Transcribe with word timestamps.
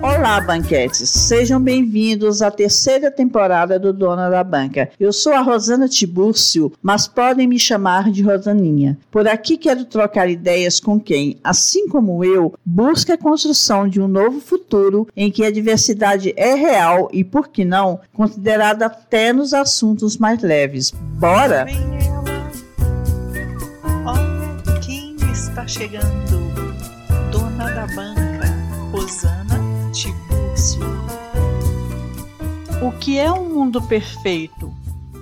Olá, 0.00 0.40
banquetes! 0.40 1.10
Sejam 1.10 1.60
bem-vindos 1.60 2.40
à 2.40 2.52
terceira 2.52 3.10
temporada 3.10 3.80
do 3.80 3.92
Dona 3.92 4.30
da 4.30 4.44
Banca. 4.44 4.88
Eu 4.98 5.12
sou 5.12 5.32
a 5.32 5.40
Rosana 5.40 5.88
Tibúrcio, 5.88 6.72
mas 6.80 7.08
podem 7.08 7.48
me 7.48 7.58
chamar 7.58 8.08
de 8.08 8.22
Rosaninha. 8.22 8.96
Por 9.10 9.26
aqui 9.26 9.56
quero 9.56 9.84
trocar 9.84 10.30
ideias 10.30 10.78
com 10.78 11.00
quem, 11.00 11.36
assim 11.42 11.88
como 11.88 12.24
eu, 12.24 12.54
busca 12.64 13.14
a 13.14 13.18
construção 13.18 13.88
de 13.88 14.00
um 14.00 14.06
novo 14.06 14.40
futuro 14.40 15.08
em 15.16 15.32
que 15.32 15.44
a 15.44 15.50
diversidade 15.50 16.32
é 16.36 16.54
real 16.54 17.08
e, 17.12 17.24
por 17.24 17.48
que 17.48 17.64
não, 17.64 17.98
considerada 18.12 18.86
até 18.86 19.32
nos 19.32 19.52
assuntos 19.52 20.16
mais 20.16 20.40
leves. 20.40 20.92
Bora! 21.18 21.66
Olha 24.06 24.80
quem 24.80 25.16
está 25.32 25.66
chegando! 25.66 26.38
Dona 27.32 27.68
da 27.72 27.86
Banca, 27.88 28.46
Rosana 28.92 29.47
O 32.82 32.92
que 32.98 33.18
é 33.18 33.32
um 33.32 33.48
mundo 33.48 33.82
perfeito? 33.82 34.72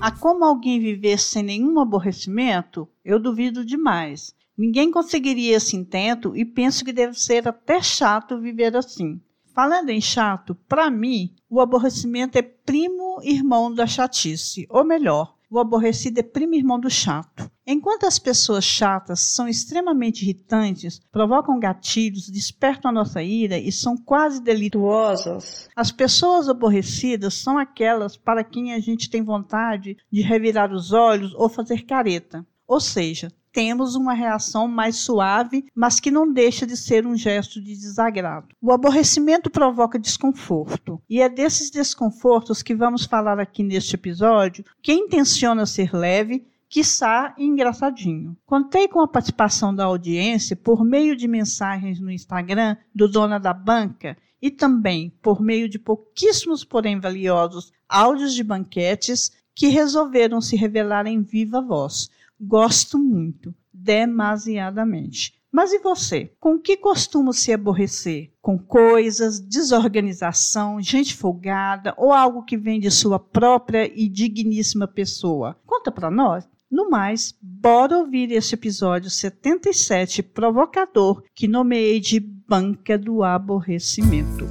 Há 0.01 0.11
como 0.11 0.45
alguém 0.45 0.79
viver 0.79 1.19
sem 1.19 1.43
nenhum 1.43 1.80
aborrecimento? 1.80 2.89
Eu 3.05 3.19
duvido 3.19 3.65
demais. 3.65 4.35
Ninguém 4.57 4.91
conseguiria 4.91 5.57
esse 5.57 5.77
intento 5.77 6.37
e 6.37 6.45
penso 6.45 6.85
que 6.85 6.93
deve 6.93 7.19
ser 7.19 7.47
até 7.47 7.80
chato 7.83 8.41
viver 8.41 8.77
assim. 8.77 9.21
Falando 9.55 9.91
em 9.91 10.01
chato, 10.01 10.55
para 10.69 10.91
mim, 10.91 11.35
o 11.49 11.61
aborrecimento 11.61 12.37
é 12.37 12.43
primo 12.43 13.21
irmão 13.23 13.73
da 13.73 13.87
chatice, 13.87 14.66
ou 14.69 14.85
melhor, 14.85 15.36
o 15.51 15.59
aborrecido 15.59 16.19
é 16.19 16.23
primo 16.23 16.55
irmão 16.55 16.79
do 16.79 16.91
chato. 16.91 17.51
Enquanto 17.67 18.05
as 18.05 18.19
pessoas 18.19 18.65
chatas 18.65 19.21
são 19.21 19.49
extremamente 19.49 20.23
irritantes, 20.23 21.01
provocam 21.11 21.59
gatilhos, 21.59 22.29
despertam 22.29 22.91
a 22.91 22.95
nossa 22.95 23.23
ira 23.23 23.59
e 23.59 23.73
são 23.73 23.97
quase 23.97 24.43
delituosas, 24.43 25.69
as 25.75 25.91
pessoas 25.91 26.49
aborrecidas 26.49 27.35
são 27.35 27.59
aquelas 27.59 28.16
para 28.16 28.45
quem 28.45 28.73
a 28.73 28.80
gente 28.80 29.11
tem 29.11 29.23
vontade 29.23 29.97
de 30.11 30.21
revirar 30.21 30.73
os 30.73 30.93
olhos 30.93 31.35
ou 31.35 31.49
fazer 31.49 31.83
careta. 31.83 32.47
Ou 32.66 32.81
seja, 32.81 33.31
temos 33.57 33.95
uma 33.95 34.12
reação 34.12 34.68
mais 34.68 34.96
suave, 34.96 35.65
mas 35.74 35.99
que 35.99 36.10
não 36.10 36.30
deixa 36.30 36.66
de 36.66 36.76
ser 36.76 37.07
um 37.07 37.16
gesto 37.16 37.59
de 37.59 37.74
desagrado. 37.74 38.48
O 38.60 38.71
aborrecimento 38.71 39.48
provoca 39.48 39.98
desconforto, 39.98 41.01
e 41.09 41.23
é 41.23 41.29
desses 41.30 41.71
desconfortos 41.71 42.63
que 42.63 42.74
vamos 42.74 43.07
falar 43.07 43.40
aqui 43.40 43.63
neste 43.63 43.95
episódio, 43.95 44.63
que 44.82 44.93
intenciona 44.93 45.65
ser 45.65 45.95
leve, 45.95 46.46
quiçá 46.68 47.35
engraçadinho. 47.38 48.37
Contei 48.45 48.88
com 48.88 49.01
a 49.01 49.09
participação 49.09 49.74
da 49.74 49.87
audiência 49.87 50.54
por 50.54 50.85
meio 50.85 51.16
de 51.16 51.26
mensagens 51.26 51.98
no 51.98 52.10
Instagram 52.10 52.76
do 52.95 53.09
Dona 53.09 53.41
da 53.41 53.54
Banca 53.54 54.18
e 54.43 54.51
também 54.51 55.10
por 55.23 55.41
meio 55.41 55.66
de 55.66 55.79
pouquíssimos, 55.79 56.63
porém 56.63 57.01
valiosos, 57.01 57.73
áudios 57.88 58.35
de 58.35 58.45
banquetes 58.45 59.30
que 59.54 59.68
resolveram 59.68 60.43
se 60.43 60.57
revelar 60.57 61.07
em 61.07 61.23
viva 61.23 61.63
voz. 61.63 62.10
Gosto 62.40 62.98
muito, 62.98 63.54
demasiadamente. 63.73 65.32
Mas 65.50 65.72
e 65.72 65.78
você? 65.78 66.31
Com 66.38 66.59
que 66.59 66.76
costuma 66.76 67.32
se 67.32 67.50
aborrecer? 67.50 68.31
Com 68.42 68.59
coisas, 68.59 69.41
desorganização, 69.41 70.81
gente 70.82 71.14
folgada 71.14 71.94
ou 71.97 72.12
algo 72.12 72.44
que 72.44 72.59
vem 72.59 72.78
de 72.78 72.91
sua 72.91 73.19
própria 73.19 73.91
e 73.91 74.06
digníssima 74.06 74.87
pessoa? 74.87 75.56
Conta 75.64 75.91
para 75.91 76.10
nós. 76.10 76.47
No 76.70 76.91
mais, 76.91 77.32
bora 77.41 77.97
ouvir 77.97 78.32
esse 78.32 78.54
episódio 78.54 79.09
77 79.09 80.22
provocador 80.22 81.22
que 81.34 81.48
nomeei 81.48 82.00
de 82.00 82.20
Banca 82.20 82.98
do 82.98 83.22
Aborrecimento. 83.22 84.44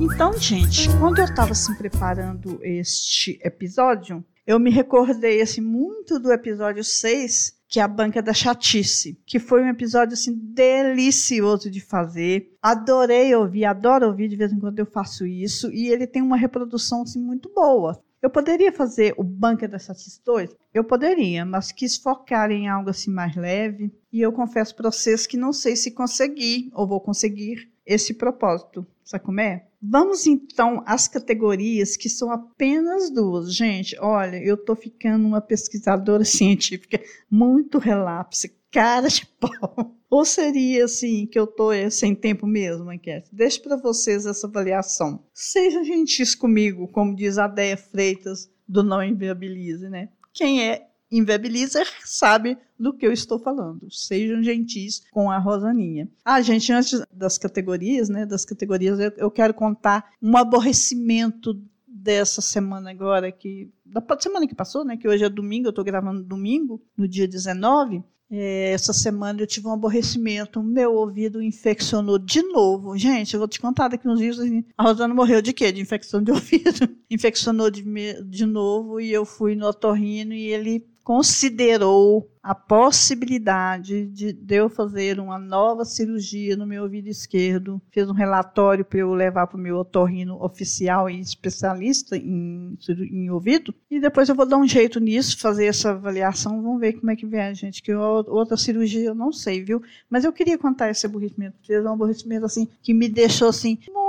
Então, 0.00 0.32
gente, 0.38 0.88
quando 1.00 1.18
eu 1.18 1.24
estava 1.24 1.50
assim 1.50 1.74
preparando 1.74 2.60
este 2.62 3.36
episódio, 3.42 4.24
eu 4.48 4.58
me 4.58 4.70
recordei 4.70 5.42
assim 5.42 5.60
muito 5.60 6.18
do 6.18 6.32
episódio 6.32 6.82
6, 6.82 7.52
que 7.68 7.78
é 7.78 7.82
a 7.82 7.86
Banca 7.86 8.22
da 8.22 8.32
Chatice, 8.32 9.20
que 9.26 9.38
foi 9.38 9.62
um 9.62 9.68
episódio 9.68 10.14
assim 10.14 10.34
delicioso 10.34 11.70
de 11.70 11.82
fazer. 11.82 12.56
Adorei 12.62 13.34
ouvir, 13.34 13.66
adoro 13.66 14.06
ouvir, 14.06 14.26
de 14.26 14.36
vez 14.36 14.50
em 14.50 14.58
quando 14.58 14.78
eu 14.78 14.86
faço 14.86 15.26
isso, 15.26 15.70
e 15.70 15.88
ele 15.88 16.06
tem 16.06 16.22
uma 16.22 16.38
reprodução 16.38 17.02
assim 17.02 17.20
muito 17.20 17.52
boa. 17.54 18.02
Eu 18.22 18.30
poderia 18.30 18.72
fazer 18.72 19.12
o 19.18 19.22
Banca 19.22 19.68
da 19.68 19.78
Chatice 19.78 20.22
2? 20.24 20.56
Eu 20.72 20.82
poderia, 20.82 21.44
mas 21.44 21.70
quis 21.70 21.98
focar 21.98 22.50
em 22.50 22.68
algo 22.68 22.88
assim 22.88 23.10
mais 23.10 23.36
leve, 23.36 23.92
e 24.10 24.22
eu 24.22 24.32
confesso 24.32 24.74
para 24.74 24.90
vocês 24.90 25.26
que 25.26 25.36
não 25.36 25.52
sei 25.52 25.76
se 25.76 25.90
consegui 25.90 26.70
ou 26.72 26.88
vou 26.88 27.02
conseguir 27.02 27.70
esse 27.84 28.14
propósito. 28.14 28.86
Sabe 29.08 29.24
como 29.24 29.40
é? 29.40 29.66
Vamos 29.80 30.26
então 30.26 30.82
às 30.84 31.08
categorias 31.08 31.96
que 31.96 32.10
são 32.10 32.30
apenas 32.30 33.10
duas. 33.10 33.54
Gente, 33.54 33.96
olha, 33.98 34.36
eu 34.36 34.54
estou 34.54 34.76
ficando 34.76 35.26
uma 35.26 35.40
pesquisadora 35.40 36.22
científica 36.28 37.00
muito 37.30 37.78
relapse, 37.78 38.54
cara 38.70 39.08
de 39.08 39.24
pau. 39.40 39.96
Ou 40.10 40.26
seria 40.26 40.84
assim 40.84 41.24
que 41.24 41.38
eu 41.38 41.44
estou 41.44 41.72
é, 41.72 41.88
sem 41.88 42.14
tempo 42.14 42.46
mesmo, 42.46 42.92
enquete? 42.92 43.34
Deixo 43.34 43.62
para 43.62 43.76
vocês 43.76 44.26
essa 44.26 44.46
avaliação. 44.46 45.24
Sejam 45.32 45.82
gentis 45.84 46.34
comigo, 46.34 46.86
como 46.88 47.16
diz 47.16 47.38
a 47.38 47.46
Deia 47.46 47.78
Freitas 47.78 48.50
do 48.68 48.82
Não 48.82 49.02
Inviabilize, 49.02 49.88
né? 49.88 50.10
Quem 50.34 50.68
é 50.68 50.87
Inviabilizer 51.10 51.86
sabe 52.04 52.58
do 52.78 52.92
que 52.92 53.06
eu 53.06 53.12
estou 53.12 53.38
falando. 53.38 53.90
Sejam 53.90 54.42
gentis 54.42 55.02
com 55.10 55.30
a 55.30 55.38
Rosaninha. 55.38 56.08
Ah, 56.24 56.40
gente, 56.40 56.72
antes 56.72 57.02
das 57.12 57.38
categorias, 57.38 58.08
né? 58.08 58.26
Das 58.26 58.44
categorias, 58.44 58.98
eu, 59.00 59.12
eu 59.16 59.30
quero 59.30 59.54
contar 59.54 60.12
um 60.22 60.36
aborrecimento 60.36 61.60
dessa 61.86 62.40
semana 62.40 62.90
agora 62.90 63.32
que 63.32 63.70
da 63.84 64.02
semana 64.20 64.46
que 64.46 64.54
passou, 64.54 64.84
né? 64.84 64.96
Que 64.96 65.08
hoje 65.08 65.24
é 65.24 65.28
domingo, 65.28 65.68
eu 65.68 65.70
estou 65.70 65.84
gravando 65.84 66.22
domingo, 66.22 66.80
no 66.96 67.08
dia 67.08 67.26
19. 67.26 68.02
É, 68.30 68.72
essa 68.72 68.92
semana 68.92 69.40
eu 69.40 69.46
tive 69.46 69.66
um 69.66 69.72
aborrecimento, 69.72 70.62
meu 70.62 70.92
ouvido 70.92 71.42
infeccionou 71.42 72.18
de 72.18 72.42
novo. 72.42 72.96
Gente, 72.96 73.32
eu 73.32 73.40
vou 73.40 73.48
te 73.48 73.58
contar 73.58 73.88
daqui 73.88 74.06
uns 74.06 74.18
dias. 74.18 74.38
Assim, 74.38 74.64
a 74.76 74.82
Rosana 74.82 75.14
morreu 75.14 75.40
de 75.40 75.54
quê? 75.54 75.72
De 75.72 75.80
infecção 75.80 76.22
de 76.22 76.30
ouvido. 76.32 76.88
Infeccionou 77.10 77.70
de, 77.70 77.82
de 78.24 78.44
novo 78.44 79.00
e 79.00 79.10
eu 79.10 79.24
fui 79.24 79.54
no 79.54 79.66
otorrino 79.66 80.34
e 80.34 80.46
ele 80.48 80.86
considerou 81.08 82.30
a 82.42 82.54
possibilidade 82.54 84.04
de, 84.08 84.30
de 84.30 84.54
eu 84.54 84.68
fazer 84.68 85.18
uma 85.18 85.38
nova 85.38 85.82
cirurgia 85.86 86.54
no 86.54 86.66
meu 86.66 86.82
ouvido 86.82 87.08
esquerdo, 87.08 87.80
fez 87.90 88.10
um 88.10 88.12
relatório 88.12 88.84
para 88.84 88.98
eu 88.98 89.14
levar 89.14 89.46
para 89.46 89.56
o 89.56 89.60
meu 89.60 89.76
otorrino 89.76 90.36
oficial 90.44 91.08
e 91.08 91.18
especialista 91.18 92.14
em, 92.14 92.76
em 93.10 93.30
ouvido, 93.30 93.74
e 93.90 93.98
depois 93.98 94.28
eu 94.28 94.34
vou 94.34 94.44
dar 94.44 94.58
um 94.58 94.68
jeito 94.68 95.00
nisso, 95.00 95.38
fazer 95.38 95.64
essa 95.64 95.92
avaliação, 95.92 96.62
vamos 96.62 96.78
ver 96.78 96.92
como 96.92 97.10
é 97.10 97.16
que 97.16 97.26
vem, 97.26 97.54
gente, 97.54 97.82
que 97.82 97.94
outra 97.94 98.58
cirurgia 98.58 99.04
eu 99.04 99.14
não 99.14 99.32
sei, 99.32 99.64
viu? 99.64 99.82
Mas 100.10 100.24
eu 100.24 100.32
queria 100.32 100.58
contar 100.58 100.90
esse 100.90 101.06
aborrecimento, 101.06 101.56
fez 101.66 101.82
um 101.86 101.92
aborrecimento 101.94 102.44
assim, 102.44 102.68
que 102.82 102.92
me 102.92 103.08
deixou 103.08 103.48
assim, 103.48 103.78
muito 103.88 104.07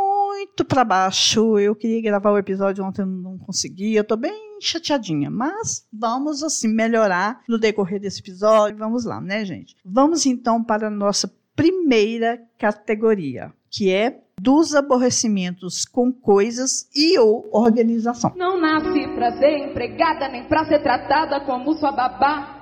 para 0.67 0.83
baixo, 0.83 1.57
eu 1.57 1.75
queria 1.75 2.01
gravar 2.01 2.31
o 2.31 2.37
episódio 2.37 2.83
ontem, 2.83 3.05
não 3.05 3.37
consegui, 3.37 3.95
eu 3.95 4.03
tô 4.03 4.15
bem 4.15 4.57
chateadinha, 4.61 5.29
mas 5.29 5.87
vamos 5.91 6.43
assim 6.43 6.67
melhorar 6.67 7.41
no 7.47 7.57
decorrer 7.57 7.99
desse 7.99 8.19
episódio. 8.19 8.77
Vamos 8.77 9.05
lá, 9.05 9.21
né, 9.21 9.45
gente? 9.45 9.75
Vamos 9.83 10.25
então 10.25 10.63
para 10.63 10.87
a 10.87 10.91
nossa 10.91 11.31
primeira 11.55 12.39
categoria, 12.57 13.51
que 13.69 13.91
é 13.91 14.21
dos 14.39 14.73
aborrecimentos 14.73 15.85
com 15.85 16.11
coisas 16.11 16.89
e 16.95 17.19
ou 17.19 17.49
organização. 17.51 18.31
Não 18.35 18.59
nasce 18.59 19.07
para 19.15 19.37
ser 19.37 19.69
empregada 19.69 20.29
nem 20.29 20.47
para 20.47 20.65
ser 20.65 20.79
tratada 20.81 21.41
como 21.41 21.73
sua 21.73 21.91
babá. 21.91 22.55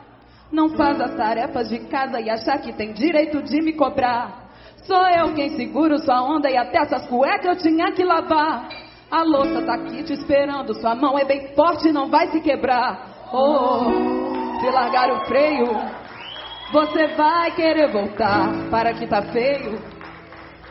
Não 0.51 0.69
faz 0.69 0.99
as 0.99 1.15
tarefas 1.15 1.69
de 1.69 1.79
casa 1.87 2.19
e 2.19 2.29
achar 2.29 2.59
que 2.59 2.73
tem 2.73 2.93
direito 2.93 3.43
de 3.43 3.61
me 3.61 3.73
cobrar. 3.73 4.46
Sou 4.83 5.07
eu 5.07 5.33
quem 5.33 5.49
seguro 5.55 5.97
sua 5.99 6.21
onda 6.21 6.49
e 6.49 6.57
até 6.57 6.79
essas 6.79 7.07
cuecas 7.07 7.57
eu 7.57 7.71
tinha 7.71 7.91
que 7.91 8.03
lavar. 8.03 8.69
A 9.09 9.23
louça 9.23 9.61
tá 9.61 9.75
aqui 9.75 10.03
te 10.03 10.13
esperando, 10.13 10.73
sua 10.73 10.95
mão 10.95 11.17
é 11.17 11.25
bem 11.25 11.53
forte, 11.55 11.91
não 11.91 12.09
vai 12.09 12.27
se 12.27 12.41
quebrar. 12.41 13.29
Oh, 13.31 14.59
se 14.59 14.69
largar 14.69 15.11
o 15.11 15.25
freio, 15.25 15.67
você 16.71 17.07
vai 17.15 17.51
querer 17.51 17.91
voltar 17.91 18.49
para 18.69 18.93
que 18.93 19.07
tá 19.07 19.21
feio. 19.21 19.96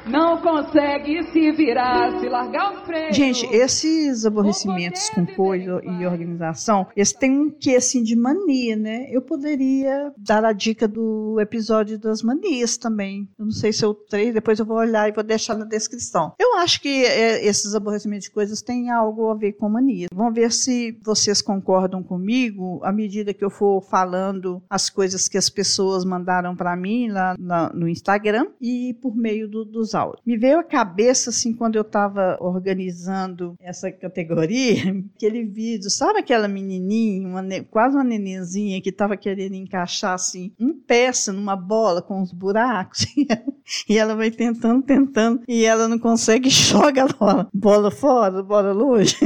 Não 0.09 0.41
consegue 0.41 1.25
se 1.33 1.51
virar, 1.51 2.21
se 2.21 2.29
largar 2.29 2.73
o 2.73 2.87
freio. 2.87 3.13
Gente, 3.13 3.45
esses 3.47 4.25
aborrecimentos 4.25 5.11
com 5.11 5.27
coisa 5.27 5.81
e 5.83 6.07
organização, 6.07 6.87
eles 6.95 7.13
têm 7.13 7.31
um 7.31 7.51
que 7.51 7.75
assim 7.75 8.05
de 8.05 8.15
mania, 8.15 8.77
né? 8.77 9.09
Eu 9.11 9.21
poderia 9.21 10.13
dar 10.17 10.45
a 10.45 10.53
dica 10.53 10.87
do 10.87 11.39
episódio 11.41 11.99
das 11.99 12.23
manias 12.23 12.77
também. 12.77 13.29
Eu 13.37 13.47
não 13.47 13.53
sei 13.53 13.73
se 13.73 13.85
eu 13.85 13.95
treino, 13.95 14.35
depois 14.35 14.61
eu 14.61 14.65
vou 14.65 14.77
olhar 14.77 15.09
e 15.09 15.13
vou 15.13 15.25
deixar 15.25 15.57
na 15.57 15.65
descrição. 15.65 16.33
Eu 16.39 16.57
acho 16.59 16.81
que 16.81 17.05
é, 17.05 17.45
esses 17.45 17.75
aborrecimentos 17.75 18.27
de 18.27 18.33
coisas 18.33 18.63
têm 18.63 18.91
algo 18.91 19.29
a 19.29 19.35
ver 19.35 19.55
com 19.55 19.69
mania. 19.69 20.07
Vamos 20.15 20.35
ver 20.35 20.53
se 20.53 20.97
vocês 21.05 21.43
concordam 21.43 22.03
comigo 22.03 22.81
à 22.85 22.93
medida 22.93 23.35
que 23.35 23.45
eu 23.45 23.51
for 23.51 23.83
falando 23.83 24.63
as 24.71 24.89
coisas 24.89 25.29
que 25.29 25.37
as 25.37 25.51
pessoas 25.51 26.05
mandaram 26.05 26.55
para 26.55 26.77
mim 26.77 27.09
lá 27.09 27.35
no 27.75 27.89
Instagram 27.89 28.47
e 28.61 28.95
por 29.03 29.17
meio 29.17 29.49
do, 29.49 29.65
dos 29.65 29.96
Me 30.25 30.37
veio 30.37 30.59
à 30.59 30.65
cabeça, 30.65 31.31
assim, 31.31 31.53
quando 31.53 31.77
eu 31.77 31.83
estava 31.83 32.37
organizando 32.41 33.55
essa 33.61 33.91
categoria, 33.91 34.83
aquele 35.17 35.45
vídeo, 35.45 35.91
sabe 35.91 36.19
aquela 36.19 36.49
menininha, 36.49 37.27
uma, 37.27 37.43
quase 37.71 37.97
uma 37.97 38.05
nenenzinha 38.05 38.81
que 38.81 38.91
estava 38.91 39.17
querendo 39.17 39.55
encaixar, 39.55 40.15
assim, 40.15 40.53
um 40.59 40.75
peça 40.75 41.33
numa 41.33 41.57
bola 41.57 42.03
com 42.03 42.21
os 42.21 42.33
buracos, 42.33 43.07
e 43.89 43.99
ela 43.99 44.15
vai 44.15 44.31
tentando, 44.31 44.83
tentando, 44.83 45.43
e 45.49 45.65
ela 45.65 45.89
não 45.89 45.99
consegue, 45.99 46.49
joga 46.51 47.05
a 47.05 47.09
bola, 47.09 47.49
bola 47.53 47.91
fora, 47.91 48.43
bola 48.43 48.73
longe. 48.73 49.17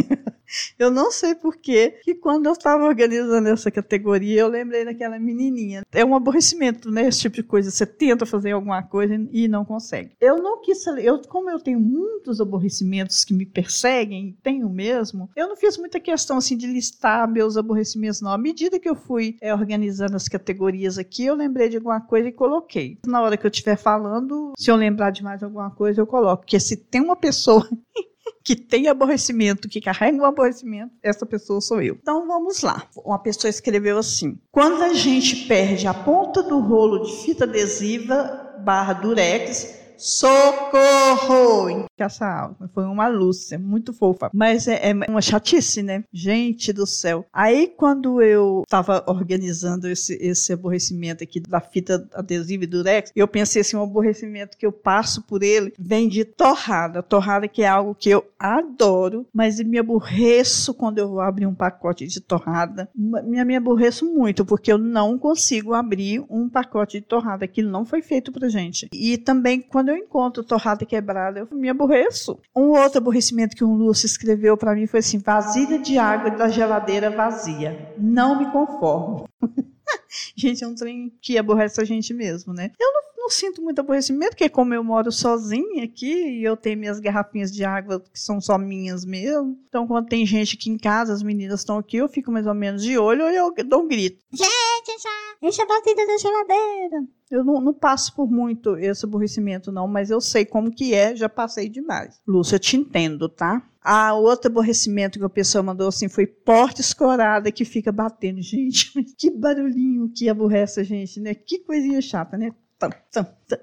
Eu 0.79 0.91
não 0.91 1.11
sei 1.11 1.35
por 1.35 1.57
que 1.57 2.01
quando 2.21 2.47
eu 2.47 2.53
estava 2.53 2.85
organizando 2.85 3.49
essa 3.49 3.71
categoria, 3.71 4.41
eu 4.41 4.49
lembrei 4.49 4.85
daquela 4.85 5.19
menininha. 5.19 5.83
É 5.93 6.05
um 6.05 6.15
aborrecimento, 6.15 6.91
né? 6.91 7.07
Esse 7.07 7.21
tipo 7.21 7.37
de 7.37 7.43
coisa. 7.43 7.71
Você 7.71 7.87
tenta 7.87 8.27
fazer 8.27 8.53
alguma 8.53 8.83
coisa 8.83 9.15
e 9.31 9.47
não 9.47 9.65
consegue. 9.65 10.13
Eu 10.21 10.39
não 10.39 10.60
quis, 10.61 10.87
eu, 10.87 11.21
como 11.23 11.51
eu 11.51 11.59
tenho 11.59 11.81
muitos 11.81 12.41
aborrecimentos 12.41 13.25
que 13.25 13.35
me 13.35 13.47
perseguem, 13.47 14.37
tenho 14.43 14.69
mesmo, 14.69 15.31
eu 15.37 15.49
não 15.49 15.57
fiz 15.57 15.77
muita 15.77 16.01
questão 16.01 16.39
assim 16.39 16.57
de 16.57 16.67
listar 16.67 17.31
meus 17.31 17.57
aborrecimentos, 17.57 18.21
não. 18.21 18.33
À 18.33 18.39
medida 18.39 18.79
que 18.79 18.89
eu 18.89 18.95
fui 18.95 19.37
é, 19.41 19.55
organizando 19.55 20.17
as 20.17 20.29
categorias 20.29 20.99
aqui, 20.99 21.25
eu 21.25 21.35
lembrei 21.35 21.69
de 21.69 21.77
alguma 21.77 22.01
coisa 22.01 22.29
e 22.29 22.33
coloquei. 22.33 22.99
Na 23.07 23.21
hora 23.23 23.37
que 23.37 23.47
eu 23.47 23.51
estiver 23.51 23.77
falando, 23.77 24.53
se 24.59 24.71
eu 24.71 24.77
lembrar 24.77 25.11
de 25.11 25.23
mais 25.23 25.43
alguma 25.43 25.71
coisa, 25.71 26.01
eu 26.01 26.07
coloco. 26.07 26.43
Porque 26.43 26.61
se 26.61 26.77
tem 26.77 27.01
uma 27.01 27.17
pessoa 27.17 27.67
que 28.45 28.57
tem 28.57 28.89
aborrecimento, 28.89 29.69
que 29.69 29.81
carrega 29.81 30.17
um 30.17 30.25
aborrecimento, 30.25 30.93
essa 31.03 31.27
pessoa 31.27 31.61
sou 31.61 31.81
eu. 31.81 31.97
Então 32.01 32.27
vamos 32.27 32.63
lá. 32.63 32.89
Uma 32.97 33.19
pessoa 33.19 33.49
escreveu 33.49 33.99
assim: 33.99 34.39
quando 34.51 34.83
a 34.83 34.95
gente 34.95 35.47
perde 35.47 35.87
a 35.87 35.95
ponta 35.95 36.43
do 36.43 36.59
rolo 36.59 37.01
de 37.01 37.13
fita 37.23 37.45
adesiva 37.45 38.59
barra 38.65 38.93
durex, 38.93 39.80
socorro! 40.01 41.85
Caça 41.97 42.27
alta. 42.27 42.71
Foi 42.73 42.85
uma 42.85 43.09
Lúcia, 43.09 43.59
muito 43.59 43.93
fofa. 43.93 44.31
Mas 44.33 44.67
é, 44.67 44.91
é, 44.91 44.95
uma 45.07 45.21
chatice, 45.21 45.83
né? 45.83 46.03
Gente 46.11 46.73
do 46.73 46.87
céu. 46.87 47.27
Aí, 47.31 47.69
quando 47.77 48.23
eu 48.23 48.63
estava 48.65 49.05
organizando 49.07 49.87
esse, 49.87 50.15
esse 50.15 50.53
aborrecimento 50.53 51.23
aqui 51.23 51.41
da 51.41 51.61
fita 51.61 52.09
adesiva 52.15 52.65
e 52.65 52.67
durex, 52.67 53.13
eu 53.15 53.29
pensei 53.29 53.61
assim, 53.61 53.77
um 53.77 53.83
aborrecimento 53.83 54.57
que 54.57 54.65
eu 54.65 54.73
passo 54.73 55.23
por 55.23 55.43
ele 55.43 55.75
vem 55.79 56.09
de 56.09 56.25
torrada. 56.25 57.03
Torrada 57.03 57.47
que 57.47 57.63
é 57.63 57.69
algo 57.69 57.95
que 57.95 58.09
eu 58.09 58.25
adoro, 58.39 59.27
mas 59.35 59.61
me 59.61 59.79
aborreço 59.79 60.73
quando 60.73 60.99
eu 60.99 61.09
vou 61.09 61.21
abrir 61.21 61.47
um 61.47 61.55
pacote 61.55 62.07
de 62.07 62.21
torrada. 62.21 62.89
Me, 62.95 63.45
me 63.45 63.57
aborreço 63.57 64.07
muito, 64.07 64.47
porque 64.47 64.73
eu 64.73 64.79
não 64.79 65.19
consigo 65.19 65.75
abrir 65.75 66.25
um 66.31 66.49
pacote 66.49 67.01
de 67.01 67.07
torrada. 67.07 67.45
Aquilo 67.45 67.71
não 67.71 67.85
foi 67.85 68.01
feito 68.01 68.33
pra 68.33 68.49
gente. 68.49 68.89
E 68.91 69.19
também, 69.19 69.61
quando 69.61 69.90
eu 69.91 69.97
encontro 69.97 70.45
torrada 70.45 70.85
quebrada, 70.85 71.41
eu 71.41 71.49
me 71.51 71.69
aborreço. 71.69 72.39
Um 72.55 72.71
outro 72.71 72.99
aborrecimento 72.99 73.57
que 73.57 73.65
um 73.65 73.75
Lúcio 73.75 74.07
escreveu 74.07 74.57
para 74.57 74.75
mim 74.75 74.87
foi 74.87 75.01
assim: 75.01 75.19
vasilha 75.19 75.79
de 75.79 75.99
água 75.99 76.31
da 76.31 76.49
geladeira 76.49 77.11
vazia. 77.11 77.95
Não 77.99 78.39
me 78.39 78.51
conformo. 78.51 79.29
gente, 80.37 80.65
é 80.65 80.67
um 80.69 80.75
trem 80.75 81.13
que 81.21 81.39
aborrece 81.39 81.81
a 81.81 81.85
gente 81.85 82.13
mesmo, 82.15 82.53
né? 82.53 82.71
Eu 82.79 82.93
não 82.93 83.11
não 83.21 83.29
sinto 83.29 83.61
muito 83.61 83.81
aborrecimento, 83.81 84.31
porque 84.31 84.49
como 84.49 84.73
eu 84.73 84.83
moro 84.83 85.13
sozinha 85.13 85.85
aqui 85.85 86.41
e 86.41 86.43
eu 86.43 86.57
tenho 86.57 86.79
minhas 86.79 86.99
garrafinhas 86.99 87.53
de 87.53 87.65
água 87.65 88.01
que 88.01 88.19
são 88.19 88.41
só 88.41 88.57
minhas 88.57 89.05
mesmo. 89.05 89.59
Então, 89.69 89.87
quando 89.87 90.09
tem 90.09 90.25
gente 90.25 90.57
aqui 90.57 90.71
em 90.71 90.79
casa, 90.79 91.13
as 91.13 91.23
meninas 91.23 91.61
estão 91.61 91.77
aqui, 91.77 91.99
eu 91.99 92.09
fico 92.09 92.33
mais 92.33 92.47
ou 92.47 92.55
menos 92.55 92.83
de 92.83 92.97
olho 92.97 93.29
e 93.29 93.37
eu 93.37 93.53
dou 93.67 93.83
um 93.83 93.89
grito. 93.89 94.25
Gente, 94.33 95.03
já 95.03 95.47
enche 95.47 95.61
a 95.61 95.67
batida 95.67 96.07
da 96.07 96.19
geladeira. 96.19 97.05
Eu 97.31 97.45
não, 97.45 97.61
não, 97.61 97.73
passo 97.73 98.13
por 98.17 98.29
muito 98.29 98.77
esse 98.77 99.05
aborrecimento, 99.05 99.71
não, 99.71 99.87
mas 99.87 100.11
eu 100.11 100.21
sei 100.21 100.45
como 100.45 100.73
que 100.73 100.95
é, 100.95 101.15
já 101.15 101.29
passei 101.29 101.69
demais. 101.69 102.21
Lúcia, 102.27 102.57
eu 102.57 102.59
te 102.61 102.77
entendo, 102.77 103.29
tá? 103.29 103.63
A 103.83 104.13
outro 104.15 104.51
aborrecimento 104.51 105.19
que 105.19 105.25
a 105.25 105.29
pessoa 105.29 105.63
mandou 105.63 105.89
assim 105.89 106.09
foi 106.09 106.27
porta 106.27 106.81
escorada 106.81 107.53
que 107.53 107.65
fica 107.65 107.93
batendo. 107.93 108.43
Gente, 108.43 108.93
que 109.17 109.31
barulhinho 109.31 110.00
que 110.09 110.29
aborrece 110.29 110.81
a 110.81 110.85
gente, 110.85 111.21
né? 111.21 111.35
Que 111.35 111.59
coisinha 111.59 112.01
chata, 112.01 112.37
né? 112.37 112.53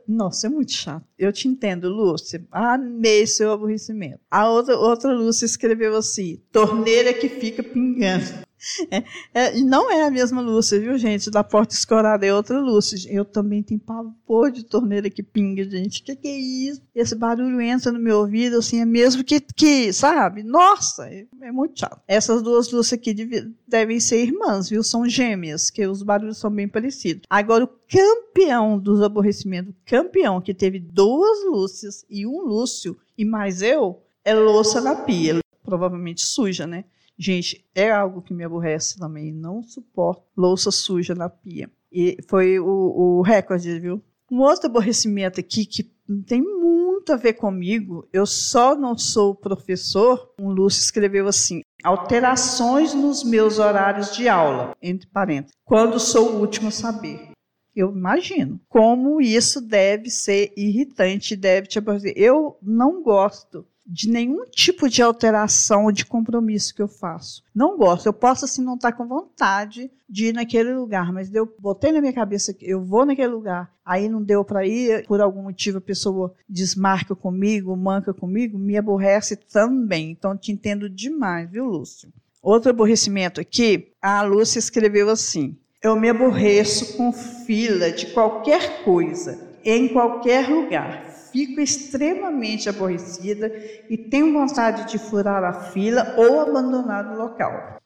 Nossa, 0.07 0.45
é 0.45 0.50
muito 0.50 0.74
chato. 0.74 1.04
Eu 1.18 1.34
te 1.34 1.48
entendo, 1.48 1.89
Lúcia. 1.89 2.45
Amei 2.51 3.25
seu 3.25 3.51
aborrecimento. 3.51 4.19
A 4.30 4.48
outra, 4.50 4.78
outra 4.78 5.12
Lúcia 5.12 5.45
escreveu 5.45 5.95
assim: 5.95 6.42
torneira 6.51 7.13
que 7.13 7.28
fica 7.28 7.63
pingando. 7.63 8.46
É, 8.89 9.04
é, 9.33 9.59
não 9.62 9.92
é 9.92 10.04
a 10.04 10.12
mesma 10.12 10.42
Lúcia, 10.42 10.80
viu, 10.80 10.98
gente? 10.98 11.30
Da 11.30 11.44
porta 11.44 11.74
escorada 11.74 12.25
é 12.25 12.33
outra 12.33 12.59
Lúcia. 12.59 12.98
Eu 13.09 13.24
também 13.24 13.62
tenho 13.62 13.80
pavor 13.80 14.51
de 14.51 14.63
torneira 14.63 15.09
que 15.09 15.21
pinga, 15.21 15.63
gente. 15.69 16.01
O 16.01 16.04
que, 16.04 16.15
que, 16.15 16.27
é 16.27 16.38
isso? 16.38 16.81
Esse 16.94 17.15
barulho 17.15 17.62
entra 17.62 17.92
no 17.92 18.00
meu 18.00 18.19
ouvido, 18.19 18.57
assim, 18.57 18.81
é 18.81 18.86
mesmo 18.86 19.24
que, 19.24 19.39
que 19.39 19.94
sabe? 19.94 20.44
Nossa, 20.44 21.07
é, 21.07 21.25
é 21.42 21.51
muito 21.51 21.80
chato. 21.80 22.01
Essas 22.07 22.42
duas 22.42 22.71
Lúcias 22.71 23.00
aqui 23.00 23.13
devem 23.68 24.00
ser 24.00 24.24
irmãs, 24.24 24.69
viu? 24.69 24.83
São 24.83 25.07
gêmeas, 25.07 25.69
que 25.69 25.86
os 25.86 26.01
barulhos 26.01 26.38
são 26.38 26.50
bem 26.50 26.68
parecidos. 26.68 27.24
Agora, 27.30 27.63
o 27.63 27.69
campeão 27.89 28.80
dos 28.80 29.01
aborrecimentos, 29.01 29.74
campeão, 29.86 30.42
que 30.42 30.54
teve 30.54 30.80
duas 30.80 31.45
Lúcias 31.45 32.06
e 32.09 32.25
um 32.25 32.42
Lúcio, 32.42 32.98
e 33.18 33.24
mais 33.24 33.62
eu, 33.62 34.01
é 34.24 34.33
louça 34.33 34.81
na 34.81 34.95
pia. 34.95 35.39
Provavelmente 35.63 36.25
suja, 36.25 36.65
né? 36.65 36.86
Gente, 37.18 37.66
é 37.74 37.90
algo 37.90 38.22
que 38.22 38.34
me 38.34 38.44
aborrece 38.44 39.00
também. 39.00 39.34
Não 39.34 39.64
suporto 39.64 40.24
louça 40.36 40.69
suja 40.72 41.16
na 41.16 41.30
pia. 41.30 41.69
E 41.92 42.18
foi 42.28 42.60
o, 42.60 42.66
o 42.66 43.22
recorde, 43.22 43.80
viu? 43.80 44.02
Um 44.31 44.42
outro 44.42 44.68
aborrecimento 44.68 45.40
aqui 45.40 45.66
que 45.66 45.84
tem 46.25 46.42
muito 46.42 47.12
a 47.12 47.18
ver 47.18 47.34
comigo, 47.34 48.08
eu 48.12 48.25
só 48.25 48.75
não 48.75 48.98
sou 48.98 49.34
professor. 49.34 50.34
Um 50.40 50.50
Lúcio 50.50 50.81
escreveu 50.81 51.28
assim: 51.28 51.62
alterações 51.84 52.94
nos 52.94 53.24
meus 53.24 53.58
horários 53.58 54.16
de 54.16 54.28
aula, 54.28 54.75
entre 54.81 55.08
parênteses, 55.08 55.56
quando 55.66 56.00
sou 56.00 56.34
o 56.34 56.40
último 56.40 56.68
a 56.68 56.72
saber. 56.72 57.31
Eu 57.75 57.92
imagino 57.92 58.60
como 58.68 59.22
isso 59.22 59.62
deve 59.62 60.10
ser 60.10 60.52
irritante, 60.58 61.36
deve 61.36 61.68
te 61.68 61.78
aborrecer. 61.78 62.14
Eu 62.16 62.58
não 62.62 63.04
gosto 63.04 63.66
de 63.88 64.10
nenhum 64.10 64.45
tipo 64.45 64.89
de 64.89 65.01
alteração 65.01 65.86
ou 65.86 65.92
de 65.92 66.06
compromisso 66.06 66.75
que 66.75 66.81
eu 66.81 66.88
faço. 66.89 67.42
Não 67.56 67.78
gosto. 67.78 68.06
Eu 68.06 68.13
posso, 68.13 68.44
assim, 68.44 68.62
não 68.62 68.75
estar 68.75 68.92
com 68.92 69.07
vontade 69.07 69.89
de 70.10 70.28
ir 70.28 70.34
naquele 70.34 70.74
lugar, 70.74 71.13
mas 71.13 71.34
eu 71.34 71.51
botei 71.60 71.92
na 71.92 72.01
minha 72.01 72.13
cabeça 72.13 72.54
que 72.54 72.69
eu 72.69 72.84
vou 72.84 73.06
naquele 73.06 73.30
lugar, 73.30 73.72
aí 73.86 74.10
não 74.10 74.22
deu 74.22 74.44
para 74.44 74.66
ir, 74.66 75.06
por 75.07 75.22
algum 75.22 75.44
motivo 75.44 75.78
a 75.78 75.81
pessoa 75.81 76.34
desmarca 76.48 77.16
comigo, 77.16 77.76
manca 77.76 78.14
comigo, 78.14 78.57
me 78.57 78.78
aborrece 78.78 79.35
também. 79.35 80.11
Então, 80.11 80.38
te 80.38 80.52
entendo 80.52 80.90
demais, 80.90 81.50
viu, 81.50 81.66
Lúcio? 81.66 82.09
Outro 82.42 82.69
aborrecimento 82.69 83.42
aqui, 83.42 83.92
a 84.02 84.21
Lúcia 84.21 84.59
escreveu 84.59 85.09
assim: 85.09 85.57
Eu 85.81 85.95
me 86.00 86.09
aborreço 86.09 86.95
com 86.95 87.11
fila 87.11 87.92
de 87.92 88.07
qualquer 88.07 88.83
coisa, 88.83 89.50
em 89.66 89.90
qualquer 89.90 90.50
lugar 90.50 91.06
fico 91.37 91.61
extremamente 91.61 92.67
aborrecida 92.67 93.51
e 93.87 93.95
tenho 93.95 94.33
vontade 94.33 94.89
de 94.89 94.97
furar 94.97 95.44
a 95.44 95.53
fila 95.53 96.15
ou 96.17 96.39
abandonar 96.39 97.06
o 97.13 97.15
local. 97.15 97.79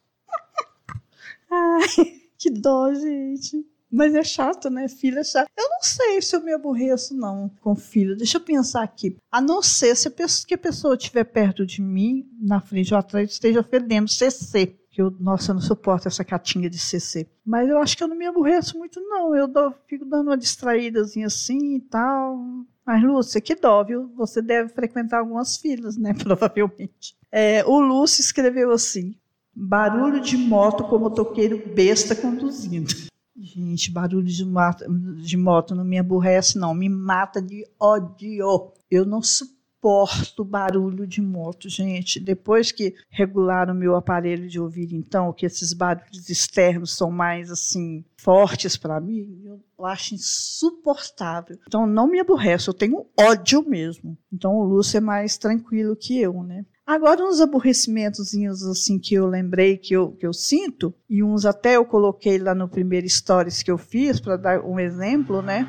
Ai, 1.52 2.22
que 2.38 2.50
dó, 2.50 2.94
gente. 2.94 3.66
Mas 3.92 4.16
é 4.16 4.24
chato, 4.24 4.70
né? 4.70 4.88
Fila 4.88 5.20
é 5.20 5.24
chato. 5.26 5.50
Eu 5.58 5.70
não 5.70 5.82
sei 5.82 6.22
se 6.22 6.34
eu 6.34 6.42
me 6.42 6.54
aborreço, 6.54 7.14
não, 7.14 7.52
com 7.60 7.76
fila. 7.76 8.16
Deixa 8.16 8.38
eu 8.38 8.42
pensar 8.42 8.84
aqui. 8.84 9.18
A 9.30 9.42
não 9.42 9.62
ser 9.62 9.98
se 9.98 10.08
a 10.08 10.58
pessoa, 10.58 10.96
estiver 10.96 11.26
perto 11.26 11.66
de 11.66 11.82
mim, 11.82 12.26
na 12.40 12.62
frente 12.62 12.94
ou 12.94 13.00
atrás, 13.00 13.32
esteja 13.32 13.62
fedendo 13.62 14.10
CC. 14.10 14.78
Que 14.90 15.02
eu, 15.02 15.12
nossa, 15.20 15.52
eu 15.52 15.56
não 15.56 15.62
suporto 15.62 16.08
essa 16.08 16.24
catinha 16.24 16.70
de 16.70 16.80
CC. 16.80 17.28
Mas 17.46 17.68
eu 17.68 17.80
acho 17.80 17.98
que 17.98 18.04
eu 18.04 18.08
não 18.08 18.16
me 18.16 18.26
aborreço 18.26 18.78
muito, 18.78 19.02
não. 19.02 19.36
Eu 19.36 19.48
dou, 19.48 19.74
fico 19.88 20.06
dando 20.06 20.28
uma 20.30 20.38
distraídazinha 20.38 21.28
assim 21.28 21.76
e 21.76 21.82
tal. 21.82 22.66
Mas, 22.92 23.02
Lúcia, 23.02 23.40
que 23.40 23.56
dó, 23.56 23.82
viu? 23.86 24.12
Você 24.18 24.42
deve 24.42 24.68
frequentar 24.68 25.20
algumas 25.20 25.56
filas, 25.56 25.96
né? 25.96 26.12
Provavelmente. 26.22 27.16
É, 27.32 27.64
o 27.66 27.80
Lúcio 27.80 28.20
escreveu 28.20 28.70
assim: 28.72 29.16
barulho 29.56 30.20
de 30.20 30.36
moto 30.36 30.84
com 30.84 31.00
motoqueiro 31.00 31.64
besta 31.74 32.14
conduzindo. 32.14 32.94
Gente, 33.40 33.90
barulho 33.90 34.26
de 34.26 34.44
moto, 34.44 34.84
de 35.24 35.38
moto 35.38 35.74
não 35.74 35.86
me 35.86 35.98
aborrece, 35.98 36.60
não. 36.60 36.74
Me 36.74 36.90
mata 36.90 37.42
de 37.42 37.66
ódio. 37.80 38.74
Eu 38.92 39.06
não 39.06 39.22
suporto 39.22 39.61
suporto 39.82 40.46
barulho 40.46 41.08
de 41.08 41.22
moto, 41.22 41.68
gente. 41.68 42.20
Depois 42.20 42.72
que 42.72 42.94
regularam 43.10 43.74
o 43.74 43.78
meu 43.78 43.96
aparelho 43.96 44.48
de 44.48 44.60
ouvir, 44.60 44.94
então, 44.94 45.34
que 45.34 45.46
esses 45.46 45.74
barulhos 45.74 46.30
externos 46.30 46.96
são 46.96 47.10
mais 47.10 47.50
assim 47.50 48.06
fortes 48.16 48.78
para 48.78 49.02
mim, 49.02 49.42
eu 49.44 49.86
acho 49.86 50.14
insuportável. 50.14 51.58
Então 51.68 51.88
não 51.88 52.08
me 52.08 52.20
aborrece, 52.20 52.68
eu 52.68 52.74
tenho 52.74 53.08
ódio 53.20 53.68
mesmo. 53.68 54.16
Então 54.32 54.54
o 54.54 54.64
Lúcio 54.64 54.98
é 54.98 55.02
mais 55.02 55.38
tranquilo 55.38 55.96
que 55.96 56.22
eu, 56.22 56.44
né? 56.44 56.64
Agora, 56.86 57.24
uns 57.24 57.40
aborrecimentos 57.40 58.34
assim 58.66 59.00
que 59.00 59.16
eu 59.16 59.26
lembrei 59.26 59.78
que 59.78 59.94
eu, 59.94 60.12
que 60.12 60.28
eu 60.28 60.34
sinto, 60.34 60.94
e 61.10 61.24
uns 61.24 61.46
até 61.46 61.78
eu 61.78 61.86
coloquei 61.86 62.38
lá 62.38 62.54
no 62.54 62.68
primeiro 62.68 63.10
stories 63.10 63.64
que 63.64 63.72
eu 63.72 63.78
fiz, 63.78 64.20
para 64.20 64.36
dar 64.36 64.62
um 64.62 64.80
exemplo, 64.80 65.42
né? 65.42 65.68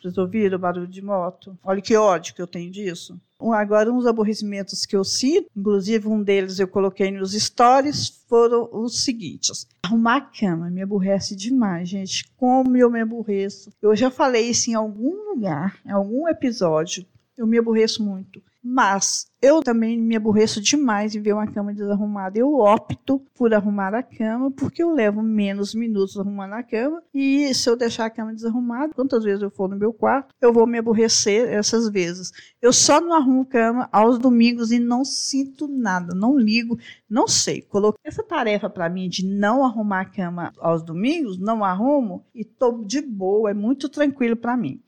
Vocês 0.00 0.16
ouviram 0.16 0.56
o 0.56 0.60
barulho 0.60 0.86
de 0.86 1.02
moto? 1.02 1.58
Olha 1.62 1.82
que 1.82 1.94
ódio 1.94 2.34
que 2.34 2.40
eu 2.40 2.46
tenho 2.46 2.70
disso. 2.70 3.20
Agora, 3.38 3.92
uns 3.92 4.06
aborrecimentos 4.06 4.84
que 4.84 4.96
eu 4.96 5.04
sinto, 5.04 5.50
inclusive 5.56 6.08
um 6.08 6.22
deles 6.22 6.58
eu 6.58 6.68
coloquei 6.68 7.10
nos 7.10 7.32
stories, 7.32 8.24
foram 8.28 8.68
os 8.72 9.02
seguintes. 9.04 9.66
Arrumar 9.82 10.16
a 10.16 10.20
cama 10.20 10.70
me 10.70 10.82
aborrece 10.82 11.34
demais, 11.34 11.88
gente. 11.88 12.30
Como 12.36 12.76
eu 12.76 12.90
me 12.90 13.00
aborreço. 13.00 13.72
Eu 13.80 13.94
já 13.96 14.10
falei 14.10 14.48
isso 14.48 14.70
em 14.70 14.74
algum 14.74 15.30
lugar, 15.30 15.78
em 15.84 15.90
algum 15.90 16.28
episódio. 16.28 17.04
Eu 17.36 17.46
me 17.46 17.58
aborreço 17.58 18.02
muito. 18.02 18.42
Mas 18.62 19.30
eu 19.42 19.62
também 19.62 19.98
me 19.98 20.14
aborreço 20.14 20.60
demais 20.60 21.14
em 21.14 21.22
ver 21.22 21.32
uma 21.32 21.46
cama 21.46 21.72
desarrumada. 21.72 22.38
Eu 22.38 22.56
opto 22.56 23.22
por 23.34 23.54
arrumar 23.54 23.94
a 23.94 24.02
cama 24.02 24.50
porque 24.50 24.82
eu 24.82 24.92
levo 24.92 25.22
menos 25.22 25.74
minutos 25.74 26.18
arrumando 26.18 26.52
a 26.52 26.62
cama. 26.62 27.02
E 27.14 27.54
se 27.54 27.70
eu 27.70 27.76
deixar 27.76 28.04
a 28.04 28.10
cama 28.10 28.34
desarrumada, 28.34 28.92
quantas 28.92 29.24
vezes 29.24 29.42
eu 29.42 29.50
for 29.50 29.68
no 29.68 29.76
meu 29.76 29.94
quarto, 29.94 30.34
eu 30.42 30.52
vou 30.52 30.66
me 30.66 30.78
aborrecer 30.78 31.48
essas 31.48 31.88
vezes. 31.88 32.30
Eu 32.60 32.72
só 32.72 33.00
não 33.00 33.14
arrumo 33.14 33.46
cama 33.46 33.88
aos 33.90 34.18
domingos 34.18 34.70
e 34.70 34.78
não 34.78 35.06
sinto 35.06 35.66
nada, 35.66 36.14
não 36.14 36.38
ligo, 36.38 36.78
não 37.08 37.26
sei. 37.26 37.62
Coloquei 37.62 38.00
essa 38.04 38.22
tarefa 38.22 38.68
para 38.68 38.90
mim 38.90 39.08
de 39.08 39.24
não 39.24 39.64
arrumar 39.64 40.02
a 40.02 40.04
cama 40.04 40.52
aos 40.58 40.82
domingos, 40.82 41.38
não 41.38 41.64
arrumo 41.64 42.26
e 42.34 42.44
tô 42.44 42.84
de 42.84 43.00
boa, 43.00 43.50
é 43.50 43.54
muito 43.54 43.88
tranquilo 43.88 44.36
para 44.36 44.56
mim. 44.56 44.82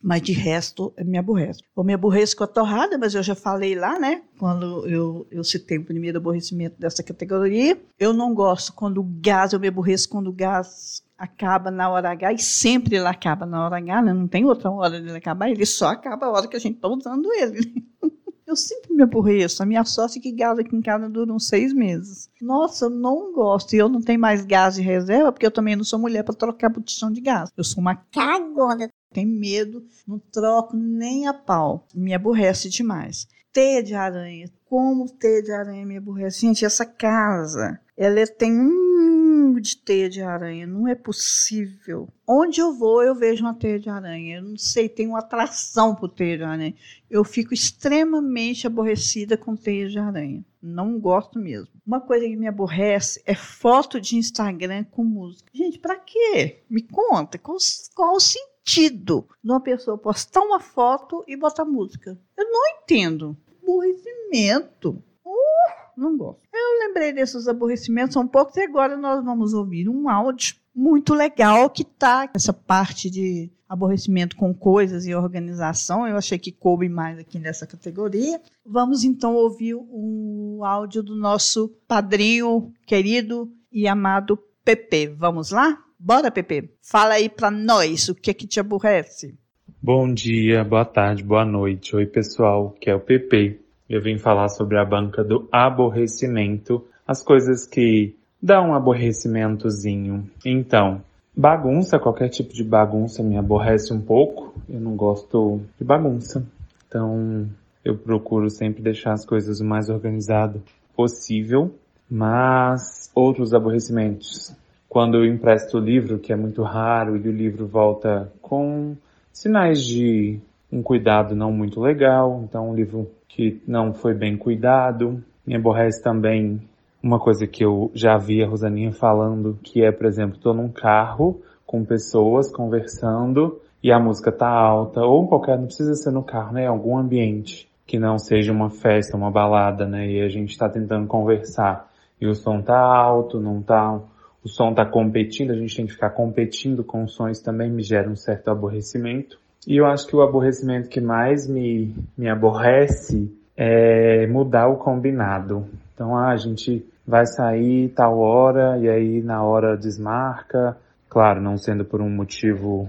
Mas 0.00 0.22
de 0.22 0.32
resto, 0.32 0.94
me 1.04 1.18
aborreço. 1.18 1.60
Eu 1.76 1.82
me 1.82 1.92
aborreço 1.92 2.36
com 2.36 2.44
a 2.44 2.46
torrada, 2.46 2.96
mas 2.96 3.15
eu 3.16 3.22
já 3.22 3.34
falei 3.34 3.74
lá, 3.74 3.98
né? 3.98 4.22
Quando 4.38 4.86
eu, 4.88 5.26
eu 5.30 5.42
citei 5.44 5.78
o 5.78 5.84
primeiro 5.84 6.18
aborrecimento 6.18 6.78
dessa 6.78 7.02
categoria. 7.02 7.80
Eu 7.98 8.12
não 8.12 8.34
gosto 8.34 8.72
quando 8.72 8.98
o 8.98 9.08
gás, 9.20 9.52
eu 9.52 9.60
me 9.60 9.68
aborreço 9.68 10.08
quando 10.08 10.28
o 10.28 10.32
gás 10.32 11.02
acaba 11.18 11.70
na 11.70 11.88
hora 11.88 12.10
H 12.10 12.32
e 12.34 12.38
sempre 12.38 12.96
ele 12.96 13.06
acaba 13.06 13.46
na 13.46 13.64
hora 13.64 13.78
H, 13.78 14.02
né? 14.02 14.12
Não 14.12 14.28
tem 14.28 14.44
outra 14.44 14.70
hora 14.70 15.00
dele 15.00 15.16
acabar, 15.16 15.50
ele 15.50 15.64
só 15.64 15.88
acaba 15.88 16.26
a 16.26 16.30
hora 16.30 16.48
que 16.48 16.56
a 16.56 16.60
gente 16.60 16.76
está 16.76 16.88
usando 16.88 17.32
ele. 17.32 17.84
Eu 18.46 18.54
sempre 18.54 18.94
me 18.94 19.02
aborreço. 19.02 19.60
A 19.60 19.66
minha 19.66 19.84
sorte 19.84 20.20
é 20.20 20.22
que 20.22 20.30
gás 20.30 20.56
aqui 20.56 20.74
em 20.76 20.80
casa 20.80 21.08
dura 21.08 21.32
uns 21.32 21.48
seis 21.48 21.72
meses. 21.72 22.30
Nossa, 22.40 22.84
eu 22.84 22.90
não 22.90 23.32
gosto. 23.32 23.74
E 23.74 23.78
eu 23.78 23.88
não 23.88 24.00
tenho 24.00 24.20
mais 24.20 24.44
gás 24.44 24.76
de 24.76 24.82
reserva, 24.82 25.32
porque 25.32 25.44
eu 25.44 25.50
também 25.50 25.74
não 25.74 25.82
sou 25.82 25.98
mulher 25.98 26.22
para 26.22 26.32
trocar 26.32 26.68
botijão 26.68 27.10
de 27.10 27.20
gás. 27.20 27.50
Eu 27.56 27.64
sou 27.64 27.80
uma 27.80 27.96
cagona 27.96 28.88
tenho 29.16 29.30
medo, 29.30 29.82
não 30.06 30.18
troco 30.18 30.76
nem 30.76 31.26
a 31.26 31.32
pau. 31.32 31.86
Me 31.94 32.12
aborrece 32.12 32.68
demais. 32.68 33.26
Teia 33.50 33.82
de 33.82 33.94
aranha. 33.94 34.50
Como 34.66 35.08
teia 35.08 35.42
de 35.42 35.52
aranha 35.52 35.86
me 35.86 35.96
aborrece? 35.96 36.42
Gente, 36.42 36.66
essa 36.66 36.84
casa, 36.84 37.80
ela 37.96 38.26
tem 38.26 38.52
um 38.52 39.58
de 39.58 39.78
teia 39.78 40.10
de 40.10 40.20
aranha. 40.20 40.66
Não 40.66 40.86
é 40.86 40.94
possível. 40.94 42.10
Onde 42.26 42.60
eu 42.60 42.74
vou, 42.74 43.02
eu 43.02 43.14
vejo 43.14 43.42
uma 43.42 43.54
teia 43.54 43.80
de 43.80 43.88
aranha. 43.88 44.36
Eu 44.36 44.42
não 44.42 44.56
sei, 44.58 44.86
tem 44.86 45.06
uma 45.06 45.20
atração 45.20 45.94
por 45.94 46.10
teia 46.10 46.36
de 46.36 46.44
aranha. 46.44 46.74
Eu 47.08 47.24
fico 47.24 47.54
extremamente 47.54 48.66
aborrecida 48.66 49.38
com 49.38 49.56
teia 49.56 49.88
de 49.88 49.98
aranha. 49.98 50.44
Não 50.60 51.00
gosto 51.00 51.38
mesmo. 51.38 51.68
Uma 51.86 52.02
coisa 52.02 52.26
que 52.26 52.36
me 52.36 52.46
aborrece 52.46 53.22
é 53.24 53.34
foto 53.34 53.98
de 53.98 54.16
Instagram 54.16 54.84
com 54.84 55.02
música. 55.02 55.50
Gente, 55.54 55.78
para 55.78 55.96
quê? 55.96 56.64
Me 56.68 56.82
conta. 56.82 57.38
Qual, 57.38 57.56
qual 57.94 58.16
o 58.16 58.20
sentido? 58.20 58.55
Sentido 58.66 59.26
uma 59.42 59.60
pessoa 59.60 59.96
postar 59.96 60.40
uma 60.40 60.58
foto 60.58 61.24
e 61.26 61.36
botar 61.36 61.64
música. 61.64 62.18
Eu 62.36 62.50
não 62.50 62.62
entendo. 62.82 63.36
Aborrecimento. 63.62 65.02
Uh, 65.24 65.96
não 65.96 66.16
gosto. 66.16 66.40
Eu 66.52 66.86
lembrei 66.86 67.12
desses 67.12 67.46
aborrecimentos 67.46 68.16
um 68.16 68.26
pouco 68.26 68.58
e 68.58 68.62
agora 68.62 68.96
nós 68.96 69.24
vamos 69.24 69.54
ouvir 69.54 69.88
um 69.88 70.08
áudio 70.08 70.56
muito 70.74 71.14
legal 71.14 71.70
que 71.70 71.84
tá 71.84 72.28
essa 72.34 72.52
parte 72.52 73.08
de 73.08 73.50
aborrecimento 73.68 74.36
com 74.36 74.52
coisas 74.52 75.06
e 75.06 75.14
organização. 75.14 76.06
Eu 76.06 76.16
achei 76.16 76.38
que 76.38 76.52
coube 76.52 76.88
mais 76.88 77.18
aqui 77.18 77.38
nessa 77.38 77.66
categoria. 77.66 78.40
Vamos 78.64 79.04
então 79.04 79.34
ouvir 79.34 79.74
um 79.74 80.60
áudio 80.64 81.02
do 81.02 81.16
nosso 81.16 81.68
padrinho 81.88 82.72
querido 82.84 83.50
e 83.72 83.88
amado 83.88 84.38
PP. 84.64 85.14
Vamos 85.16 85.50
lá? 85.50 85.85
Bora, 86.06 86.30
Pepe. 86.30 86.70
Fala 86.88 87.14
aí 87.14 87.28
pra 87.28 87.50
nós 87.50 88.08
o 88.08 88.14
que 88.14 88.30
é 88.30 88.32
que 88.32 88.46
te 88.46 88.60
aborrece. 88.60 89.36
Bom 89.82 90.14
dia, 90.14 90.62
boa 90.62 90.84
tarde, 90.84 91.24
boa 91.24 91.44
noite. 91.44 91.96
Oi, 91.96 92.06
pessoal, 92.06 92.76
que 92.80 92.88
é 92.88 92.94
o 92.94 93.00
Pepe. 93.00 93.60
Eu 93.90 94.00
vim 94.00 94.16
falar 94.16 94.48
sobre 94.48 94.78
a 94.78 94.84
banca 94.84 95.24
do 95.24 95.48
aborrecimento, 95.50 96.86
as 97.04 97.24
coisas 97.24 97.66
que 97.66 98.14
dão 98.40 98.68
um 98.68 98.74
aborrecimentozinho. 98.74 100.30
Então, 100.44 101.02
bagunça, 101.36 101.98
qualquer 101.98 102.28
tipo 102.28 102.54
de 102.54 102.62
bagunça 102.62 103.20
me 103.20 103.36
aborrece 103.36 103.92
um 103.92 104.00
pouco. 104.00 104.54
Eu 104.68 104.80
não 104.80 104.94
gosto 104.94 105.60
de 105.76 105.84
bagunça. 105.84 106.46
Então, 106.86 107.48
eu 107.84 107.98
procuro 107.98 108.48
sempre 108.48 108.80
deixar 108.80 109.12
as 109.12 109.26
coisas 109.26 109.58
o 109.58 109.64
mais 109.64 109.88
organizado 109.88 110.62
possível. 110.94 111.74
Mas 112.08 113.10
outros 113.12 113.52
aborrecimentos 113.52 114.54
quando 114.88 115.16
eu 115.16 115.24
empresto 115.24 115.78
o 115.78 115.80
livro, 115.80 116.18
que 116.18 116.32
é 116.32 116.36
muito 116.36 116.62
raro, 116.62 117.16
e 117.16 117.28
o 117.28 117.32
livro 117.32 117.66
volta 117.66 118.32
com 118.40 118.96
sinais 119.32 119.84
de 119.84 120.40
um 120.70 120.82
cuidado 120.82 121.34
não 121.34 121.52
muito 121.52 121.80
legal, 121.80 122.42
então 122.44 122.70
um 122.70 122.74
livro 122.74 123.10
que 123.28 123.60
não 123.66 123.92
foi 123.92 124.14
bem 124.14 124.36
cuidado. 124.36 125.22
Me 125.46 125.54
aborrece 125.54 126.02
também 126.02 126.60
uma 127.02 127.20
coisa 127.20 127.46
que 127.46 127.64
eu 127.64 127.90
já 127.94 128.16
vi 128.16 128.42
a 128.42 128.48
Rosaninha 128.48 128.92
falando, 128.92 129.58
que 129.62 129.84
é, 129.84 129.92
por 129.92 130.06
exemplo, 130.06 130.36
estou 130.36 130.54
num 130.54 130.68
carro 130.68 131.40
com 131.66 131.84
pessoas 131.84 132.50
conversando 132.50 133.60
e 133.82 133.92
a 133.92 133.98
música 133.98 134.32
tá 134.32 134.48
alta, 134.48 135.02
ou 135.02 135.28
qualquer, 135.28 135.58
não 135.58 135.66
precisa 135.66 135.94
ser 135.94 136.10
no 136.10 136.22
carro, 136.22 136.54
né? 136.54 136.66
Algum 136.66 136.96
ambiente 136.96 137.68
que 137.86 137.98
não 137.98 138.18
seja 138.18 138.52
uma 138.52 138.70
festa, 138.70 139.16
uma 139.16 139.30
balada, 139.30 139.86
né? 139.86 140.08
E 140.08 140.20
a 140.20 140.28
gente 140.28 140.50
está 140.50 140.68
tentando 140.68 141.06
conversar 141.06 141.88
e 142.20 142.26
o 142.26 142.34
som 142.34 142.60
tá 142.60 142.78
alto, 142.78 143.38
não 143.38 143.62
tá 143.62 144.00
o 144.46 144.48
som 144.48 144.70
está 144.70 144.86
competindo, 144.86 145.50
a 145.50 145.56
gente 145.56 145.74
tem 145.74 145.86
que 145.86 145.92
ficar 145.92 146.10
competindo 146.10 146.84
com 146.84 147.08
sons 147.08 147.40
também 147.40 147.68
me 147.68 147.82
gera 147.82 148.08
um 148.08 148.14
certo 148.14 148.48
aborrecimento. 148.48 149.40
E 149.66 149.76
eu 149.76 149.86
acho 149.86 150.06
que 150.06 150.14
o 150.14 150.22
aborrecimento 150.22 150.88
que 150.88 151.00
mais 151.00 151.48
me, 151.48 151.92
me 152.16 152.28
aborrece 152.28 153.28
é 153.56 154.24
mudar 154.28 154.68
o 154.68 154.76
combinado. 154.76 155.66
Então, 155.92 156.16
ah, 156.16 156.30
a 156.30 156.36
gente 156.36 156.86
vai 157.04 157.26
sair 157.26 157.88
tal 157.88 158.20
hora 158.20 158.78
e 158.78 158.88
aí 158.88 159.20
na 159.20 159.42
hora 159.42 159.76
desmarca, 159.76 160.76
claro, 161.08 161.42
não 161.42 161.56
sendo 161.56 161.84
por 161.84 162.00
um 162.00 162.08
motivo 162.08 162.88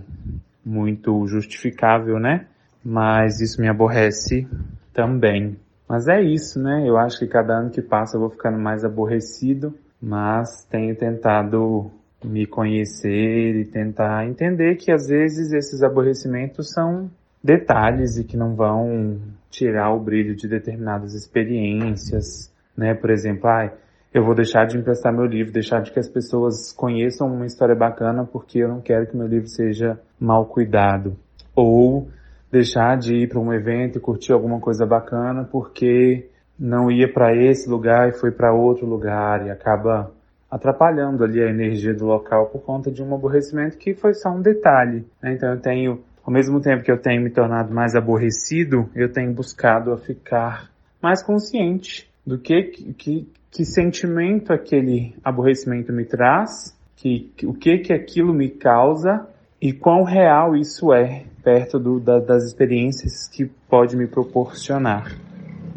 muito 0.63 1.25
justificável, 1.25 2.19
né? 2.19 2.45
Mas 2.85 3.41
isso 3.41 3.59
me 3.59 3.67
aborrece 3.67 4.47
também. 4.93 5.57
Mas 5.89 6.07
é 6.07 6.21
isso, 6.21 6.61
né? 6.61 6.87
Eu 6.87 6.97
acho 6.97 7.17
que 7.17 7.25
cada 7.25 7.57
ano 7.57 7.71
que 7.71 7.81
passa 7.81 8.15
eu 8.15 8.21
vou 8.21 8.29
ficando 8.29 8.59
mais 8.59 8.85
aborrecido 8.85 9.73
mas 10.01 10.65
tenho 10.69 10.95
tentado 10.95 11.91
me 12.23 12.45
conhecer 12.45 13.55
e 13.55 13.65
tentar 13.65 14.27
entender 14.27 14.75
que 14.75 14.91
às 14.91 15.07
vezes 15.07 15.53
esses 15.53 15.83
aborrecimentos 15.83 16.71
são 16.71 17.09
detalhes 17.43 18.17
e 18.17 18.23
que 18.23 18.35
não 18.35 18.55
vão 18.55 19.19
tirar 19.49 19.93
o 19.93 19.99
brilho 19.99 20.35
de 20.35 20.47
determinadas 20.47 21.13
experiências, 21.13 22.53
né? 22.75 22.93
Por 22.93 23.09
exemplo, 23.09 23.47
ai, 23.47 23.71
eu 24.13 24.25
vou 24.25 24.33
deixar 24.33 24.65
de 24.65 24.77
emprestar 24.77 25.13
meu 25.13 25.25
livro, 25.25 25.53
deixar 25.53 25.81
de 25.81 25.91
que 25.91 25.99
as 25.99 26.09
pessoas 26.09 26.71
conheçam 26.73 27.27
uma 27.27 27.45
história 27.45 27.75
bacana 27.75 28.25
porque 28.25 28.59
eu 28.59 28.67
não 28.67 28.81
quero 28.81 29.07
que 29.07 29.15
meu 29.15 29.27
livro 29.27 29.47
seja 29.47 29.99
mal 30.19 30.45
cuidado. 30.45 31.15
Ou 31.55 32.07
deixar 32.51 32.97
de 32.97 33.15
ir 33.15 33.29
para 33.29 33.39
um 33.39 33.53
evento 33.53 33.97
e 33.97 34.01
curtir 34.01 34.33
alguma 34.33 34.59
coisa 34.59 34.85
bacana 34.85 35.43
porque 35.43 36.29
não 36.59 36.89
ia 36.89 37.11
para 37.11 37.35
esse 37.35 37.69
lugar 37.69 38.09
e 38.09 38.13
foi 38.13 38.31
para 38.31 38.53
outro 38.53 38.85
lugar 38.85 39.45
e 39.45 39.49
acaba 39.49 40.11
atrapalhando 40.49 41.23
ali 41.23 41.41
a 41.41 41.49
energia 41.49 41.93
do 41.93 42.05
local 42.05 42.47
por 42.47 42.61
conta 42.61 42.89
de 42.89 43.03
um 43.03 43.13
aborrecimento 43.13 43.77
que 43.77 43.93
foi 43.93 44.13
só 44.13 44.29
um 44.29 44.41
detalhe. 44.41 45.05
Né? 45.21 45.33
Então 45.33 45.49
eu 45.49 45.59
tenho, 45.59 46.01
ao 46.23 46.31
mesmo 46.31 46.59
tempo 46.61 46.83
que 46.83 46.91
eu 46.91 46.97
tenho 46.97 47.21
me 47.21 47.29
tornado 47.29 47.73
mais 47.73 47.95
aborrecido, 47.95 48.89
eu 48.95 49.11
tenho 49.11 49.33
buscado 49.33 49.91
a 49.91 49.97
ficar 49.97 50.69
mais 51.01 51.21
consciente 51.21 52.09
do 52.25 52.37
que, 52.37 52.63
que, 52.97 53.27
que 53.51 53.65
sentimento 53.65 54.51
aquele 54.51 55.15
aborrecimento 55.23 55.91
me 55.93 56.05
traz, 56.05 56.75
que, 56.95 57.31
o 57.43 57.53
que 57.53 57.77
que 57.79 57.93
aquilo 57.93 58.33
me 58.33 58.49
causa 58.49 59.27
e 59.61 59.73
quão 59.73 60.03
real 60.03 60.55
isso 60.55 60.93
é 60.93 61.25
perto 61.43 61.79
do, 61.79 61.99
da, 61.99 62.19
das 62.19 62.43
experiências 62.43 63.27
que 63.27 63.45
pode 63.69 63.95
me 63.95 64.07
proporcionar. 64.07 65.26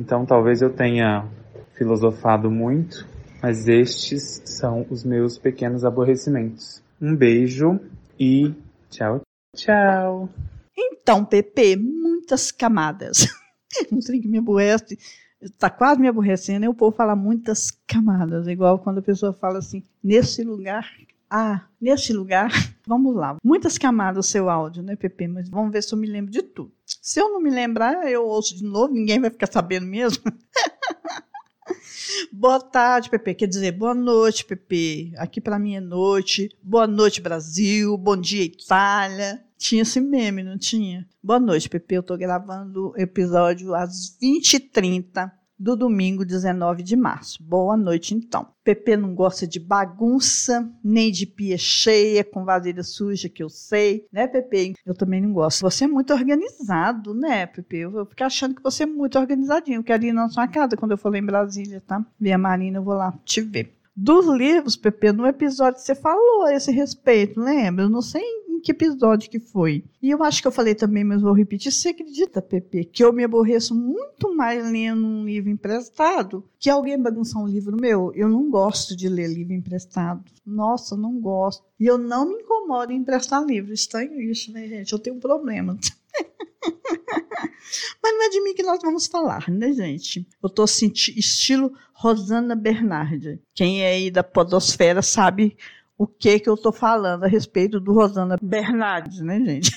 Então 0.00 0.25
talvez 0.25 0.62
eu 0.62 0.71
tenha 0.71 1.28
filosofado 1.75 2.50
muito, 2.50 3.07
mas 3.42 3.69
estes 3.69 4.40
são 4.47 4.87
os 4.88 5.04
meus 5.04 5.37
pequenos 5.37 5.85
aborrecimentos. 5.85 6.83
Um 6.99 7.14
beijo 7.14 7.78
e 8.19 8.54
tchau, 8.88 9.21
tchau. 9.54 10.26
Então, 10.75 11.23
Pepe, 11.23 11.76
muitas 11.76 12.50
camadas. 12.50 13.26
Não 13.92 14.00
sei 14.00 14.21
que 14.21 14.28
me 14.28 14.38
aborrece, 14.38 14.99
está 15.38 15.69
quase 15.69 16.00
me 16.00 16.09
aborrecendo, 16.09 16.64
e 16.64 16.69
o 16.69 16.75
povo 16.75 16.97
fala 16.97 17.14
muitas 17.14 17.71
camadas, 17.87 18.49
igual 18.49 18.78
quando 18.78 18.99
a 18.99 19.02
pessoa 19.02 19.35
fala 19.35 19.59
assim, 19.59 19.85
nesse 20.02 20.42
lugar 20.42 20.90
Ah, 21.28 21.66
nesse 21.80 22.12
lugar, 22.12 22.50
vamos 22.87 23.14
lá. 23.14 23.37
Muitas 23.45 23.76
camadas 23.78 24.26
o 24.26 24.28
seu 24.28 24.49
áudio, 24.50 24.83
né, 24.83 24.97
Pepe? 24.97 25.28
Mas 25.28 25.49
vamos 25.49 25.71
ver 25.71 25.83
se 25.83 25.95
eu 25.95 25.99
me 25.99 26.09
lembro 26.09 26.33
de 26.33 26.42
tudo. 26.42 26.73
Se 27.02 27.20
eu 27.20 27.30
não 27.30 27.40
me 27.40 27.50
lembrar, 27.50 28.11
eu 28.11 28.26
ouço 28.26 28.56
de 28.56 28.64
novo, 28.64 28.92
ninguém 28.92 29.20
vai 29.20 29.30
ficar 29.30 29.50
sabendo 29.50 29.87
mesmo. 29.87 30.25
boa 32.32 32.61
tarde, 32.61 33.11
Pepe. 33.11 33.35
Quer 33.35 33.47
dizer, 33.47 33.73
boa 33.73 33.94
noite, 33.94 34.44
Pepe. 34.44 35.12
Aqui 35.16 35.40
para 35.40 35.59
mim 35.59 35.76
é 35.76 35.80
noite. 35.80 36.49
Boa 36.62 36.87
noite, 36.87 37.20
Brasil. 37.20 37.97
Bom 37.97 38.16
dia, 38.16 38.44
Itália. 38.44 39.42
Tinha 39.56 39.82
esse 39.82 40.00
meme, 40.00 40.42
não 40.42 40.59
tinha? 40.59 41.06
Boa 41.23 41.38
noite, 41.38 41.68
Pepe. 41.68 41.94
Eu 41.94 42.02
tô 42.02 42.16
gravando 42.16 42.90
o 42.90 43.00
episódio 43.00 43.75
às 43.75 44.16
20h30 44.23 45.30
do 45.61 45.76
domingo 45.76 46.25
19 46.25 46.83
de 46.83 46.97
março. 46.97 47.43
Boa 47.43 47.76
noite, 47.76 48.14
então. 48.14 48.49
Pepe 48.64 48.97
não 48.97 49.14
gosta 49.14 49.47
de 49.47 49.61
bagunça, 49.61 50.67
nem 50.83 51.12
de 51.12 51.26
pia 51.26 51.59
cheia, 51.59 52.25
com 52.25 52.47
vasilha 52.47 52.83
suja, 52.83 53.29
que 53.29 53.43
eu 53.43 53.50
sei, 53.50 54.07
né, 54.11 54.26
Pepe? 54.26 54.73
Eu 54.87 54.95
também 54.95 55.21
não 55.21 55.35
gosto. 55.35 55.61
Você 55.61 55.85
é 55.85 55.88
muito 55.88 56.14
organizado, 56.14 57.12
né, 57.12 57.47
Pepe? 57.47 57.76
Eu 57.76 57.90
vou 57.90 58.07
ficar 58.07 58.26
achando 58.26 58.55
que 58.55 58.62
você 58.62 58.85
é 58.85 58.87
muito 58.87 59.19
organizadinho. 59.19 59.81
Eu 59.81 59.85
quero 59.85 60.05
ir 60.05 60.12
na 60.14 60.31
sua 60.31 60.49
casa 60.49 60.76
quando 60.79 60.93
eu 60.93 60.99
for 60.99 61.12
lá 61.12 61.19
em 61.19 61.26
Brasília, 61.26 61.83
tá? 61.87 62.05
Ver 62.19 62.33
a 62.33 62.38
Marina, 62.38 62.79
eu 62.79 62.83
vou 62.83 62.95
lá 62.95 63.12
te 63.25 63.43
ver 63.43 63.76
dos 63.95 64.26
livros, 64.26 64.76
Pepe, 64.76 65.12
no 65.12 65.26
episódio 65.26 65.79
você 65.79 65.95
falou 65.95 66.45
a 66.45 66.55
esse 66.55 66.73
respeito, 66.73 67.38
lembra? 67.38 67.85
Eu 67.85 67.90
não 67.90 68.00
sei 68.00 68.23
que 68.61 68.73
episódio 68.73 69.31
que 69.31 69.40
foi. 69.40 69.85
E 70.02 70.11
eu 70.11 70.23
acho 70.23 70.40
que 70.40 70.49
eu 70.49 70.52
falei 70.52 70.75
também, 70.75 71.02
mas 71.02 71.23
vou 71.23 71.33
repetir. 71.33 71.73
Você 71.73 71.88
acredita, 71.88 72.40
Pepe, 72.43 72.85
que 72.85 73.02
eu 73.02 73.12
me 73.12 73.25
aborreço 73.25 73.75
muito 73.75 74.35
mais 74.35 74.62
lendo 74.71 75.05
um 75.05 75.25
livro 75.25 75.50
emprestado 75.50 76.45
que 76.59 76.69
alguém 76.69 77.00
bagunçar 77.00 77.43
um 77.43 77.49
livro 77.49 77.76
meu? 77.81 78.12
Eu 78.14 78.29
não 78.29 78.50
gosto 78.50 78.95
de 78.97 79.09
ler 79.09 79.29
livro 79.29 79.55
emprestado. 79.55 80.25
Nossa, 80.45 80.97
não 80.97 81.19
gosto. 81.21 81.64
E 81.79 81.87
eu 81.87 81.97
não 81.97 82.29
me 82.29 82.35
incomodo 82.43 82.93
em 82.93 82.97
emprestar 82.97 83.45
livro. 83.45 83.73
Estranho 83.73 84.21
isso, 84.21 84.52
né, 84.52 84.69
gente? 84.69 84.93
Eu 84.93 84.99
tenho 84.99 85.17
um 85.17 85.21
problema. 85.21 85.79
Mas 88.02 88.12
não 88.12 88.25
é 88.25 88.29
de 88.29 88.40
mim 88.43 88.55
que 88.55 88.62
nós 88.62 88.81
vamos 88.83 89.07
falar, 89.07 89.49
né, 89.49 89.73
gente? 89.73 90.26
Eu 90.43 90.49
tô 90.49 90.67
sentindo 90.67 91.19
estilo 91.19 91.73
Rosana 91.95 92.55
Bernardi. 92.55 93.40
Quem 93.55 93.83
é 93.83 93.93
aí 93.93 94.11
da 94.11 94.23
podosfera 94.23 95.02
sabe 95.02 95.57
o 96.00 96.07
que 96.07 96.40
que 96.40 96.49
eu 96.49 96.54
estou 96.54 96.73
falando 96.73 97.25
a 97.25 97.28
respeito 97.28 97.78
do 97.78 97.92
Rosana 97.92 98.38
Bernardes, 98.40 99.21
né, 99.21 99.38
gente? 99.38 99.71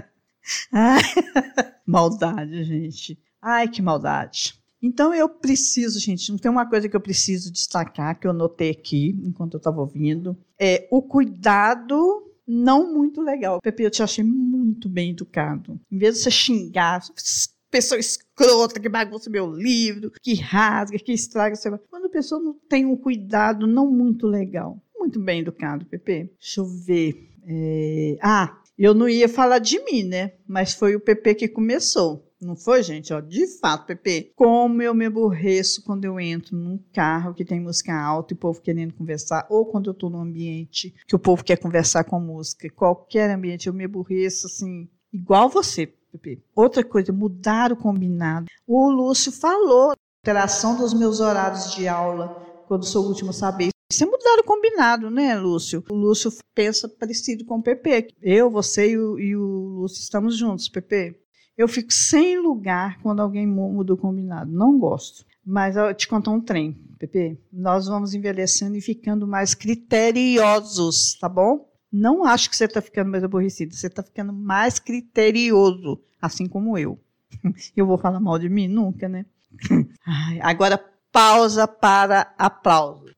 Ai, 0.72 1.02
maldade, 1.86 2.64
gente. 2.64 3.18
Ai, 3.42 3.68
que 3.68 3.82
maldade. 3.82 4.54
Então 4.82 5.12
eu 5.12 5.28
preciso, 5.28 6.00
gente, 6.00 6.32
não 6.32 6.38
tem 6.38 6.50
uma 6.50 6.66
coisa 6.66 6.88
que 6.88 6.96
eu 6.96 7.00
preciso 7.00 7.52
destacar 7.52 8.18
que 8.18 8.26
eu 8.26 8.32
notei 8.32 8.70
aqui 8.70 9.20
enquanto 9.22 9.52
eu 9.52 9.58
estava 9.58 9.82
ouvindo, 9.82 10.34
é 10.58 10.88
o 10.90 11.02
cuidado 11.02 12.26
não 12.48 12.90
muito 12.90 13.20
legal. 13.20 13.60
Pepe, 13.60 13.82
eu 13.82 13.90
te 13.90 14.02
achei 14.02 14.24
muito 14.24 14.88
bem 14.88 15.10
educado. 15.10 15.78
Em 15.92 15.98
vez 15.98 16.14
de 16.14 16.22
você 16.22 16.30
xingar, 16.30 17.02
pessoa 17.70 18.00
escrota 18.00 18.80
que 18.80 18.88
bagunça 18.88 19.28
meu 19.28 19.52
livro, 19.52 20.10
que 20.22 20.34
rasga, 20.36 20.98
que 20.98 21.12
estraga, 21.12 21.54
quando 21.90 22.06
a 22.06 22.10
pessoa 22.10 22.40
não 22.40 22.54
tem 22.66 22.86
um 22.86 22.96
cuidado 22.96 23.66
não 23.66 23.90
muito 23.90 24.26
legal 24.26 24.82
muito 25.00 25.18
bem 25.18 25.40
educado, 25.40 25.86
Pepe. 25.86 26.30
Deixa 26.38 26.60
eu 26.60 26.66
ver. 26.66 27.30
É... 27.46 28.18
Ah, 28.22 28.58
eu 28.78 28.94
não 28.94 29.08
ia 29.08 29.28
falar 29.28 29.58
de 29.58 29.82
mim, 29.84 30.04
né? 30.04 30.34
Mas 30.46 30.74
foi 30.74 30.94
o 30.94 31.00
Pepe 31.00 31.34
que 31.34 31.48
começou. 31.48 32.26
Não 32.40 32.56
foi, 32.56 32.82
gente? 32.82 33.12
Ó, 33.12 33.20
de 33.20 33.46
fato, 33.58 33.86
Pepe, 33.86 34.32
como 34.34 34.80
eu 34.80 34.94
me 34.94 35.04
aborreço 35.04 35.82
quando 35.84 36.06
eu 36.06 36.18
entro 36.18 36.56
num 36.56 36.78
carro 36.92 37.34
que 37.34 37.44
tem 37.44 37.60
música 37.60 37.94
alta 37.94 38.32
e 38.32 38.36
o 38.36 38.38
povo 38.38 38.62
querendo 38.62 38.94
conversar, 38.94 39.46
ou 39.50 39.66
quando 39.66 39.90
eu 39.90 39.94
tô 39.94 40.08
num 40.08 40.22
ambiente 40.22 40.94
que 41.06 41.14
o 41.14 41.18
povo 41.18 41.44
quer 41.44 41.58
conversar 41.58 42.04
com 42.04 42.18
música. 42.18 42.70
Qualquer 42.70 43.30
ambiente, 43.30 43.66
eu 43.66 43.74
me 43.74 43.84
aborreço, 43.84 44.46
assim, 44.46 44.88
igual 45.12 45.50
você, 45.50 45.86
Pepe. 46.12 46.42
Outra 46.54 46.82
coisa, 46.82 47.12
mudar 47.12 47.72
o 47.72 47.76
combinado. 47.76 48.46
O 48.66 48.90
Lúcio 48.90 49.30
falou, 49.30 49.92
alteração 50.22 50.78
dos 50.78 50.94
meus 50.94 51.20
horários 51.20 51.74
de 51.74 51.86
aula, 51.86 52.64
quando 52.66 52.86
sou 52.86 53.04
o 53.04 53.08
último 53.08 53.30
a 53.30 53.34
saber. 53.34 53.68
Isso 53.90 54.04
é 54.04 54.06
o 54.06 54.44
combinado, 54.44 55.10
né, 55.10 55.36
Lúcio? 55.36 55.84
O 55.90 55.94
Lúcio 55.94 56.32
pensa 56.54 56.88
parecido 56.88 57.44
com 57.44 57.58
o 57.58 57.62
PP. 57.62 58.14
Eu, 58.22 58.48
você 58.48 58.92
e 58.92 58.98
o, 58.98 59.18
e 59.18 59.36
o 59.36 59.80
Lúcio 59.80 60.00
estamos 60.00 60.36
juntos, 60.36 60.68
PP. 60.68 61.18
Eu 61.58 61.66
fico 61.66 61.92
sem 61.92 62.38
lugar 62.38 63.00
quando 63.02 63.20
alguém 63.20 63.46
muda 63.46 63.92
o 63.92 63.96
combinado. 63.96 64.50
Não 64.50 64.78
gosto. 64.78 65.26
Mas 65.44 65.76
eu 65.76 65.92
te 65.92 66.06
contar 66.06 66.30
um 66.30 66.40
trem, 66.40 66.72
PP. 66.98 67.36
Nós 67.52 67.86
vamos 67.86 68.14
envelhecendo 68.14 68.76
e 68.76 68.80
ficando 68.80 69.26
mais 69.26 69.54
criteriosos, 69.54 71.18
tá 71.18 71.28
bom? 71.28 71.68
Não 71.92 72.24
acho 72.24 72.48
que 72.48 72.56
você 72.56 72.66
está 72.66 72.80
ficando 72.80 73.10
mais 73.10 73.24
aborrecido. 73.24 73.74
Você 73.74 73.88
está 73.88 74.02
ficando 74.04 74.32
mais 74.32 74.78
criterioso, 74.78 76.00
assim 76.22 76.46
como 76.46 76.78
eu. 76.78 76.98
Eu 77.76 77.86
vou 77.86 77.98
falar 77.98 78.20
mal 78.20 78.38
de 78.38 78.48
mim? 78.48 78.68
Nunca, 78.68 79.08
né? 79.08 79.26
agora, 80.40 80.78
pausa 81.10 81.66
para 81.66 82.32
aplauso. 82.38 83.10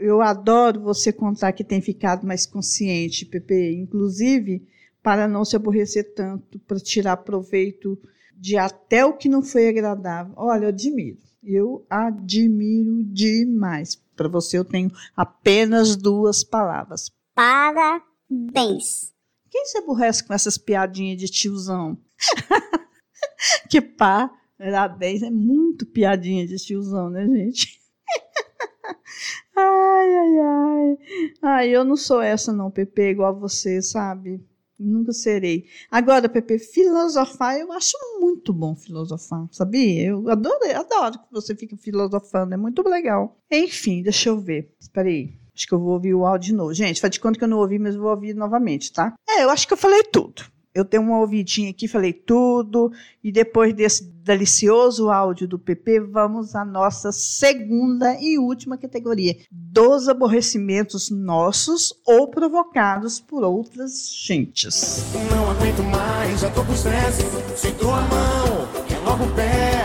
Eu 0.00 0.20
adoro 0.20 0.80
você 0.80 1.12
contar 1.12 1.52
que 1.52 1.62
tem 1.62 1.80
ficado 1.80 2.26
mais 2.26 2.46
consciente, 2.46 3.26
Pepe, 3.26 3.76
inclusive 3.76 4.66
para 5.02 5.26
não 5.26 5.44
se 5.44 5.56
aborrecer 5.56 6.14
tanto, 6.14 6.58
para 6.60 6.78
tirar 6.78 7.18
proveito 7.18 7.98
de 8.36 8.56
até 8.56 9.04
o 9.04 9.16
que 9.16 9.28
não 9.28 9.42
foi 9.42 9.68
agradável. 9.68 10.32
Olha, 10.36 10.64
eu 10.64 10.68
admiro. 10.68 11.18
Eu 11.42 11.86
admiro 11.88 13.02
demais. 13.04 13.96
Para 14.14 14.28
você 14.28 14.58
eu 14.58 14.64
tenho 14.64 14.90
apenas 15.16 15.96
duas 15.96 16.44
palavras. 16.44 17.10
Parabéns. 17.34 19.12
Quem 19.50 19.64
se 19.66 19.78
aborrece 19.78 20.22
com 20.22 20.34
essas 20.34 20.58
piadinhas 20.58 21.18
de 21.18 21.26
tiozão? 21.28 21.98
que 23.68 23.80
parabéns, 23.80 25.22
é 25.22 25.30
muito 25.30 25.86
piadinha 25.86 26.46
de 26.46 26.56
tiozão, 26.56 27.10
né, 27.10 27.26
gente? 27.26 27.80
Ai, 29.62 30.14
ai, 30.14 30.38
ai. 30.38 30.98
Ai, 31.42 31.68
eu 31.68 31.84
não 31.84 31.96
sou 31.96 32.20
essa 32.20 32.52
não, 32.52 32.70
Pepe, 32.70 33.10
igual 33.10 33.30
a 33.34 33.38
você, 33.38 33.82
sabe? 33.82 34.40
Nunca 34.78 35.12
serei. 35.12 35.66
Agora, 35.90 36.28
Pepe, 36.28 36.58
filosofar, 36.58 37.58
eu 37.58 37.70
acho 37.72 37.96
muito 38.18 38.52
bom 38.52 38.74
filosofar, 38.74 39.46
sabia? 39.52 40.06
Eu 40.06 40.28
adoro, 40.30 40.58
adoro 40.74 41.18
que 41.18 41.32
você 41.32 41.54
fique 41.54 41.76
filosofando, 41.76 42.54
é 42.54 42.56
muito 42.56 42.82
legal. 42.88 43.38
Enfim, 43.50 44.02
deixa 44.02 44.30
eu 44.30 44.40
ver. 44.40 44.74
Espera 44.80 45.08
aí. 45.08 45.38
Acho 45.54 45.66
que 45.66 45.74
eu 45.74 45.80
vou 45.80 45.92
ouvir 45.92 46.14
o 46.14 46.24
áudio 46.24 46.52
de 46.52 46.54
novo. 46.54 46.72
Gente, 46.72 47.00
faz 47.00 47.10
de 47.10 47.20
conta 47.20 47.38
que 47.38 47.44
eu 47.44 47.48
não 47.48 47.58
ouvi, 47.58 47.78
mas 47.78 47.94
vou 47.94 48.10
ouvir 48.10 48.34
novamente, 48.34 48.92
tá? 48.92 49.14
É, 49.28 49.44
eu 49.44 49.50
acho 49.50 49.66
que 49.66 49.74
eu 49.74 49.76
falei 49.76 50.02
tudo 50.04 50.42
eu 50.74 50.84
tenho 50.84 51.02
uma 51.02 51.18
ouvidinha 51.18 51.70
aqui, 51.70 51.88
falei 51.88 52.12
tudo, 52.12 52.92
e 53.22 53.32
depois 53.32 53.74
desse 53.74 54.04
delicioso 54.04 55.10
áudio 55.10 55.48
do 55.48 55.58
PP, 55.58 56.00
vamos 56.00 56.54
à 56.54 56.64
nossa 56.64 57.10
segunda 57.10 58.16
e 58.20 58.38
última 58.38 58.78
categoria, 58.78 59.36
dos 59.50 60.08
aborrecimentos 60.08 61.10
nossos 61.10 61.92
ou 62.06 62.28
provocados 62.28 63.18
por 63.18 63.42
outras 63.42 64.10
gentes. 64.12 65.04
Não 65.30 65.50
aguento 65.50 65.82
mais, 65.82 66.40
já 66.40 66.50
tô 66.50 66.64
com 66.64 66.72
estresse, 66.72 67.22
sinto 67.56 67.88
a 67.88 68.02
mão, 68.02 68.68
é 68.88 68.98
logo 69.04 69.24
o 69.24 69.34
pé, 69.34 69.82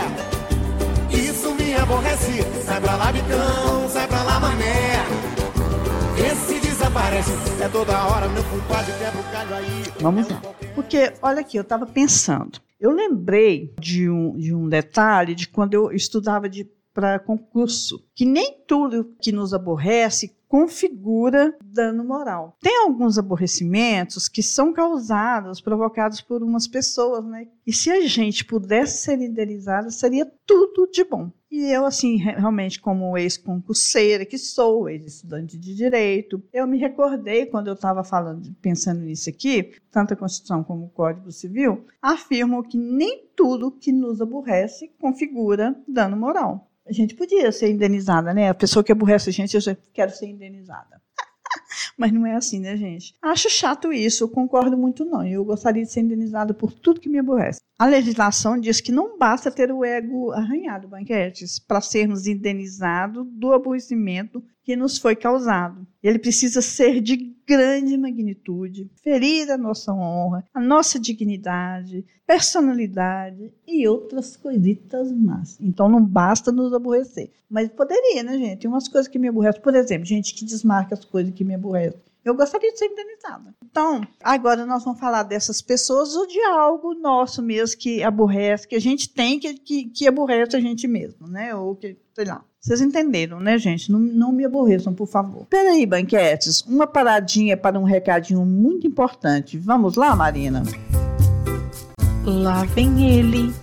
isso 1.10 1.54
me 1.54 1.74
aborrece, 1.74 2.42
sai 2.64 2.80
pra 2.80 2.96
lá 2.96 3.10
bicão, 3.10 3.85
é 7.62 7.68
toda 7.68 8.06
hora 8.06 8.26
meu 8.28 8.42
culpado 8.44 8.90
quebra 8.98 9.20
o 9.20 9.32
galho 9.32 9.54
aí. 9.54 9.84
Vamos 10.00 10.28
lá. 10.28 10.40
Porque, 10.74 11.12
olha 11.20 11.40
aqui, 11.40 11.58
eu 11.58 11.62
estava 11.62 11.84
pensando. 11.86 12.58
Eu 12.80 12.90
lembrei 12.90 13.74
de 13.78 14.08
um, 14.08 14.36
de 14.36 14.54
um 14.54 14.66
detalhe 14.66 15.34
de 15.34 15.46
quando 15.46 15.74
eu 15.74 15.92
estudava 15.92 16.48
para 16.94 17.18
concurso, 17.18 18.02
que 18.14 18.24
nem 18.24 18.62
tudo 18.66 19.14
que 19.20 19.30
nos 19.30 19.52
aborrece 19.52 20.34
configura 20.56 21.54
dano 21.62 22.02
moral. 22.02 22.56
Tem 22.62 22.84
alguns 22.84 23.18
aborrecimentos 23.18 24.26
que 24.26 24.42
são 24.42 24.72
causados, 24.72 25.60
provocados 25.60 26.22
por 26.22 26.42
umas 26.42 26.66
pessoas, 26.66 27.22
né? 27.26 27.46
E 27.66 27.74
se 27.74 27.90
a 27.90 28.00
gente 28.06 28.42
pudesse 28.42 29.04
ser 29.04 29.16
liderizada, 29.16 29.90
seria 29.90 30.24
tudo 30.46 30.90
de 30.90 31.04
bom. 31.04 31.30
E 31.50 31.70
eu, 31.70 31.84
assim, 31.84 32.16
realmente, 32.16 32.80
como 32.80 33.18
ex-concurseira 33.18 34.24
que 34.24 34.38
sou, 34.38 34.88
ex-estudante 34.88 35.58
de 35.58 35.74
direito, 35.74 36.42
eu 36.50 36.66
me 36.66 36.78
recordei 36.78 37.44
quando 37.44 37.66
eu 37.66 37.74
estava 37.74 38.02
falando, 38.02 38.50
pensando 38.62 39.02
nisso 39.02 39.28
aqui, 39.28 39.74
tanto 39.90 40.14
a 40.14 40.16
Constituição 40.16 40.64
como 40.64 40.86
o 40.86 40.90
Código 40.90 41.30
Civil 41.30 41.84
afirmam 42.00 42.62
que 42.62 42.78
nem 42.78 43.26
tudo 43.36 43.70
que 43.70 43.92
nos 43.92 44.22
aborrece 44.22 44.90
configura 44.98 45.76
dano 45.86 46.16
moral. 46.16 46.70
A 46.86 46.92
gente 46.92 47.14
podia 47.14 47.50
ser 47.50 47.70
indenizada, 47.70 48.32
né? 48.32 48.48
A 48.48 48.54
pessoa 48.54 48.84
que 48.84 48.92
aborrece 48.92 49.30
a 49.30 49.32
gente, 49.32 49.54
eu 49.54 49.60
já 49.60 49.76
quero 49.92 50.12
ser 50.12 50.26
indenizada. 50.26 51.02
Mas 51.96 52.12
não 52.12 52.26
é 52.26 52.34
assim, 52.34 52.60
né, 52.60 52.76
gente? 52.76 53.14
Acho 53.22 53.48
chato 53.50 53.92
isso, 53.92 54.28
concordo 54.28 54.76
muito 54.76 55.04
não. 55.04 55.26
Eu 55.26 55.44
gostaria 55.44 55.84
de 55.84 55.92
ser 55.92 56.00
indenizado 56.00 56.54
por 56.54 56.72
tudo 56.72 57.00
que 57.00 57.08
me 57.08 57.18
aborrece. 57.18 57.60
A 57.78 57.84
legislação 57.84 58.58
diz 58.58 58.80
que 58.80 58.90
não 58.90 59.18
basta 59.18 59.50
ter 59.50 59.70
o 59.70 59.84
ego 59.84 60.32
arranhado, 60.32 60.88
banquetes, 60.88 61.58
para 61.58 61.82
sermos 61.82 62.26
indenizados 62.26 63.26
do 63.30 63.52
aborrecimento 63.52 64.42
que 64.64 64.74
nos 64.74 64.98
foi 64.98 65.14
causado. 65.14 65.86
Ele 66.02 66.18
precisa 66.18 66.62
ser 66.62 67.00
de 67.00 67.36
grande 67.46 67.96
magnitude, 67.96 68.90
ferir 69.02 69.50
a 69.50 69.56
nossa 69.56 69.92
honra, 69.92 70.44
a 70.52 70.60
nossa 70.60 70.98
dignidade, 70.98 72.04
personalidade 72.26 73.52
e 73.66 73.86
outras 73.86 74.36
coisitas 74.36 75.12
más. 75.12 75.56
Então 75.60 75.88
não 75.88 76.04
basta 76.04 76.50
nos 76.50 76.72
aborrecer. 76.72 77.30
Mas 77.48 77.68
poderia, 77.68 78.24
né, 78.24 78.36
gente? 78.36 78.60
Tem 78.60 78.70
umas 78.70 78.88
coisas 78.88 79.06
que 79.06 79.18
me 79.18 79.28
aborrecem. 79.28 79.62
Por 79.62 79.74
exemplo, 79.76 80.04
gente 80.04 80.34
que 80.34 80.44
desmarca 80.44 80.94
as 80.94 81.04
coisas 81.04 81.32
que 81.32 81.44
me 81.44 81.54
aborrecem. 81.54 81.65
Eu 82.26 82.34
gostaria 82.34 82.72
de 82.72 82.78
ser 82.78 82.86
indenizada. 82.86 83.54
Então, 83.64 84.00
agora 84.20 84.66
nós 84.66 84.82
vamos 84.82 84.98
falar 84.98 85.22
dessas 85.22 85.62
pessoas 85.62 86.16
ou 86.16 86.26
de 86.26 86.40
algo 86.42 86.92
nosso 86.92 87.40
mesmo 87.40 87.78
que 87.78 88.02
aborrece, 88.02 88.66
que 88.66 88.74
a 88.74 88.80
gente 88.80 89.08
tem 89.08 89.38
que, 89.38 89.54
que, 89.54 89.84
que 89.84 90.08
aborrece 90.08 90.56
a 90.56 90.60
gente 90.60 90.88
mesmo, 90.88 91.28
né? 91.28 91.54
Ou 91.54 91.76
que, 91.76 91.96
sei 92.12 92.24
lá. 92.24 92.44
Vocês 92.60 92.80
entenderam, 92.80 93.38
né, 93.38 93.56
gente? 93.58 93.92
Não, 93.92 94.00
não 94.00 94.32
me 94.32 94.44
aborreçam, 94.44 94.92
por 94.92 95.06
favor. 95.06 95.46
Peraí, 95.46 95.86
banquetes, 95.86 96.62
uma 96.62 96.84
paradinha 96.84 97.56
para 97.56 97.78
um 97.78 97.84
recadinho 97.84 98.44
muito 98.44 98.88
importante. 98.88 99.56
Vamos 99.56 99.94
lá, 99.94 100.16
Marina? 100.16 100.64
Lá 102.24 102.64
vem 102.64 103.08
ele. 103.08 103.54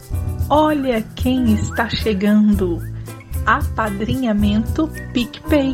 Olha 0.50 1.02
quem 1.18 1.54
está 1.54 1.90
chegando. 1.90 2.80
Apadrinhamento 3.46 4.90
PicPay. 5.12 5.74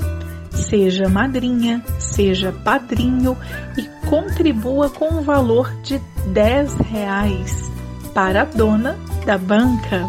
Seja 0.68 1.08
madrinha, 1.10 1.84
seja 2.00 2.52
padrinho 2.52 3.36
e 3.78 3.84
contribua 4.08 4.90
com 4.90 5.16
o 5.16 5.22
valor 5.22 5.74
de 5.82 6.00
10 6.34 6.76
reais 6.76 7.72
para 8.14 8.42
a 8.42 8.46
dona 8.46 8.98
da 9.26 9.38
banca. 9.38 10.08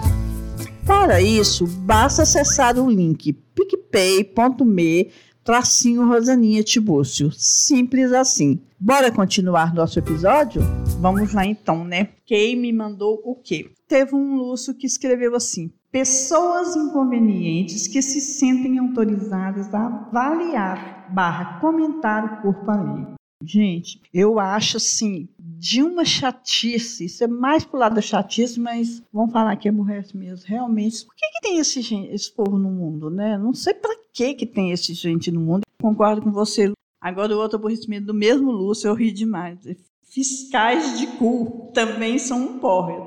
Para 0.85 1.23
isso, 1.23 1.67
basta 1.67 2.23
acessar 2.23 2.79
o 2.79 2.91
link 2.91 3.33
picpay.me 3.33 5.11
tracinho 5.45 6.07
Rosaninha 6.07 6.63
Tibúrcio. 6.63 7.31
Simples 7.33 8.13
assim. 8.13 8.61
Bora 8.83 9.13
continuar 9.13 9.75
nosso 9.75 9.99
episódio? 9.99 10.63
Vamos 11.01 11.35
lá 11.35 11.45
então, 11.45 11.85
né? 11.85 12.09
Quem 12.25 12.57
me 12.57 12.73
mandou 12.73 13.21
o 13.23 13.35
quê? 13.35 13.71
Teve 13.87 14.15
um 14.15 14.37
Lúcio 14.37 14.75
que 14.75 14.87
escreveu 14.87 15.37
assim: 15.37 15.71
Pessoas 15.93 16.75
inconvenientes 16.75 17.87
que 17.87 18.01
se 18.01 18.23
sentem 18.23 18.79
autorizadas 18.79 19.75
a 19.75 19.85
avaliar 19.85 21.13
barra 21.13 21.61
comentar 21.61 22.25
o 22.25 22.41
corpo 22.41 22.71
alheio. 22.71 23.13
Gente, 23.45 24.01
eu 24.15 24.41
acho 24.41 24.79
assim, 24.79 25.29
de 25.39 25.83
uma 25.83 26.07
chatice, 26.07 27.05
isso 27.05 27.23
é 27.23 27.27
mais 27.27 27.67
pro 27.67 27.79
lado 27.79 27.97
da 27.97 28.01
chatice, 28.01 28.59
mas 28.59 29.03
vamos 29.13 29.31
falar 29.31 29.57
que 29.57 29.69
aborrece 29.69 30.17
mesmo. 30.17 30.47
Realmente, 30.49 31.05
por 31.05 31.15
que, 31.15 31.27
que 31.33 31.41
tem 31.43 31.59
esse, 31.59 31.81
esse 32.07 32.35
povo 32.35 32.59
no 32.59 32.71
mundo, 32.71 33.11
né? 33.11 33.37
Não 33.37 33.53
sei 33.53 33.75
para 33.75 33.95
que 34.11 34.33
que 34.33 34.47
tem 34.47 34.73
esse 34.73 34.95
gente 34.95 35.31
no 35.31 35.41
mundo. 35.41 35.67
Concordo 35.83 36.23
com 36.23 36.33
você. 36.33 36.73
Agora 37.01 37.35
o 37.35 37.39
outro 37.39 37.59
aborrecimento 37.59 38.07
do 38.07 38.15
mesmo 38.15 38.51
Lúcio, 38.51 38.89
eu 38.89 38.95
ri 38.95 39.11
demais. 39.11 39.59
Fiscais 40.03 40.99
de 40.99 41.07
cu 41.07 41.71
também 41.73 42.19
são 42.19 42.43
um 42.43 42.59
porre. 42.59 43.05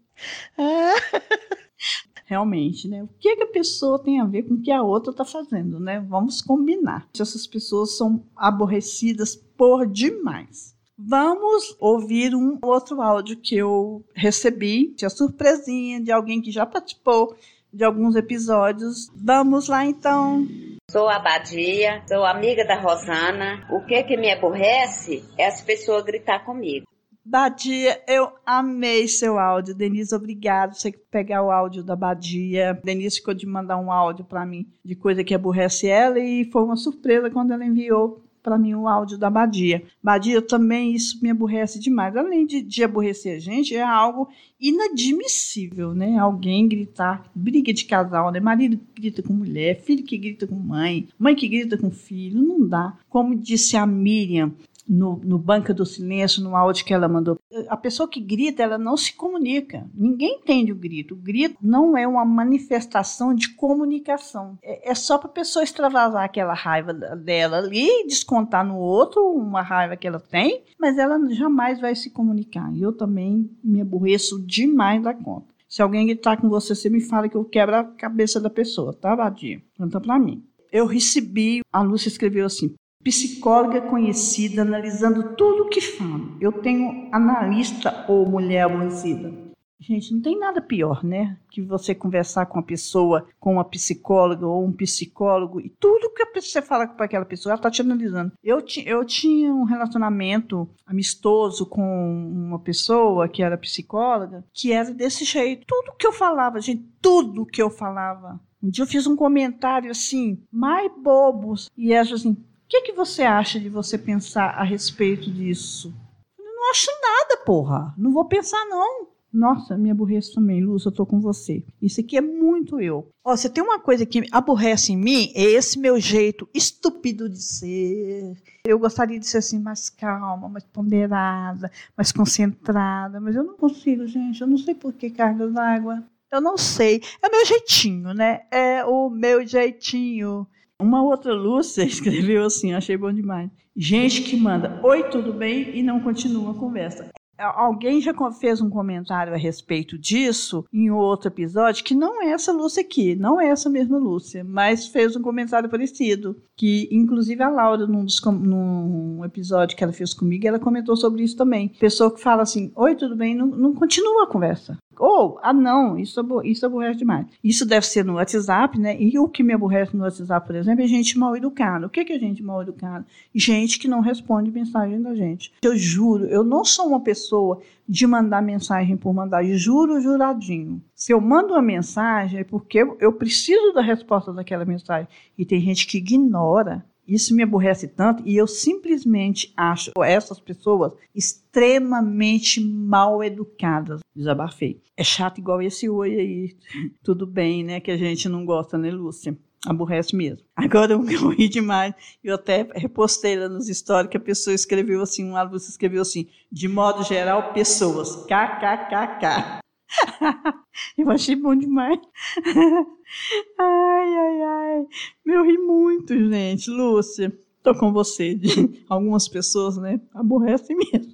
realmente, 2.26 2.88
né? 2.88 3.04
O 3.04 3.10
que, 3.20 3.36
que 3.36 3.44
a 3.44 3.48
pessoa 3.48 4.02
tem 4.02 4.20
a 4.20 4.26
ver 4.26 4.44
com 4.44 4.56
o 4.56 4.62
que 4.62 4.72
a 4.72 4.82
outra 4.82 5.12
está 5.12 5.24
fazendo, 5.24 5.80
né? 5.80 6.00
Vamos 6.00 6.42
combinar. 6.42 7.08
Essas 7.14 7.46
pessoas 7.46 7.96
são 7.98 8.24
aborrecidas 8.36 9.36
por 9.36 9.86
demais. 9.86 10.74
Vamos 10.98 11.76
ouvir 11.80 12.36
um 12.36 12.58
outro 12.62 13.02
áudio 13.02 13.38
que 13.38 13.56
eu 13.56 14.04
recebi, 14.14 14.94
tinha 14.96 15.10
surpresinha 15.10 16.00
de 16.02 16.12
alguém 16.12 16.42
que 16.42 16.52
já 16.52 16.66
participou 16.66 17.36
de 17.72 17.84
alguns 17.84 18.16
episódios. 18.16 19.10
Vamos 19.16 19.68
lá 19.68 19.86
então. 19.86 20.48
Sou 20.94 21.10
a 21.10 21.18
Badia, 21.18 22.04
sou 22.08 22.24
amiga 22.24 22.64
da 22.68 22.80
Rosana. 22.80 23.68
O 23.72 23.84
que 23.84 24.04
que 24.04 24.16
me 24.16 24.32
aborrece 24.32 25.28
é 25.40 25.48
as 25.48 25.60
pessoas 25.60 26.04
gritar 26.04 26.46
comigo. 26.46 26.86
Badia, 27.26 28.00
eu 28.08 28.32
amei 28.46 29.08
seu 29.08 29.40
áudio. 29.40 29.74
Denise, 29.74 30.14
obrigado. 30.14 30.76
Você 30.76 30.92
pegar 30.92 31.42
o 31.42 31.50
áudio 31.50 31.84
da 31.84 31.96
Badia. 31.96 32.80
Denise 32.84 33.18
ficou 33.18 33.34
de 33.34 33.48
mandar 33.48 33.78
um 33.78 33.92
áudio 33.92 34.24
para 34.24 34.46
mim 34.46 34.68
de 34.86 34.96
coisa 34.96 35.24
que 35.24 35.34
aborrece 35.34 35.88
ela 35.88 36.20
e 36.20 36.46
foi 36.52 36.62
uma 36.62 36.76
surpresa 36.76 37.28
quando 37.32 37.54
ela 37.54 37.66
enviou 37.66 38.23
para 38.44 38.58
mim 38.58 38.76
o 38.76 38.88
áudio 38.88 39.18
da 39.18 39.30
Badia. 39.30 39.82
Badia, 40.04 40.42
também 40.42 40.94
isso 40.94 41.18
me 41.24 41.32
aborrece 41.32 41.80
demais. 41.80 42.16
Além 42.18 42.46
de, 42.46 42.62
de 42.62 42.84
aborrecer 42.84 43.38
a 43.38 43.40
gente, 43.40 43.74
é 43.74 43.82
algo 43.82 44.28
inadmissível, 44.60 45.96
né? 45.96 46.18
Alguém 46.18 46.68
gritar, 46.68 47.26
briga 47.34 47.74
de 47.74 47.86
casal, 47.86 48.32
né? 48.32 48.42
Marido 48.42 48.78
que 48.78 49.02
grita 49.02 49.24
com 49.24 49.34
mulher, 49.34 49.82
filho 49.82 50.04
que 50.04 50.18
grita 50.18 50.46
com 50.46 50.56
mãe, 50.56 51.08
mãe 51.18 51.34
que 51.34 51.48
grita 51.48 51.78
com 51.78 51.90
filho, 51.90 52.42
não 52.42 52.68
dá. 52.68 52.98
Como 53.10 53.34
disse 53.34 53.78
a 53.78 53.88
Miriam, 53.88 54.52
no, 54.88 55.18
no 55.24 55.38
Banca 55.38 55.74
do 55.74 55.86
Silêncio, 55.86 56.44
no 56.44 56.56
áudio 56.56 56.86
que 56.86 56.94
ela 56.94 57.08
mandou. 57.08 57.40
A 57.68 57.78
pessoa 57.78 58.08
que 58.08 58.20
grita, 58.20 58.64
ela 58.64 58.78
não 58.78 58.98
se 58.98 59.14
comunica. 59.14 59.90
Ninguém 59.94 60.40
entende 60.40 60.72
o 60.72 60.76
grito. 60.76 61.14
O 61.14 61.18
grito 61.18 61.58
não 61.62 61.98
é 61.98 62.08
uma 62.08 62.26
manifestação 62.26 63.34
de 63.34 63.54
comunicação. 63.56 64.58
É, 64.62 64.92
é 64.92 64.96
só 64.96 65.18
para 65.18 65.30
a 65.30 65.34
pessoa 65.34 65.64
extravasar 65.64 66.24
aquela 66.24 66.54
raiva 66.54 66.94
dela 66.94 67.58
ali, 67.58 67.88
descontar 68.08 68.66
no 68.66 68.78
outro 68.78 69.22
uma 69.32 69.62
raiva 69.62 69.96
que 69.96 70.08
ela 70.08 70.20
tem, 70.20 70.64
mas 70.80 70.98
ela 70.98 71.20
jamais 71.30 71.80
vai 71.80 71.96
se 71.96 72.10
comunicar. 72.10 72.74
E 72.74 72.82
eu 72.82 72.92
também 72.92 73.50
me 73.64 73.82
aborreço 73.82 74.42
demais 74.46 75.02
da 75.02 75.14
conta. 75.14 75.54
Se 75.68 75.82
alguém 75.82 76.06
gritar 76.06 76.40
com 76.40 76.50
você, 76.50 76.76
você 76.76 76.88
me 76.88 77.02
fala 77.02 77.28
que 77.28 77.36
eu 77.36 77.44
quebro 77.44 77.76
a 77.76 77.84
cabeça 77.84 78.40
da 78.40 78.50
pessoa, 78.50 78.94
tá, 78.94 79.16
Vadia? 79.16 79.60
Conta 79.76 80.00
para 80.00 80.20
mim. 80.20 80.44
Eu 80.72 80.86
recebi, 80.86 81.62
a 81.72 81.82
Lúcia 81.82 82.10
escreveu 82.10 82.46
assim: 82.46 82.76
psicóloga 83.04 83.82
conhecida 83.82 84.62
analisando 84.62 85.36
tudo 85.36 85.64
o 85.64 85.70
que 85.70 85.82
falo. 85.82 86.38
Eu 86.40 86.52
tenho 86.52 87.10
analista 87.12 88.06
ou 88.08 88.28
mulher 88.28 88.64
aborrecida. 88.64 89.44
Gente, 89.80 90.14
não 90.14 90.22
tem 90.22 90.40
nada 90.40 90.62
pior, 90.62 91.04
né? 91.04 91.38
Que 91.52 91.62
você 91.62 91.94
conversar 91.94 92.46
com 92.46 92.58
uma 92.58 92.64
pessoa, 92.64 93.28
com 93.38 93.54
uma 93.54 93.66
psicóloga 93.66 94.48
ou 94.48 94.64
um 94.64 94.72
psicólogo, 94.72 95.60
e 95.60 95.68
tudo 95.68 96.10
que 96.10 96.42
você 96.42 96.62
fala 96.62 96.88
para 96.88 97.06
aquela 97.06 97.26
pessoa, 97.26 97.52
ela 97.52 97.60
está 97.60 97.70
te 97.70 97.82
analisando. 97.82 98.32
Eu, 98.42 98.62
ti, 98.62 98.84
eu 98.88 99.04
tinha 99.04 99.54
um 99.54 99.66
relacionamento 99.66 100.70
amistoso 100.86 101.66
com 101.66 101.84
uma 101.84 102.60
pessoa 102.60 103.28
que 103.28 103.44
era 103.44 103.58
psicóloga, 103.58 104.46
que 104.54 104.72
era 104.72 104.94
desse 104.94 105.26
jeito. 105.26 105.66
Tudo 105.68 105.98
que 105.98 106.08
eu 106.08 106.14
falava, 106.14 106.62
gente, 106.62 106.86
tudo 107.02 107.46
que 107.46 107.62
eu 107.62 107.70
falava. 107.70 108.40
Um 108.62 108.70
dia 108.70 108.84
eu 108.84 108.88
fiz 108.88 109.06
um 109.06 109.16
comentário 109.18 109.92
assim, 109.92 110.42
mais 110.50 110.90
bobos, 110.98 111.70
e 111.78 111.92
ela 111.92 112.14
assim, 112.14 112.38
que, 112.74 112.82
que 112.82 112.92
você 112.92 113.22
acha 113.22 113.60
de 113.60 113.70
você 113.70 114.00
pensar 114.00 114.50
a 114.56 114.64
respeito 114.64 115.30
disso? 115.30 115.94
Eu 116.40 116.46
não 116.46 116.72
acho 116.72 116.88
nada, 117.02 117.44
porra. 117.46 117.94
Não 117.96 118.12
vou 118.12 118.26
pensar, 118.26 118.66
não. 118.66 119.10
Nossa, 119.32 119.78
me 119.78 119.92
aborreço 119.92 120.34
também, 120.34 120.64
Lúcia, 120.64 120.90
eu 120.90 120.92
tô 120.92 121.06
com 121.06 121.20
você. 121.20 121.64
Isso 121.80 122.02
aqui 122.02 122.18
é 122.18 122.22
muito 122.22 122.80
eu. 122.80 123.08
Ó, 123.24 123.36
você 123.36 123.48
tem 123.48 123.64
uma 123.64 123.80
coisa 123.80 124.08
que 124.08 124.24
aborrece 124.32 124.92
em 124.92 124.98
mim, 124.98 125.32
é 125.36 125.44
esse 125.44 125.78
meu 125.78 126.00
jeito 126.00 126.48
estúpido 126.54 127.30
de 127.30 127.42
ser. 127.42 128.38
Eu 128.66 128.80
gostaria 128.80 129.20
de 129.20 129.28
ser 129.28 129.38
assim 129.38 129.60
mais 129.60 129.90
calma, 129.90 130.50
mais 130.50 130.64
ponderada, 130.64 131.72
mais 131.96 132.12
concentrada, 132.12 133.20
mas 133.20 133.36
eu 133.36 133.44
não 133.44 133.56
consigo, 133.56 134.08
gente. 134.08 134.42
Eu 134.42 134.48
não 134.48 134.58
sei 134.58 134.74
por 134.74 134.94
que 134.94 135.12
cargas 135.12 135.52
d'água. 135.54 136.04
Eu 136.32 136.42
não 136.42 136.58
sei. 136.58 137.02
É 137.22 137.28
o 137.28 137.32
meu 137.32 137.46
jeitinho, 137.46 138.14
né? 138.16 138.42
É 138.50 138.84
o 138.84 139.10
meu 139.12 139.46
jeitinho. 139.46 140.48
Uma 140.80 141.04
outra 141.04 141.34
Lúcia 141.34 141.84
escreveu 141.86 142.46
assim, 142.46 142.74
achei 142.74 142.98
bom 142.98 143.12
demais. 143.12 143.50
Gente 143.76 144.22
que 144.22 144.38
manda 144.38 144.80
oi, 144.84 145.04
tudo 145.10 145.34
bem? 145.34 145.76
e 145.78 145.82
não 145.82 146.00
continua 146.00 146.52
a 146.52 146.56
conversa. 146.56 147.10
Alguém 147.38 148.00
já 148.00 148.14
fez 148.32 148.62
um 148.62 148.70
comentário 148.70 149.34
a 149.34 149.38
respeito 149.38 149.98
disso 149.98 150.64
em 150.72 150.92
outro 150.92 151.30
episódio, 151.30 151.84
que 151.84 151.96
não 151.96 152.22
é 152.22 152.30
essa 152.30 152.54
Lúcia 152.54 152.82
aqui, 152.82 153.16
não 153.16 153.42
é 153.42 153.48
essa 153.48 153.70
mesma 153.70 153.98
Lúcia, 153.98 154.44
mas 154.44 154.88
fez 154.88 155.16
um 155.16 155.22
comentário 155.22 155.70
parecido. 155.70 156.38
Que, 156.56 156.88
inclusive, 156.92 157.42
a 157.42 157.50
Laura, 157.50 157.88
num, 157.88 158.06
dos, 158.06 158.22
num 158.24 159.26
episódio 159.26 159.76
que 159.76 159.84
ela 159.84 159.92
fez 159.92 160.14
comigo, 160.14 160.48
ela 160.48 160.60
comentou 160.60 160.96
sobre 160.96 161.24
isso 161.24 161.36
também. 161.36 161.70
Pessoa 161.80 162.14
que 162.14 162.22
fala 162.22 162.44
assim: 162.44 162.72
Oi, 162.76 162.96
tudo 162.96 163.16
bem? 163.16 163.36
Não, 163.36 163.48
não 163.48 163.74
continua 163.74 164.24
a 164.24 164.28
conversa. 164.28 164.78
Ou, 164.98 165.40
ah, 165.42 165.54
não, 165.54 165.98
isso, 165.98 166.22
isso 166.44 166.66
aborrece 166.66 167.00
demais. 167.00 167.26
Isso 167.44 167.66
deve 167.66 167.86
ser 167.86 168.06
no 168.06 168.16
WhatsApp, 168.16 168.80
né? 168.80 168.96
E 169.00 169.18
o 169.18 169.28
que 169.28 169.44
me 169.44 169.54
aborrece 169.54 169.96
no 169.96 170.04
WhatsApp, 170.04 170.46
por 170.46 170.56
exemplo, 170.56 170.84
é 170.84 170.88
gente 170.88 171.18
mal 171.18 171.36
educada. 171.36 171.88
O 171.88 171.90
que 171.90 172.00
é 172.00 172.20
gente 172.20 172.44
mal 172.44 172.62
educada? 172.62 173.06
Gente 173.34 173.80
que 173.80 173.88
não 173.88 174.00
responde 174.00 174.52
mensagem 174.52 175.02
da 175.02 175.16
gente. 175.16 175.52
Eu 175.62 175.76
juro, 175.76 176.26
eu 176.26 176.44
não 176.44 176.64
sou 176.64 176.88
uma 176.88 177.02
pessoa 177.02 177.60
de 177.88 178.08
mandar 178.08 178.42
mensagem 178.42 178.96
por 178.96 179.14
mandar, 179.14 179.44
juro, 179.44 180.00
juradinho. 180.00 180.82
Se 180.96 181.12
eu 181.12 181.20
mando 181.20 181.54
uma 181.54 181.62
mensagem 181.62 182.40
é 182.40 182.44
porque 182.44 182.80
eu 183.00 183.12
preciso 183.14 183.74
da 183.74 183.82
resposta 183.82 184.32
daquela 184.32 184.66
mensagem. 184.66 185.08
E 185.38 185.46
tem 185.46 185.60
gente 185.60 185.86
que 185.86 185.98
ignora. 185.98 186.86
Isso 187.08 187.36
me 187.36 187.44
aborrece 187.44 187.88
tanto 187.88 188.24
e 188.26 188.36
eu 188.36 188.48
simplesmente 188.48 189.54
acho 189.56 189.92
essas 190.04 190.40
pessoas 190.40 190.94
extremamente 191.14 192.64
mal 192.64 193.24
educadas. 193.24 194.00
Desabafei. 194.16 194.82
É 194.96 195.04
chato 195.04 195.40
igual 195.40 195.62
esse 195.62 195.90
oi 195.90 196.16
aí. 196.16 196.58
Tudo 197.04 197.26
bem, 197.26 197.64
né? 197.64 197.80
Que 197.80 197.92
a 197.92 197.98
gente 197.98 198.30
não 198.30 198.46
gosta, 198.46 198.78
né, 198.78 198.92
Lúcia? 198.92 199.38
Aborrece 199.66 200.16
mesmo. 200.16 200.46
Agora 200.56 200.94
eu 200.94 201.30
ri 201.30 201.48
demais. 201.48 201.94
Eu 202.24 202.36
até 202.36 202.68
repostei 202.76 203.38
lá 203.38 203.48
nos 203.48 203.68
stories 203.68 204.10
que 204.10 204.18
a 204.18 204.20
pessoa 204.20 204.54
escreveu 204.54 205.02
assim, 205.02 205.28
uma 205.28 205.44
Lúcia 205.44 205.70
escreveu 205.70 206.02
assim, 206.02 206.28
de 206.52 206.68
modo 206.68 207.04
geral, 207.04 207.54
pessoas. 207.54 208.26
KKKK. 208.26 209.63
eu 210.98 211.10
achei 211.10 211.36
bom 211.36 211.56
demais. 211.56 212.00
ai, 213.60 214.16
ai, 214.16 214.42
ai. 214.42 214.86
Eu 215.26 215.44
ri 215.46 215.58
muito, 215.58 216.14
gente. 216.30 216.70
Lúcia, 216.70 217.38
tô 217.62 217.76
com 217.76 217.92
você. 217.92 218.40
Algumas 218.90 219.28
pessoas, 219.28 219.78
né, 219.78 220.00
aborrecem 220.14 220.76
mesmo. 220.76 221.14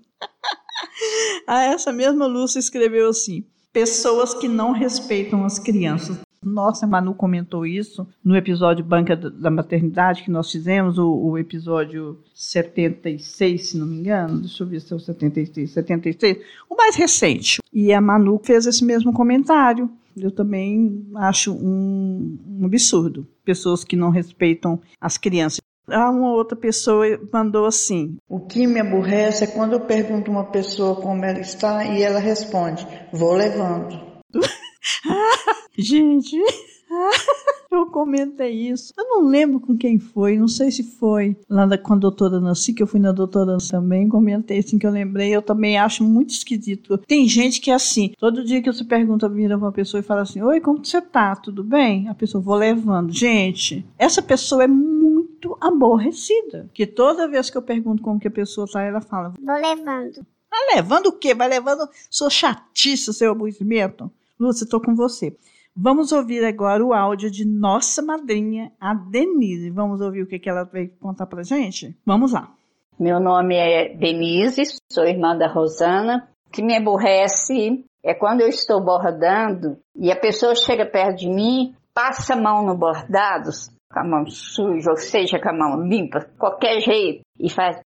ah, 1.48 1.64
essa 1.64 1.92
mesma 1.92 2.26
Lúcia 2.26 2.60
escreveu 2.60 3.10
assim: 3.10 3.46
pessoas 3.72 4.34
que 4.34 4.48
não 4.48 4.72
respeitam 4.72 5.46
as 5.46 5.60
crianças. 5.60 6.18
Nossa, 6.44 6.86
a 6.86 6.90
Manu 6.90 7.14
comentou 7.14 7.66
isso 7.66 8.08
no 8.24 8.36
episódio 8.36 8.84
Banca 8.84 9.16
da 9.16 9.52
Maternidade 9.52 10.24
que 10.24 10.32
nós 10.32 10.50
fizemos, 10.50 10.98
o, 10.98 11.12
o, 11.12 11.38
episódio 11.38 12.18
76, 12.34 13.70
se 13.70 13.78
não 13.78 13.86
me 13.86 13.98
engano. 13.98 14.40
Deixa 14.40 14.64
eu 14.64 14.68
ver 14.68 14.80
se 14.80 14.94
é 14.94 14.96
o 14.96 15.00
76, 15.00 15.72
76, 15.72 16.38
o 16.70 16.76
mais 16.76 16.96
recente. 16.96 17.62
E 17.74 17.92
a 17.92 18.00
Manu 18.00 18.40
fez 18.44 18.66
esse 18.66 18.84
mesmo 18.86 19.12
comentário. 19.12 19.90
Eu 20.16 20.32
também 20.32 21.06
acho 21.16 21.54
um, 21.54 22.38
um 22.48 22.66
absurdo. 22.66 23.28
Pessoas 23.44 23.84
que 23.84 23.96
não 23.96 24.10
respeitam 24.10 24.80
as 25.00 25.18
crianças. 25.18 25.60
Ah, 25.92 26.10
uma 26.10 26.34
outra 26.34 26.56
pessoa 26.56 27.06
mandou 27.34 27.66
assim: 27.66 28.18
O 28.30 28.40
que 28.40 28.68
me 28.68 28.80
aborrece 28.80 29.44
é 29.44 29.48
quando 29.48 29.74
eu 29.74 29.80
pergunto 29.82 30.30
a 30.30 30.34
uma 30.36 30.44
pessoa 30.46 30.96
como 30.96 31.26
ela 31.26 31.40
está 31.40 31.84
e 31.86 32.02
ela 32.04 32.20
responde: 32.20 32.88
Vou 33.12 33.34
levando. 33.34 34.09
Gente, 35.78 36.38
eu 37.72 37.86
comentei 37.88 38.52
isso. 38.52 38.94
Eu 38.98 39.06
não 39.06 39.28
lembro 39.28 39.60
com 39.60 39.78
quem 39.78 40.00
foi, 40.00 40.38
não 40.38 40.48
sei 40.48 40.72
se 40.72 40.84
foi 40.84 41.38
lá 41.50 41.66
da, 41.66 41.78
com 41.78 41.94
a 41.94 41.98
doutora 41.98 42.40
Nancy, 42.40 42.74
que 42.74 42.82
eu 42.82 42.88
fui 42.88 43.00
na 43.00 43.12
doutora 43.12 43.54
Nancy 43.54 43.72
também, 43.72 44.10
comentei 44.10 44.60
assim 44.60 44.78
que 44.78 44.86
eu 44.86 44.92
lembrei. 44.92 45.30
Eu 45.30 45.42
também 45.42 45.78
acho 45.78 46.04
muito 46.04 46.32
esquisito. 46.32 46.98
Tem 46.98 47.28
gente 47.28 47.62
que 47.62 47.72
é 47.72 47.76
assim, 47.76 48.12
todo 48.18 48.44
dia 48.44 48.62
que 48.62 48.72
você 48.72 48.84
pergunta, 48.84 49.30
vira 49.30 49.58
uma 49.58 49.72
pessoa 49.72 50.00
e 50.02 50.04
fala 50.04 50.22
assim: 50.22 50.42
Oi, 50.42 50.60
como 50.60 50.84
você 50.84 51.02
tá? 51.02 51.36
Tudo 51.36 51.64
bem? 51.64 52.08
A 52.10 52.14
pessoa, 52.14 52.42
vou 52.42 52.56
levando. 52.56 53.14
Gente, 53.14 53.86
essa 53.98 54.22
pessoa 54.22 54.64
é 54.64 54.68
muito 54.68 55.58
aborrecida. 55.62 56.70
Que 56.74 56.86
toda 56.86 57.28
vez 57.28 57.50
que 57.50 57.58
eu 57.58 57.62
pergunto 57.62 58.02
como 58.02 58.20
que 58.20 58.28
a 58.28 58.32
pessoa 58.32 58.68
tá, 58.72 58.82
ela 58.82 59.02
fala: 59.02 59.34
Vou 59.40 59.56
levando. 59.56 60.26
Vai 60.50 60.76
levando 60.76 61.08
o 61.08 61.12
quê? 61.12 61.36
Vai 61.36 61.48
levando 61.48 61.88
sua 62.10 62.30
chatice, 62.30 63.14
seu 63.14 63.32
aborrecimento? 63.32 64.12
Lúcia, 64.40 64.64
estou 64.64 64.82
com 64.82 64.96
você. 64.96 65.36
Vamos 65.76 66.12
ouvir 66.12 66.46
agora 66.46 66.84
o 66.84 66.94
áudio 66.94 67.30
de 67.30 67.46
nossa 67.46 68.02
madrinha, 68.02 68.72
a 68.80 68.94
Denise. 68.94 69.70
Vamos 69.70 70.00
ouvir 70.00 70.24
o 70.24 70.28
que, 70.28 70.40
que 70.40 70.50
ela 70.50 70.64
veio 70.64 70.92
contar 71.00 71.26
para 71.26 71.44
gente? 71.44 71.96
Vamos 72.06 72.32
lá. 72.32 72.50
Meu 72.98 73.20
nome 73.20 73.56
é 73.56 73.96
Denise, 73.96 74.64
sou 74.92 75.06
irmã 75.06 75.38
da 75.38 75.48
Rosana. 75.48 76.30
O 76.48 76.52
que 76.52 76.64
me 76.64 76.76
aborrece 76.76 77.84
é 78.04 78.14
quando 78.14 78.42
eu 78.42 78.48
estou 78.48 78.84
bordando 78.84 79.78
e 79.96 80.12
a 80.12 80.20
pessoa 80.20 80.56
chega 80.56 80.86
perto 80.86 81.18
de 81.18 81.30
mim, 81.30 81.76
passa 81.94 82.34
a 82.34 82.42
mão 82.42 82.66
no 82.66 82.78
bordado, 82.78 83.50
com 83.92 84.00
a 84.00 84.04
mão 84.04 84.26
suja, 84.28 84.90
ou 84.90 84.98
seja, 84.98 85.40
com 85.40 85.50
a 85.50 85.54
mão 85.54 85.82
limpa, 85.82 86.30
qualquer 86.38 86.80
jeito, 86.80 87.22
e 87.38 87.50
faz. 87.50 87.80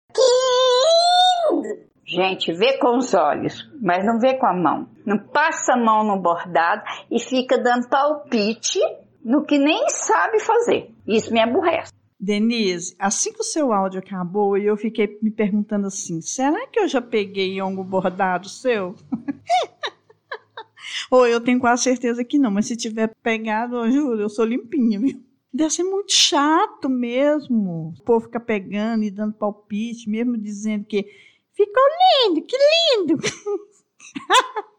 Gente, 2.05 2.51
vê 2.51 2.77
com 2.77 2.97
os 2.97 3.13
olhos, 3.13 3.69
mas 3.81 4.05
não 4.05 4.19
vê 4.19 4.33
com 4.33 4.45
a 4.45 4.53
mão. 4.53 4.89
Não 5.05 5.17
passa 5.17 5.73
a 5.73 5.77
mão 5.77 6.03
no 6.03 6.21
bordado 6.21 6.83
e 7.09 7.19
fica 7.19 7.57
dando 7.57 7.87
palpite 7.87 8.79
no 9.23 9.45
que 9.45 9.57
nem 9.57 9.87
sabe 9.89 10.39
fazer. 10.39 10.93
Isso 11.07 11.31
me 11.31 11.39
aborrece. 11.39 11.91
Denise, 12.19 12.95
assim 12.99 13.33
que 13.33 13.41
o 13.41 13.43
seu 13.43 13.73
áudio 13.73 13.99
acabou, 13.99 14.55
eu 14.55 14.77
fiquei 14.77 15.17
me 15.23 15.31
perguntando 15.31 15.87
assim: 15.87 16.21
será 16.21 16.67
que 16.67 16.79
eu 16.79 16.87
já 16.87 17.01
peguei 17.01 17.59
algum 17.59 17.83
bordado 17.83 18.47
seu? 18.47 18.95
Ou 21.09 21.25
eu 21.25 21.41
tenho 21.41 21.59
quase 21.59 21.83
certeza 21.83 22.23
que 22.23 22.37
não, 22.37 22.51
mas 22.51 22.67
se 22.67 22.75
tiver 22.75 23.11
pegado, 23.23 23.75
eu 23.75 23.91
juro, 23.91 24.21
eu 24.21 24.29
sou 24.29 24.45
limpinha, 24.45 24.99
viu? 24.99 25.19
Deve 25.53 25.71
ser 25.71 25.83
muito 25.83 26.13
chato 26.13 26.87
mesmo. 26.87 27.93
O 27.97 28.03
povo 28.03 28.25
fica 28.25 28.39
pegando 28.39 29.03
e 29.03 29.11
dando 29.11 29.33
palpite, 29.33 30.09
mesmo 30.09 30.37
dizendo 30.37 30.85
que 30.85 31.07
Ficou 31.53 31.83
lindo, 32.27 32.45
que 32.45 32.57
lindo! 32.57 33.17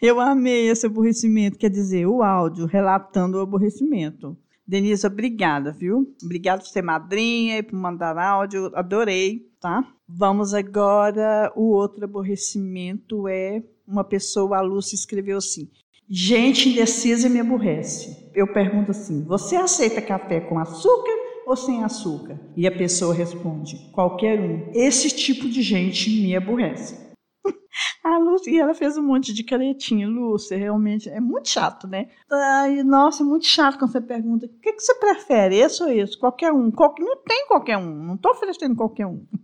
Eu 0.00 0.20
amei 0.20 0.68
esse 0.68 0.86
aborrecimento, 0.86 1.58
quer 1.58 1.70
dizer, 1.70 2.06
o 2.06 2.22
áudio 2.22 2.66
relatando 2.66 3.38
o 3.38 3.40
aborrecimento. 3.40 4.36
Denise, 4.66 5.06
obrigada, 5.06 5.72
viu? 5.72 6.14
Obrigada 6.22 6.60
por 6.60 6.68
ser 6.68 6.82
madrinha 6.82 7.58
e 7.58 7.62
por 7.62 7.76
mandar 7.76 8.18
áudio, 8.18 8.70
adorei, 8.74 9.48
tá? 9.60 9.84
Vamos 10.08 10.54
agora, 10.54 11.52
o 11.54 11.70
outro 11.70 12.04
aborrecimento 12.04 13.28
é 13.28 13.62
uma 13.86 14.02
pessoa, 14.04 14.58
a 14.58 14.60
Lúcia 14.60 14.96
escreveu 14.96 15.38
assim, 15.38 15.68
gente 16.08 16.68
indecisa 16.68 17.28
me 17.28 17.40
aborrece. 17.40 18.30
Eu 18.34 18.52
pergunto 18.52 18.90
assim, 18.90 19.24
você 19.24 19.56
aceita 19.56 20.02
café 20.02 20.40
com 20.40 20.58
açúcar 20.58 21.15
ou 21.46 21.56
sem 21.56 21.84
açúcar? 21.84 22.38
E 22.56 22.66
a 22.66 22.76
pessoa 22.76 23.14
responde: 23.14 23.88
qualquer 23.92 24.40
um. 24.40 24.72
Esse 24.74 25.08
tipo 25.08 25.48
de 25.48 25.62
gente 25.62 26.10
me 26.10 26.34
aborrece. 26.34 27.06
A 28.02 28.18
Lúcia, 28.18 28.50
e 28.50 28.58
ela 28.58 28.74
fez 28.74 28.98
um 28.98 29.02
monte 29.02 29.32
de 29.32 29.44
caretinha. 29.44 30.08
Lúcia, 30.08 30.58
realmente 30.58 31.08
é 31.08 31.20
muito 31.20 31.48
chato, 31.48 31.86
né? 31.86 32.08
Ai, 32.30 32.82
nossa, 32.82 33.22
é 33.22 33.26
muito 33.26 33.46
chato 33.46 33.78
quando 33.78 33.92
você 33.92 34.00
pergunta: 34.00 34.46
o 34.46 34.60
que, 34.60 34.72
que 34.72 34.80
você 34.80 34.94
prefere, 34.96 35.56
esse 35.56 35.82
ou 35.82 35.88
esse? 35.88 36.18
Qualquer 36.18 36.52
um. 36.52 36.70
Qualquer, 36.70 37.04
não 37.04 37.22
tem 37.22 37.46
qualquer 37.46 37.78
um. 37.78 38.02
Não 38.02 38.16
estou 38.16 38.32
oferecendo 38.32 38.74
qualquer 38.74 39.06
um. 39.06 39.24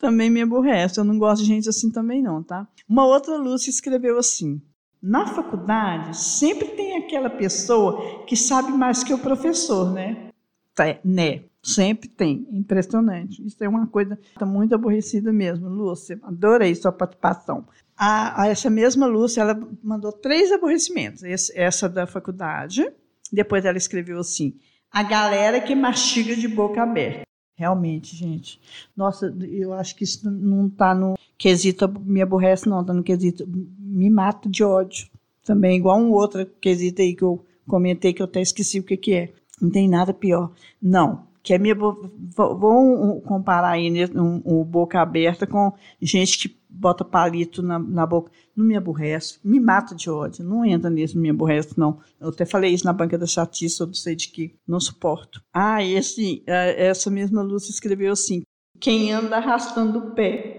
também 0.00 0.30
me 0.30 0.40
aborrece. 0.40 0.98
Eu 0.98 1.04
não 1.04 1.18
gosto 1.18 1.42
de 1.42 1.48
gente 1.48 1.68
assim 1.68 1.92
também, 1.92 2.22
não, 2.22 2.42
tá? 2.42 2.66
Uma 2.88 3.06
outra 3.06 3.36
Lúcia 3.36 3.68
escreveu 3.68 4.18
assim: 4.18 4.62
na 5.02 5.26
faculdade, 5.26 6.16
sempre 6.16 6.68
tem 6.68 6.96
aquela 6.96 7.30
pessoa 7.30 8.24
que 8.26 8.36
sabe 8.36 8.72
mais 8.72 9.02
que 9.02 9.14
o 9.14 9.18
professor, 9.18 9.92
né? 9.92 10.30
É, 10.78 10.98
né? 11.04 11.44
Sempre 11.62 12.08
tem. 12.08 12.46
Impressionante. 12.50 13.44
Isso 13.44 13.62
é 13.62 13.68
uma 13.68 13.86
coisa 13.86 14.18
muito 14.42 14.74
aborrecida 14.74 15.32
mesmo, 15.32 15.68
Lúcia. 15.68 16.18
Adorei 16.22 16.74
sua 16.74 16.92
participação. 16.92 17.66
A, 17.96 18.42
a 18.42 18.48
essa 18.48 18.70
mesma 18.70 19.06
Lúcia, 19.06 19.42
ela 19.42 19.58
mandou 19.82 20.10
três 20.10 20.50
aborrecimentos. 20.50 21.22
Esse, 21.22 21.58
essa 21.58 21.88
da 21.88 22.06
faculdade. 22.06 22.90
Depois 23.32 23.64
ela 23.64 23.76
escreveu 23.76 24.18
assim: 24.18 24.54
a 24.90 25.02
galera 25.02 25.60
que 25.60 25.74
mastiga 25.74 26.34
de 26.34 26.48
boca 26.48 26.82
aberta. 26.82 27.22
Realmente, 27.56 28.16
gente. 28.16 28.58
Nossa, 28.96 29.26
eu 29.42 29.74
acho 29.74 29.94
que 29.94 30.04
isso 30.04 30.30
não 30.30 30.66
está 30.66 30.94
no 30.94 31.14
quesito 31.40 31.88
me 32.04 32.20
aborrece, 32.20 32.68
não. 32.68 32.82
Está 32.82 32.92
no 32.92 33.02
quesito 33.02 33.48
me 33.48 34.10
mata 34.10 34.48
de 34.48 34.62
ódio. 34.62 35.08
Também, 35.42 35.78
igual 35.78 35.98
um 35.98 36.12
outro 36.12 36.46
quesito 36.60 37.00
aí 37.00 37.16
que 37.16 37.24
eu 37.24 37.42
comentei 37.66 38.12
que 38.12 38.20
eu 38.20 38.26
até 38.26 38.42
esqueci 38.42 38.78
o 38.78 38.82
que, 38.82 38.96
que 38.96 39.14
é. 39.14 39.32
Não 39.60 39.70
tem 39.70 39.88
nada 39.88 40.12
pior. 40.12 40.52
Não. 40.80 41.28
Que 41.42 41.54
é 41.54 41.58
minha, 41.58 41.74
vamos 41.74 43.24
comparar 43.24 43.70
aí 43.70 43.88
né, 43.88 44.06
um, 44.14 44.42
um, 44.44 44.62
boca 44.62 45.00
aberta 45.00 45.46
com 45.46 45.72
gente 46.00 46.38
que 46.38 46.56
bota 46.68 47.02
palito 47.02 47.62
na, 47.62 47.78
na 47.78 48.04
boca. 48.04 48.30
Não 48.54 48.62
me 48.62 48.76
aborrece, 48.76 49.38
me 49.42 49.58
mata 49.58 49.94
de 49.94 50.10
ódio. 50.10 50.44
Não 50.44 50.62
entra 50.62 50.90
nisso, 50.90 51.18
me 51.18 51.30
aborrece, 51.30 51.78
não. 51.78 51.98
Eu 52.20 52.28
até 52.28 52.44
falei 52.44 52.74
isso 52.74 52.84
na 52.84 52.92
banca 52.92 53.16
da 53.16 53.26
chatice, 53.26 53.80
eu 53.80 53.86
não 53.86 53.94
sei 53.94 54.14
de 54.14 54.28
que. 54.28 54.54
Não 54.68 54.78
suporto. 54.78 55.42
Ah, 55.54 55.82
esse, 55.82 56.42
é, 56.46 56.88
essa 56.88 57.10
mesma 57.10 57.40
Lúcia 57.40 57.70
escreveu 57.70 58.12
assim: 58.12 58.42
quem 58.78 59.10
anda 59.10 59.38
arrastando 59.38 59.98
o 59.98 60.10
pé. 60.10 60.58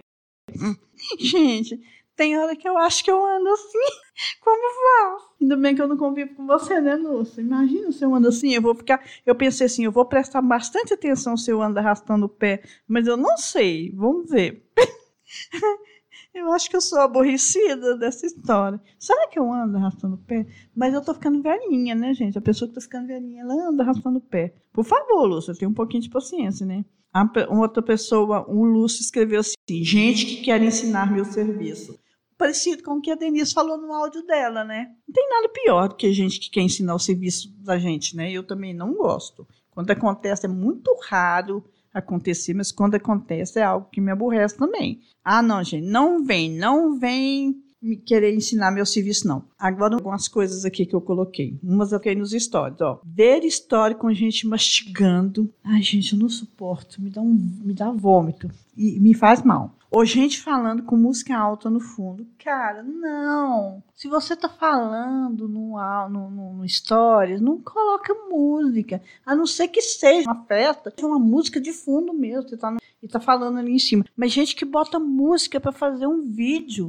Gente, 1.19 1.79
tem 2.15 2.37
hora 2.37 2.55
que 2.55 2.67
eu 2.67 2.77
acho 2.77 3.03
que 3.03 3.11
eu 3.11 3.25
ando 3.25 3.49
assim. 3.49 3.79
Como 4.41 5.17
faço? 5.17 5.29
Ainda 5.41 5.57
bem 5.57 5.75
que 5.75 5.81
eu 5.81 5.87
não 5.87 5.97
convivo 5.97 6.35
com 6.35 6.45
você, 6.45 6.79
né, 6.79 6.95
Lúcia? 6.95 7.41
Imagina 7.41 7.91
se 7.91 8.03
eu 8.03 8.13
ando 8.13 8.27
assim, 8.27 8.53
eu 8.53 8.61
vou 8.61 8.75
ficar. 8.75 9.03
Eu 9.25 9.35
pensei 9.35 9.65
assim, 9.65 9.85
eu 9.85 9.91
vou 9.91 10.05
prestar 10.05 10.41
bastante 10.41 10.93
atenção 10.93 11.35
se 11.35 11.49
eu 11.49 11.61
ando 11.61 11.79
arrastando 11.79 12.25
o 12.25 12.29
pé, 12.29 12.63
mas 12.87 13.07
eu 13.07 13.17
não 13.17 13.37
sei. 13.37 13.91
Vamos 13.95 14.29
ver. 14.29 14.63
Eu 16.33 16.51
acho 16.53 16.69
que 16.69 16.75
eu 16.77 16.81
sou 16.81 16.99
aborrecida 16.99 17.97
dessa 17.97 18.25
história. 18.25 18.79
Será 18.97 19.27
que 19.27 19.37
eu 19.37 19.51
ando 19.51 19.75
arrastando 19.75 20.15
o 20.15 20.17
pé? 20.17 20.47
Mas 20.73 20.93
eu 20.93 21.03
tô 21.03 21.13
ficando 21.13 21.41
velhinha, 21.41 21.93
né, 21.93 22.13
gente? 22.13 22.37
A 22.37 22.41
pessoa 22.41 22.69
que 22.69 22.75
tá 22.75 22.79
ficando 22.79 23.07
velhinha, 23.07 23.41
ela 23.41 23.53
anda 23.53 23.83
arrastando 23.83 24.17
o 24.17 24.21
pé. 24.21 24.55
Por 24.71 24.85
favor, 24.85 25.25
Lúcia, 25.25 25.53
tenha 25.53 25.67
um 25.67 25.73
pouquinho 25.73 26.03
de 26.03 26.09
paciência, 26.09 26.65
né? 26.65 26.85
Uma 27.13 27.61
outra 27.61 27.81
pessoa, 27.81 28.45
um 28.49 28.63
Lúcio, 28.63 29.01
escreveu 29.01 29.41
assim: 29.41 29.55
gente 29.83 30.25
que 30.25 30.37
quer 30.43 30.61
ensinar 30.61 31.11
meu 31.11 31.25
serviço. 31.25 31.99
Parecido 32.37 32.81
com 32.81 32.93
o 32.93 33.01
que 33.01 33.11
a 33.11 33.15
Denise 33.15 33.53
falou 33.53 33.77
no 33.77 33.93
áudio 33.93 34.25
dela, 34.25 34.63
né? 34.63 34.87
Não 35.07 35.13
tem 35.13 35.29
nada 35.29 35.49
pior 35.49 35.89
do 35.89 35.95
que 35.95 36.11
gente 36.11 36.39
que 36.39 36.49
quer 36.49 36.61
ensinar 36.61 36.95
o 36.95 36.99
serviço 36.99 37.53
da 37.59 37.77
gente, 37.77 38.15
né? 38.15 38.31
Eu 38.31 38.43
também 38.43 38.73
não 38.73 38.95
gosto. 38.95 39.47
Quando 39.69 39.91
acontece 39.91 40.45
é 40.45 40.49
muito 40.49 40.91
raro 41.03 41.63
acontecer, 41.93 42.53
mas 42.53 42.71
quando 42.71 42.95
acontece 42.95 43.59
é 43.59 43.63
algo 43.63 43.89
que 43.91 44.01
me 44.01 44.11
aborrece 44.11 44.57
também. 44.57 45.01
Ah, 45.23 45.41
não, 45.41 45.63
gente, 45.63 45.85
não 45.85 46.23
vem, 46.23 46.49
não 46.49 46.97
vem 46.97 47.61
me 47.81 47.95
querer 47.95 48.33
ensinar 48.33 48.71
meu 48.71 48.85
serviço, 48.85 49.27
não. 49.27 49.43
Agora, 49.57 49.95
algumas 49.95 50.27
coisas 50.27 50.63
aqui 50.65 50.85
que 50.85 50.95
eu 50.95 51.01
coloquei. 51.01 51.57
Umas 51.63 51.91
eu 51.91 51.99
coloquei 51.99 52.15
nos 52.15 52.31
stories, 52.31 52.79
ó. 52.81 53.01
Ver 53.03 53.43
história 53.43 53.95
com 53.95 54.13
gente 54.13 54.47
mastigando. 54.47 55.51
Ai, 55.63 55.81
gente, 55.81 56.13
eu 56.13 56.19
não 56.19 56.29
suporto. 56.29 57.01
Me 57.01 57.09
dá 57.09 57.21
um, 57.21 57.33
me 57.63 57.73
dá 57.73 57.91
vômito. 57.91 58.49
E 58.77 58.99
me 58.99 59.13
faz 59.13 59.41
mal. 59.41 59.75
Ou 59.89 60.05
gente 60.05 60.39
falando 60.39 60.83
com 60.83 60.95
música 60.95 61.37
alta 61.37 61.69
no 61.69 61.81
fundo. 61.81 62.25
Cara, 62.41 62.81
não. 62.81 63.83
Se 63.93 64.07
você 64.07 64.37
tá 64.37 64.47
falando 64.47 65.49
no, 65.49 65.77
no, 66.09 66.29
no, 66.29 66.53
no 66.53 66.69
stories, 66.69 67.41
não 67.41 67.61
coloca 67.61 68.13
música. 68.29 69.01
A 69.25 69.35
não 69.35 69.45
ser 69.45 69.67
que 69.67 69.81
seja 69.81 70.29
uma 70.31 70.45
festa, 70.45 70.93
uma 71.01 71.19
música 71.19 71.59
de 71.59 71.73
fundo 71.73 72.13
mesmo. 72.13 72.47
Você 72.47 72.55
tá 72.55 72.71
no, 72.71 72.79
e 73.03 73.07
tá 73.07 73.19
falando 73.19 73.57
ali 73.57 73.73
em 73.73 73.79
cima. 73.79 74.05
Mas 74.15 74.31
gente 74.31 74.55
que 74.55 74.63
bota 74.63 74.97
música 74.97 75.59
para 75.59 75.73
fazer 75.73 76.07
um 76.07 76.21
vídeo. 76.21 76.87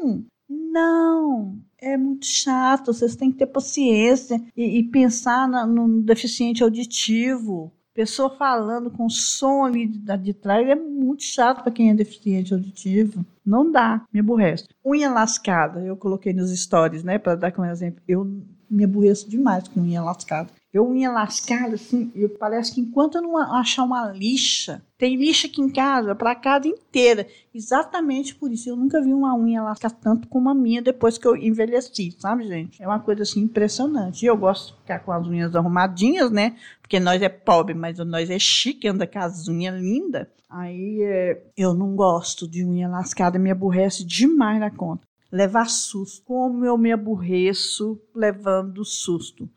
Não. 0.00 0.24
Não, 0.48 1.58
é 1.78 1.96
muito 1.96 2.24
chato. 2.24 2.92
Vocês 2.92 3.14
têm 3.14 3.30
que 3.30 3.38
ter 3.38 3.46
paciência 3.46 4.42
e, 4.56 4.78
e 4.78 4.84
pensar 4.84 5.46
na, 5.46 5.66
no 5.66 6.00
deficiente 6.02 6.62
auditivo. 6.62 7.72
Pessoa 7.92 8.30
falando 8.30 8.90
com 8.90 9.10
som 9.10 9.64
ali 9.64 9.86
de, 9.86 10.16
de 10.18 10.32
trás 10.32 10.66
é 10.66 10.74
muito 10.74 11.24
chato 11.24 11.62
para 11.62 11.72
quem 11.72 11.90
é 11.90 11.94
deficiente 11.94 12.54
auditivo. 12.54 13.26
Não 13.44 13.70
dá, 13.70 14.06
me 14.12 14.20
aborrece. 14.20 14.68
Unha 14.84 15.10
lascada, 15.10 15.80
eu 15.80 15.96
coloquei 15.96 16.32
nos 16.32 16.50
stories, 16.50 17.02
né, 17.02 17.18
para 17.18 17.34
dar 17.34 17.52
como 17.52 17.66
exemplo. 17.66 18.02
Eu 18.06 18.24
me 18.70 18.84
aborreço 18.84 19.28
demais 19.28 19.66
com 19.68 19.80
unha 19.80 20.02
lascada. 20.02 20.48
Eu 20.70 20.86
unha 20.86 21.10
lascada, 21.10 21.76
assim, 21.76 22.12
eu, 22.14 22.28
parece 22.28 22.74
que 22.74 22.80
enquanto 22.82 23.14
eu 23.16 23.22
não 23.22 23.38
achar 23.38 23.84
uma 23.84 24.12
lixa, 24.12 24.82
tem 24.98 25.16
lixa 25.16 25.46
aqui 25.46 25.62
em 25.62 25.70
casa, 25.70 26.14
para 26.14 26.34
casa 26.34 26.68
inteira. 26.68 27.26
Exatamente 27.54 28.34
por 28.34 28.52
isso. 28.52 28.68
Eu 28.68 28.76
nunca 28.76 29.00
vi 29.00 29.14
uma 29.14 29.34
unha 29.34 29.62
lascar 29.62 29.90
tanto 29.90 30.28
como 30.28 30.50
a 30.50 30.54
minha 30.54 30.82
depois 30.82 31.16
que 31.16 31.26
eu 31.26 31.34
envelheci, 31.34 32.14
sabe, 32.18 32.46
gente? 32.46 32.82
É 32.82 32.86
uma 32.86 33.00
coisa 33.00 33.22
assim 33.22 33.40
impressionante. 33.40 34.22
E 34.22 34.26
eu 34.26 34.36
gosto 34.36 34.74
de 34.74 34.80
ficar 34.80 34.98
com 34.98 35.10
as 35.10 35.26
unhas 35.26 35.56
arrumadinhas, 35.56 36.30
né? 36.30 36.54
Porque 36.82 37.00
nós 37.00 37.22
é 37.22 37.30
pobre, 37.30 37.72
mas 37.72 37.98
nós 38.00 38.28
é 38.28 38.38
chique, 38.38 38.88
anda 38.88 39.06
com 39.06 39.18
as 39.18 39.48
unhas 39.48 39.80
lindas. 39.80 40.26
Aí 40.50 41.00
é, 41.02 41.42
eu 41.56 41.72
não 41.72 41.96
gosto 41.96 42.46
de 42.46 42.62
unha 42.62 42.88
lascada, 42.88 43.38
me 43.38 43.50
aborrece 43.50 44.04
demais 44.04 44.60
na 44.60 44.70
conta. 44.70 45.06
Levar 45.32 45.70
susto. 45.70 46.22
Como 46.26 46.62
eu 46.64 46.76
me 46.76 46.92
aborreço 46.92 47.98
levando 48.14 48.84
susto. 48.84 49.48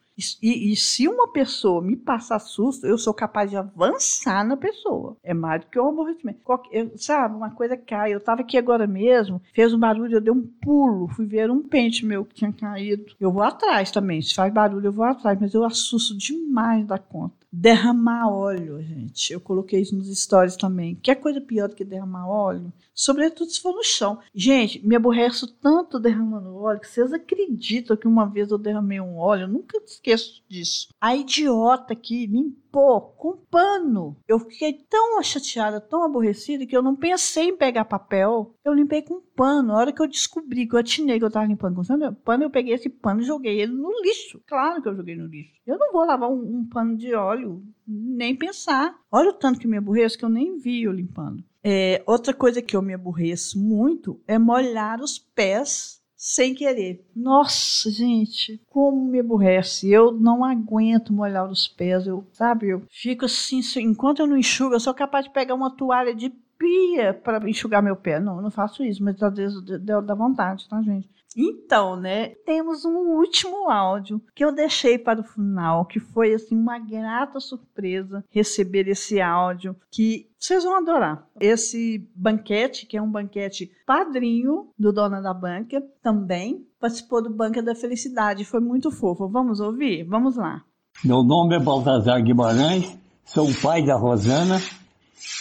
E, 0.41 0.71
e, 0.71 0.75
se 0.75 1.07
uma 1.07 1.31
pessoa 1.31 1.81
me 1.81 1.95
passar 1.95 2.39
susto, 2.39 2.85
eu 2.85 2.97
sou 2.97 3.13
capaz 3.13 3.49
de 3.49 3.57
avançar 3.57 4.45
na 4.45 4.57
pessoa. 4.57 5.17
É 5.23 5.33
mais 5.33 5.61
do 5.61 5.67
que 5.67 5.79
um 5.79 5.89
aborrecimento. 5.89 6.39
Eu, 6.71 6.91
sabe, 6.97 7.35
uma 7.35 7.51
coisa 7.51 7.77
cai. 7.77 8.13
Eu 8.13 8.17
estava 8.17 8.41
aqui 8.41 8.57
agora 8.57 8.85
mesmo, 8.85 9.41
fez 9.53 9.73
um 9.73 9.79
barulho, 9.79 10.17
eu 10.17 10.21
dei 10.21 10.33
um 10.33 10.45
pulo, 10.61 11.07
fui 11.07 11.25
ver 11.25 11.49
um 11.49 11.63
pente 11.63 12.05
meu 12.05 12.25
que 12.25 12.35
tinha 12.35 12.51
caído. 12.51 13.15
Eu 13.19 13.31
vou 13.31 13.43
atrás 13.43 13.89
também. 13.89 14.21
Se 14.21 14.35
faz 14.35 14.53
barulho, 14.53 14.87
eu 14.87 14.91
vou 14.91 15.05
atrás, 15.05 15.39
mas 15.39 15.53
eu 15.53 15.63
assusto 15.63 16.15
demais 16.15 16.85
da 16.85 16.97
conta. 16.97 17.40
Derramar 17.51 18.29
óleo, 18.29 18.81
gente. 18.81 19.33
Eu 19.33 19.41
coloquei 19.41 19.81
isso 19.81 19.95
nos 19.95 20.07
stories 20.17 20.55
também. 20.55 20.95
Que 20.95 21.11
é 21.11 21.15
coisa 21.15 21.41
pior 21.41 21.67
do 21.67 21.75
que 21.75 21.83
derramar 21.83 22.29
óleo? 22.29 22.71
Sobretudo 22.93 23.51
se 23.51 23.59
for 23.59 23.73
no 23.73 23.83
chão. 23.83 24.19
Gente, 24.33 24.85
me 24.85 24.95
aborreço 24.95 25.47
tanto 25.47 25.99
derramando 25.99 26.55
óleo 26.55 26.79
que 26.79 26.87
vocês 26.87 27.11
acreditam 27.11 27.97
que 27.97 28.07
uma 28.07 28.25
vez 28.25 28.51
eu 28.51 28.57
derramei 28.57 29.01
um 29.01 29.17
óleo, 29.17 29.43
eu 29.43 29.47
nunca 29.47 29.77
esqueço 29.83 30.41
disso. 30.47 30.89
A 30.99 31.15
idiota 31.15 31.95
que 31.95 32.25
limpou 32.25 32.60
com 32.71 33.37
pano. 33.49 34.17
Eu 34.27 34.39
fiquei 34.39 34.73
tão 34.89 35.21
chateada, 35.21 35.79
tão 35.79 36.03
aborrecida, 36.03 36.65
que 36.65 36.75
eu 36.75 36.81
não 36.81 36.95
pensei 36.95 37.49
em 37.49 37.57
pegar 37.57 37.85
papel. 37.85 38.55
Eu 38.63 38.73
limpei 38.73 39.01
com 39.01 39.21
pano. 39.35 39.73
A 39.73 39.77
hora 39.77 39.91
que 39.91 40.01
eu 40.01 40.07
descobri 40.07 40.67
que 40.67 40.75
eu 40.75 40.79
atinei 40.79 41.19
que 41.19 41.25
eu 41.25 41.31
tava 41.31 41.45
limpando 41.45 41.75
com 41.75 42.13
pano, 42.23 42.43
eu 42.43 42.49
peguei 42.49 42.73
esse 42.73 42.89
pano 42.89 43.21
e 43.21 43.25
joguei 43.25 43.61
ele 43.61 43.73
no 43.73 43.91
lixo. 44.01 44.41
Claro 44.47 44.81
que 44.81 44.89
eu 44.89 44.95
joguei 44.95 45.15
no 45.15 45.27
lixo. 45.27 45.53
Eu 45.65 45.77
não 45.77 45.91
vou 45.91 46.05
lavar 46.05 46.29
um, 46.29 46.59
um 46.59 46.65
pano 46.67 46.97
de 46.97 47.13
óleo, 47.13 47.63
nem 47.87 48.35
pensar. 48.35 48.95
Olha 49.11 49.29
o 49.29 49.33
tanto 49.33 49.59
que 49.59 49.67
me 49.67 49.77
aborreço 49.77 50.17
que 50.17 50.25
eu 50.25 50.29
nem 50.29 50.57
vi 50.57 50.83
eu 50.83 50.91
limpando. 50.91 51.43
É, 51.63 52.01
outra 52.07 52.33
coisa 52.33 52.61
que 52.61 52.75
eu 52.75 52.81
me 52.81 52.93
aborreço 52.93 53.59
muito 53.59 54.19
é 54.27 54.39
molhar 54.39 54.99
os 54.99 55.19
pés 55.19 56.00
sem 56.21 56.53
querer. 56.53 57.03
Nossa, 57.15 57.89
gente, 57.89 58.61
como 58.69 59.03
me 59.05 59.19
aborrece. 59.19 59.89
Eu 59.89 60.11
não 60.11 60.45
aguento 60.45 61.11
molhar 61.11 61.49
os 61.49 61.67
pés. 61.67 62.05
Eu, 62.05 62.23
sabe, 62.31 62.69
eu 62.69 62.83
fico 62.91 63.25
assim, 63.25 63.59
enquanto 63.77 64.19
eu 64.19 64.27
não 64.27 64.37
enxugo, 64.37 64.75
eu 64.75 64.79
sou 64.79 64.93
capaz 64.93 65.25
de 65.25 65.31
pegar 65.31 65.55
uma 65.55 65.75
toalha 65.75 66.13
de 66.13 66.29
pia 66.59 67.11
para 67.11 67.49
enxugar 67.49 67.81
meu 67.81 67.95
pé. 67.95 68.19
Não, 68.19 68.39
não 68.39 68.51
faço 68.51 68.83
isso, 68.83 69.03
mas 69.03 69.21
às 69.23 69.33
vezes 69.33 69.63
dá 69.83 70.13
vontade, 70.13 70.69
tá, 70.69 70.79
gente? 70.83 71.09
Então, 71.35 71.95
né, 71.95 72.29
temos 72.45 72.83
um 72.83 73.17
último 73.17 73.69
áudio 73.69 74.21
que 74.35 74.43
eu 74.43 74.53
deixei 74.53 74.97
para 74.97 75.21
o 75.21 75.23
final, 75.23 75.85
que 75.85 75.99
foi 75.99 76.33
assim 76.33 76.55
uma 76.55 76.77
grata 76.77 77.39
surpresa 77.39 78.23
receber 78.29 78.87
esse 78.87 79.21
áudio 79.21 79.75
que 79.89 80.27
vocês 80.37 80.63
vão 80.63 80.77
adorar. 80.77 81.25
Esse 81.39 82.05
banquete, 82.15 82.85
que 82.85 82.97
é 82.97 83.01
um 83.01 83.09
banquete 83.09 83.71
padrinho 83.85 84.69
do 84.77 84.91
Dona 84.91 85.21
da 85.21 85.33
Banca, 85.33 85.81
também 86.01 86.65
participou 86.79 87.21
do 87.21 87.29
Banca 87.29 87.61
da 87.61 87.75
Felicidade, 87.75 88.43
foi 88.43 88.59
muito 88.59 88.91
fofo. 88.91 89.29
Vamos 89.29 89.59
ouvir? 89.59 90.03
Vamos 90.03 90.35
lá. 90.35 90.63
Meu 91.03 91.23
nome 91.23 91.55
é 91.55 91.59
Baltazar 91.59 92.21
Guimarães, 92.21 92.97
sou 93.23 93.47
o 93.47 93.61
pai 93.61 93.85
da 93.85 93.95
Rosana. 93.95 94.59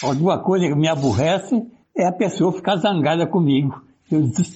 Alguma 0.03 0.39
coisa 0.39 0.67
que 0.69 0.75
me 0.75 0.89
aborrece 0.89 1.67
é 1.97 2.07
a 2.07 2.13
pessoa 2.13 2.53
ficar 2.53 2.77
zangada 2.77 3.27
comigo 3.27 3.90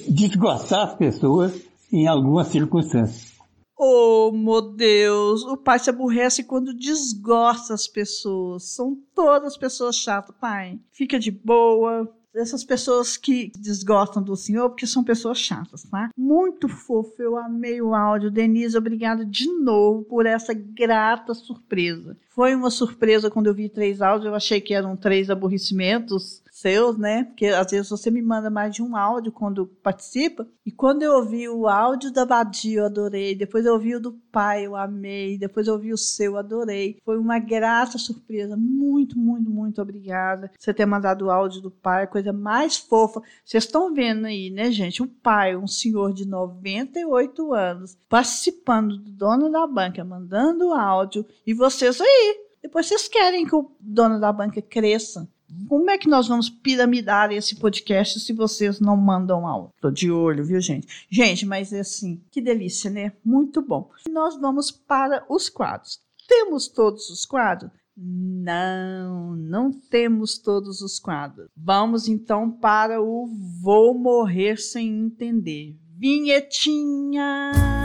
desgostar 0.09 0.89
as 0.89 0.95
pessoas 0.95 1.53
em 1.93 2.07
algumas 2.07 2.49
circunstâncias. 2.49 3.35
Oh, 3.77 4.31
meu 4.33 4.63
Deus! 4.63 5.43
O 5.43 5.57
pai 5.57 5.79
se 5.79 5.91
aborrece 5.91 6.45
quando 6.45 6.75
desgosta 6.75 7.75
as 7.75 7.89
pessoas. 7.89 8.75
São 8.75 8.97
todas 9.15 9.57
pessoas 9.57 9.97
chatas, 9.97 10.35
pai. 10.41 10.79
Fica 10.93 11.19
de 11.19 11.31
boa. 11.31 12.09
Essas 12.35 12.65
pessoas 12.65 13.17
que 13.17 13.53
desgostam 13.57 14.21
do 14.21 14.35
senhor, 14.35 14.69
porque 14.69 14.89
são 14.89 15.05
pessoas 15.05 15.39
chatas, 15.39 15.85
tá? 15.85 16.11
Muito 16.17 16.69
fofo, 16.69 17.15
eu 17.21 17.37
amei 17.37 17.81
o 17.81 17.95
áudio. 17.95 18.31
Denise, 18.31 18.77
obrigada 18.77 19.25
de 19.25 19.47
novo 19.61 20.03
por 20.03 20.27
essa 20.27 20.53
grata 20.53 21.33
surpresa. 21.33 22.17
Foi 22.31 22.53
uma 22.57 22.71
surpresa 22.71 23.31
quando 23.31 23.47
eu 23.47 23.55
vi 23.55 23.69
três 23.69 24.03
áudios, 24.03 24.27
eu 24.27 24.35
achei 24.35 24.61
que 24.61 24.75
eram 24.75 24.97
três 24.97 25.31
aborrecimentos 25.31 26.43
seus, 26.65 26.97
né? 26.97 27.25
Porque 27.25 27.47
às 27.47 27.71
vezes 27.71 27.91
você 27.91 28.11
me 28.11 28.23
manda 28.23 28.49
mais 28.49 28.75
de 28.75 28.83
um 28.83 28.97
áudio 28.97 29.31
quando 29.31 29.67
participa. 29.67 30.49
E 30.65 30.73
quando 30.73 31.03
eu 31.03 31.13
ouvi 31.17 31.47
o 31.47 31.69
áudio 31.69 32.11
da 32.11 32.25
Badia, 32.25 32.81
eu 32.81 32.87
adorei. 32.87 33.35
Depois 33.35 33.67
eu 33.67 33.75
ouvi 33.75 33.95
o 33.95 34.01
do 34.01 34.13
pai, 34.33 34.65
eu 34.65 34.75
amei. 34.75 35.37
Depois 35.37 35.67
eu 35.67 35.75
ouvi 35.75 35.93
o 35.93 35.99
seu, 35.99 36.33
eu 36.33 36.39
adorei. 36.39 36.97
Foi 37.05 37.19
uma 37.19 37.39
grata 37.39 37.99
surpresa. 37.99 38.57
Muito, 38.57 39.19
muito, 39.19 39.51
muito 39.51 39.83
obrigada. 39.83 40.51
Você 40.59 40.73
ter 40.73 40.87
mandado 40.87 41.27
o 41.27 41.31
áudio 41.31 41.61
do 41.61 41.71
pai, 41.71 42.07
coisa 42.07 42.33
mais 42.33 42.79
fofa. 42.79 43.21
Vocês 43.45 43.65
estão 43.65 43.93
vendo 43.93 44.25
aí, 44.25 44.49
né, 44.49 44.71
gente? 44.71 45.03
O 45.03 45.07
pai, 45.07 45.55
um 45.55 45.67
senhor 45.67 46.15
de 46.15 46.27
98 46.27 47.53
anos, 47.53 47.95
participando 48.09 48.97
do 48.97 49.11
dono 49.11 49.53
da 49.53 49.67
banca, 49.67 50.03
mandando 50.03 50.73
áudio. 50.73 51.27
E 51.47 51.53
vocês 51.53 52.01
aí. 52.01 52.45
Depois 52.63 52.87
vocês 52.87 53.07
querem 53.07 53.45
que 53.45 53.55
o 53.55 53.71
dono 53.79 54.19
da 54.19 54.33
banca 54.33 54.63
cresça. 54.63 55.29
Como 55.69 55.91
é 55.91 55.99
que 55.99 56.09
nós 56.09 56.29
vamos 56.29 56.49
piramidar 56.51 57.33
esse 57.33 57.57
podcast 57.57 58.21
se 58.21 58.33
vocês 58.33 58.81
não 58.81 58.97
mandam 58.97 59.47
áudio? 59.47 59.73
Tô 59.81 59.91
de 59.91 60.11
olho, 60.11 60.45
viu, 60.45 60.61
gente? 60.61 61.07
Gente, 61.11 61.47
mas 61.47 61.73
é 61.73 61.81
assim, 61.81 62.21
que 62.31 62.41
delícia, 62.41 62.91
né? 62.91 63.13
Muito 63.25 63.63
bom. 63.63 63.91
Nós 64.11 64.37
vamos 64.41 64.71
para 64.71 65.25
os 65.29 65.49
quadros. 65.49 66.01
Temos 66.27 66.69
todos 66.69 67.11
os 67.11 67.25
quadros? 67.27 67.71
Não, 67.97 69.37
não 69.37 69.71
temos 69.71 70.39
todos 70.39 70.81
os 70.81 70.99
quadros. 70.99 71.49
Vamos 71.57 72.09
então 72.09 72.51
para 72.51 73.01
o 73.01 73.29
Vou 73.63 73.95
Morrer 73.95 74.57
Sem 74.57 74.89
Entender. 74.89 75.77
Vinhetinha! 75.97 77.84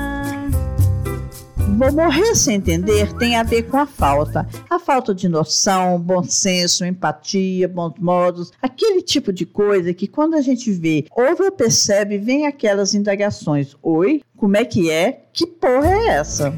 Vou 1.80 1.94
morrer 1.94 2.36
sem 2.36 2.56
entender 2.56 3.13
tem 3.13 3.38
a 3.38 3.44
ver 3.44 3.63
com 3.63 3.77
a 3.77 3.86
falta. 3.86 4.46
A 4.69 4.77
falta 4.77 5.15
de 5.15 5.30
noção, 5.30 5.98
bom 5.98 6.21
senso, 6.21 6.84
empatia, 6.84 7.69
bons 7.69 7.98
modos, 7.98 8.52
aquele 8.62 9.02
tipo 9.02 9.32
de 9.32 9.46
coisa 9.46 9.94
que 9.94 10.06
quando 10.06 10.34
a 10.34 10.42
gente 10.42 10.73
vê, 10.73 11.06
ouve 11.10 11.44
ou 11.44 11.52
percebe, 11.54 12.17
vem 12.17 12.46
aquelas 12.46 12.94
indagações. 12.94 13.77
Oi, 13.82 14.21
como 14.36 14.58
é 14.58 14.65
que 14.65 14.92
é? 14.92 15.23
Que 15.32 15.48
porra 15.48 15.90
é 15.90 16.08
essa? 16.17 16.54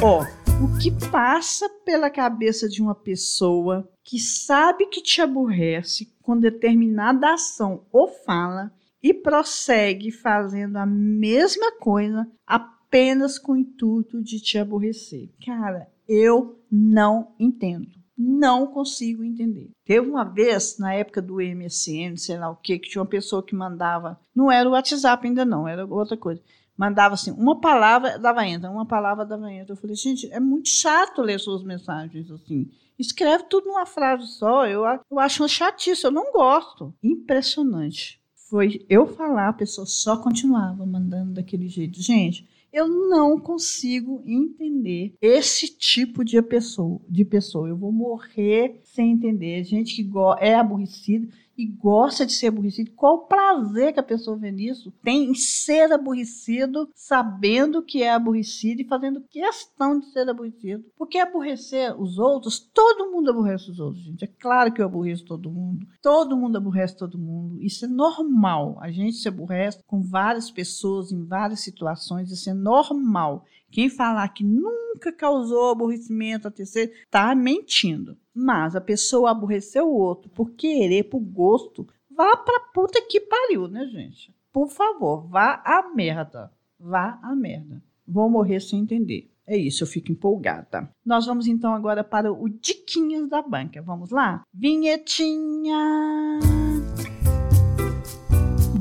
Ó, 0.00 0.22
oh, 0.22 0.64
o 0.64 0.78
que 0.78 0.92
passa 1.10 1.68
pela 1.84 2.08
cabeça 2.08 2.68
de 2.68 2.80
uma 2.80 2.94
pessoa 2.94 3.88
que 4.04 4.20
sabe 4.20 4.86
que 4.86 5.02
te 5.02 5.20
aborrece 5.20 6.12
com 6.22 6.38
determinada 6.38 7.34
ação 7.34 7.82
ou 7.90 8.06
fala 8.24 8.70
e 9.04 9.12
prossegue 9.12 10.10
fazendo 10.10 10.78
a 10.78 10.86
mesma 10.86 11.72
coisa, 11.72 12.26
apenas 12.46 13.38
com 13.38 13.52
o 13.52 13.56
intuito 13.58 14.22
de 14.22 14.40
te 14.40 14.56
aborrecer. 14.56 15.28
Cara, 15.44 15.86
eu 16.08 16.58
não 16.72 17.34
entendo. 17.38 17.86
Não 18.16 18.66
consigo 18.66 19.22
entender. 19.22 19.72
Teve 19.84 20.08
uma 20.08 20.24
vez, 20.24 20.78
na 20.78 20.94
época 20.94 21.20
do 21.20 21.34
MSN, 21.34 22.16
sei 22.16 22.38
lá 22.38 22.48
o 22.48 22.56
que, 22.56 22.78
que 22.78 22.88
tinha 22.88 23.02
uma 23.02 23.08
pessoa 23.08 23.42
que 23.42 23.54
mandava. 23.54 24.18
Não 24.34 24.50
era 24.50 24.66
o 24.66 24.72
WhatsApp 24.72 25.26
ainda, 25.26 25.44
não, 25.44 25.68
era 25.68 25.84
outra 25.84 26.16
coisa. 26.16 26.40
Mandava 26.74 27.12
assim, 27.12 27.30
uma 27.32 27.60
palavra 27.60 28.18
dava 28.18 28.46
entra, 28.46 28.70
uma 28.70 28.86
palavra 28.86 29.26
dava 29.26 29.52
entra. 29.52 29.74
Eu 29.74 29.76
falei, 29.76 29.96
gente, 29.96 30.32
é 30.32 30.40
muito 30.40 30.70
chato 30.70 31.20
ler 31.20 31.38
suas 31.38 31.62
mensagens 31.62 32.30
assim. 32.30 32.70
Escreve 32.98 33.44
tudo 33.50 33.66
numa 33.66 33.84
frase 33.84 34.26
só. 34.28 34.66
Eu, 34.66 34.82
eu 35.10 35.18
acho 35.18 35.42
uma 35.42 35.48
chatice, 35.48 36.04
eu 36.04 36.10
não 36.10 36.32
gosto. 36.32 36.94
Impressionante. 37.02 38.23
Foi 38.48 38.84
eu 38.88 39.06
falar, 39.06 39.48
a 39.48 39.52
pessoa 39.54 39.86
só 39.86 40.16
continuava 40.16 40.84
mandando 40.84 41.32
daquele 41.32 41.68
jeito. 41.68 42.00
Gente, 42.00 42.46
eu 42.74 42.88
não 42.88 43.38
consigo 43.38 44.20
entender 44.26 45.14
esse 45.22 45.68
tipo 45.68 46.24
de 46.24 46.42
pessoa. 46.42 47.00
De 47.08 47.24
pessoa. 47.24 47.68
Eu 47.68 47.76
vou 47.76 47.92
morrer 47.92 48.80
sem 48.82 49.12
entender. 49.12 49.62
Gente 49.62 49.94
que 49.94 50.10
é 50.40 50.56
aborrecida 50.56 51.28
e 51.56 51.66
gosta 51.66 52.26
de 52.26 52.32
ser 52.32 52.48
aborrecido. 52.48 52.90
Qual 52.92 53.14
o 53.14 53.26
prazer 53.26 53.92
que 53.92 54.00
a 54.00 54.04
pessoa 54.04 54.36
vê 54.36 54.50
nisso? 54.50 54.92
Tem 55.02 55.24
em 55.24 55.34
ser 55.34 55.92
aborrecido, 55.92 56.88
sabendo 56.94 57.82
que 57.82 58.02
é 58.02 58.12
aborrecido 58.12 58.82
e 58.82 58.88
fazendo 58.88 59.22
questão 59.30 59.98
de 59.98 60.06
ser 60.06 60.28
aborrecido. 60.28 60.84
Porque 60.96 61.18
aborrecer 61.18 61.94
os 62.00 62.18
outros, 62.18 62.58
todo 62.58 63.10
mundo 63.12 63.30
aborrece 63.30 63.70
os 63.70 63.78
outros, 63.78 64.04
gente. 64.04 64.24
É 64.24 64.28
claro 64.28 64.72
que 64.72 64.80
eu 64.80 64.86
aborreço 64.86 65.24
todo 65.24 65.50
mundo. 65.50 65.86
Todo 66.02 66.36
mundo 66.36 66.56
aborrece 66.56 66.96
todo 66.96 67.18
mundo. 67.18 67.62
Isso 67.62 67.84
é 67.84 67.88
normal. 67.88 68.76
A 68.80 68.90
gente 68.90 69.16
se 69.16 69.28
aborrece 69.28 69.78
com 69.86 70.02
várias 70.02 70.50
pessoas 70.50 71.12
em 71.12 71.24
várias 71.24 71.60
situações. 71.60 72.30
Isso 72.30 72.50
é 72.50 72.54
normal. 72.64 73.44
Quem 73.70 73.88
falar 73.90 74.28
que 74.28 74.42
nunca 74.42 75.12
causou 75.12 75.70
aborrecimento 75.70 76.48
a 76.48 76.50
terceiro 76.50 76.92
está 76.92 77.34
mentindo. 77.34 78.16
Mas 78.34 78.74
a 78.74 78.80
pessoa 78.80 79.30
aborreceu 79.30 79.86
o 79.86 79.96
outro 79.96 80.30
por 80.30 80.50
querer, 80.52 81.04
por 81.04 81.20
gosto, 81.20 81.86
vá 82.10 82.36
pra 82.36 82.60
puta 82.72 83.00
que 83.02 83.20
pariu, 83.20 83.68
né, 83.68 83.86
gente? 83.86 84.34
Por 84.52 84.68
favor, 84.68 85.28
vá 85.28 85.62
a 85.64 85.92
merda. 85.94 86.50
Vá 86.78 87.18
a 87.22 87.34
merda. 87.34 87.82
Vou 88.06 88.28
morrer 88.30 88.60
sem 88.60 88.80
entender. 88.80 89.30
É 89.46 89.56
isso, 89.56 89.82
eu 89.82 89.86
fico 89.86 90.10
empolgada. 90.10 90.88
Nós 91.04 91.26
vamos 91.26 91.46
então 91.46 91.74
agora 91.74 92.02
para 92.02 92.32
o 92.32 92.48
Diquinhas 92.48 93.28
da 93.28 93.42
Banca. 93.42 93.82
Vamos 93.82 94.10
lá? 94.10 94.42
Vinhetinha! 94.52 95.74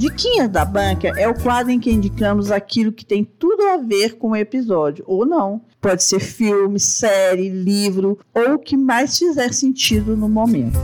Diquinhas 0.03 0.49
da 0.49 0.65
Banca 0.65 1.13
é 1.17 1.29
o 1.29 1.33
quadro 1.33 1.71
em 1.71 1.79
que 1.79 1.89
indicamos 1.89 2.51
aquilo 2.51 2.91
que 2.91 3.05
tem 3.05 3.23
tudo 3.23 3.63
a 3.69 3.77
ver 3.77 4.17
com 4.17 4.31
o 4.31 4.35
episódio, 4.35 5.01
ou 5.07 5.25
não. 5.25 5.61
Pode 5.79 6.03
ser 6.03 6.19
filme, 6.19 6.77
série, 6.77 7.47
livro, 7.47 8.19
ou 8.33 8.55
o 8.55 8.59
que 8.59 8.75
mais 8.75 9.17
fizer 9.17 9.53
sentido 9.53 10.17
no 10.17 10.27
momento. 10.27 10.77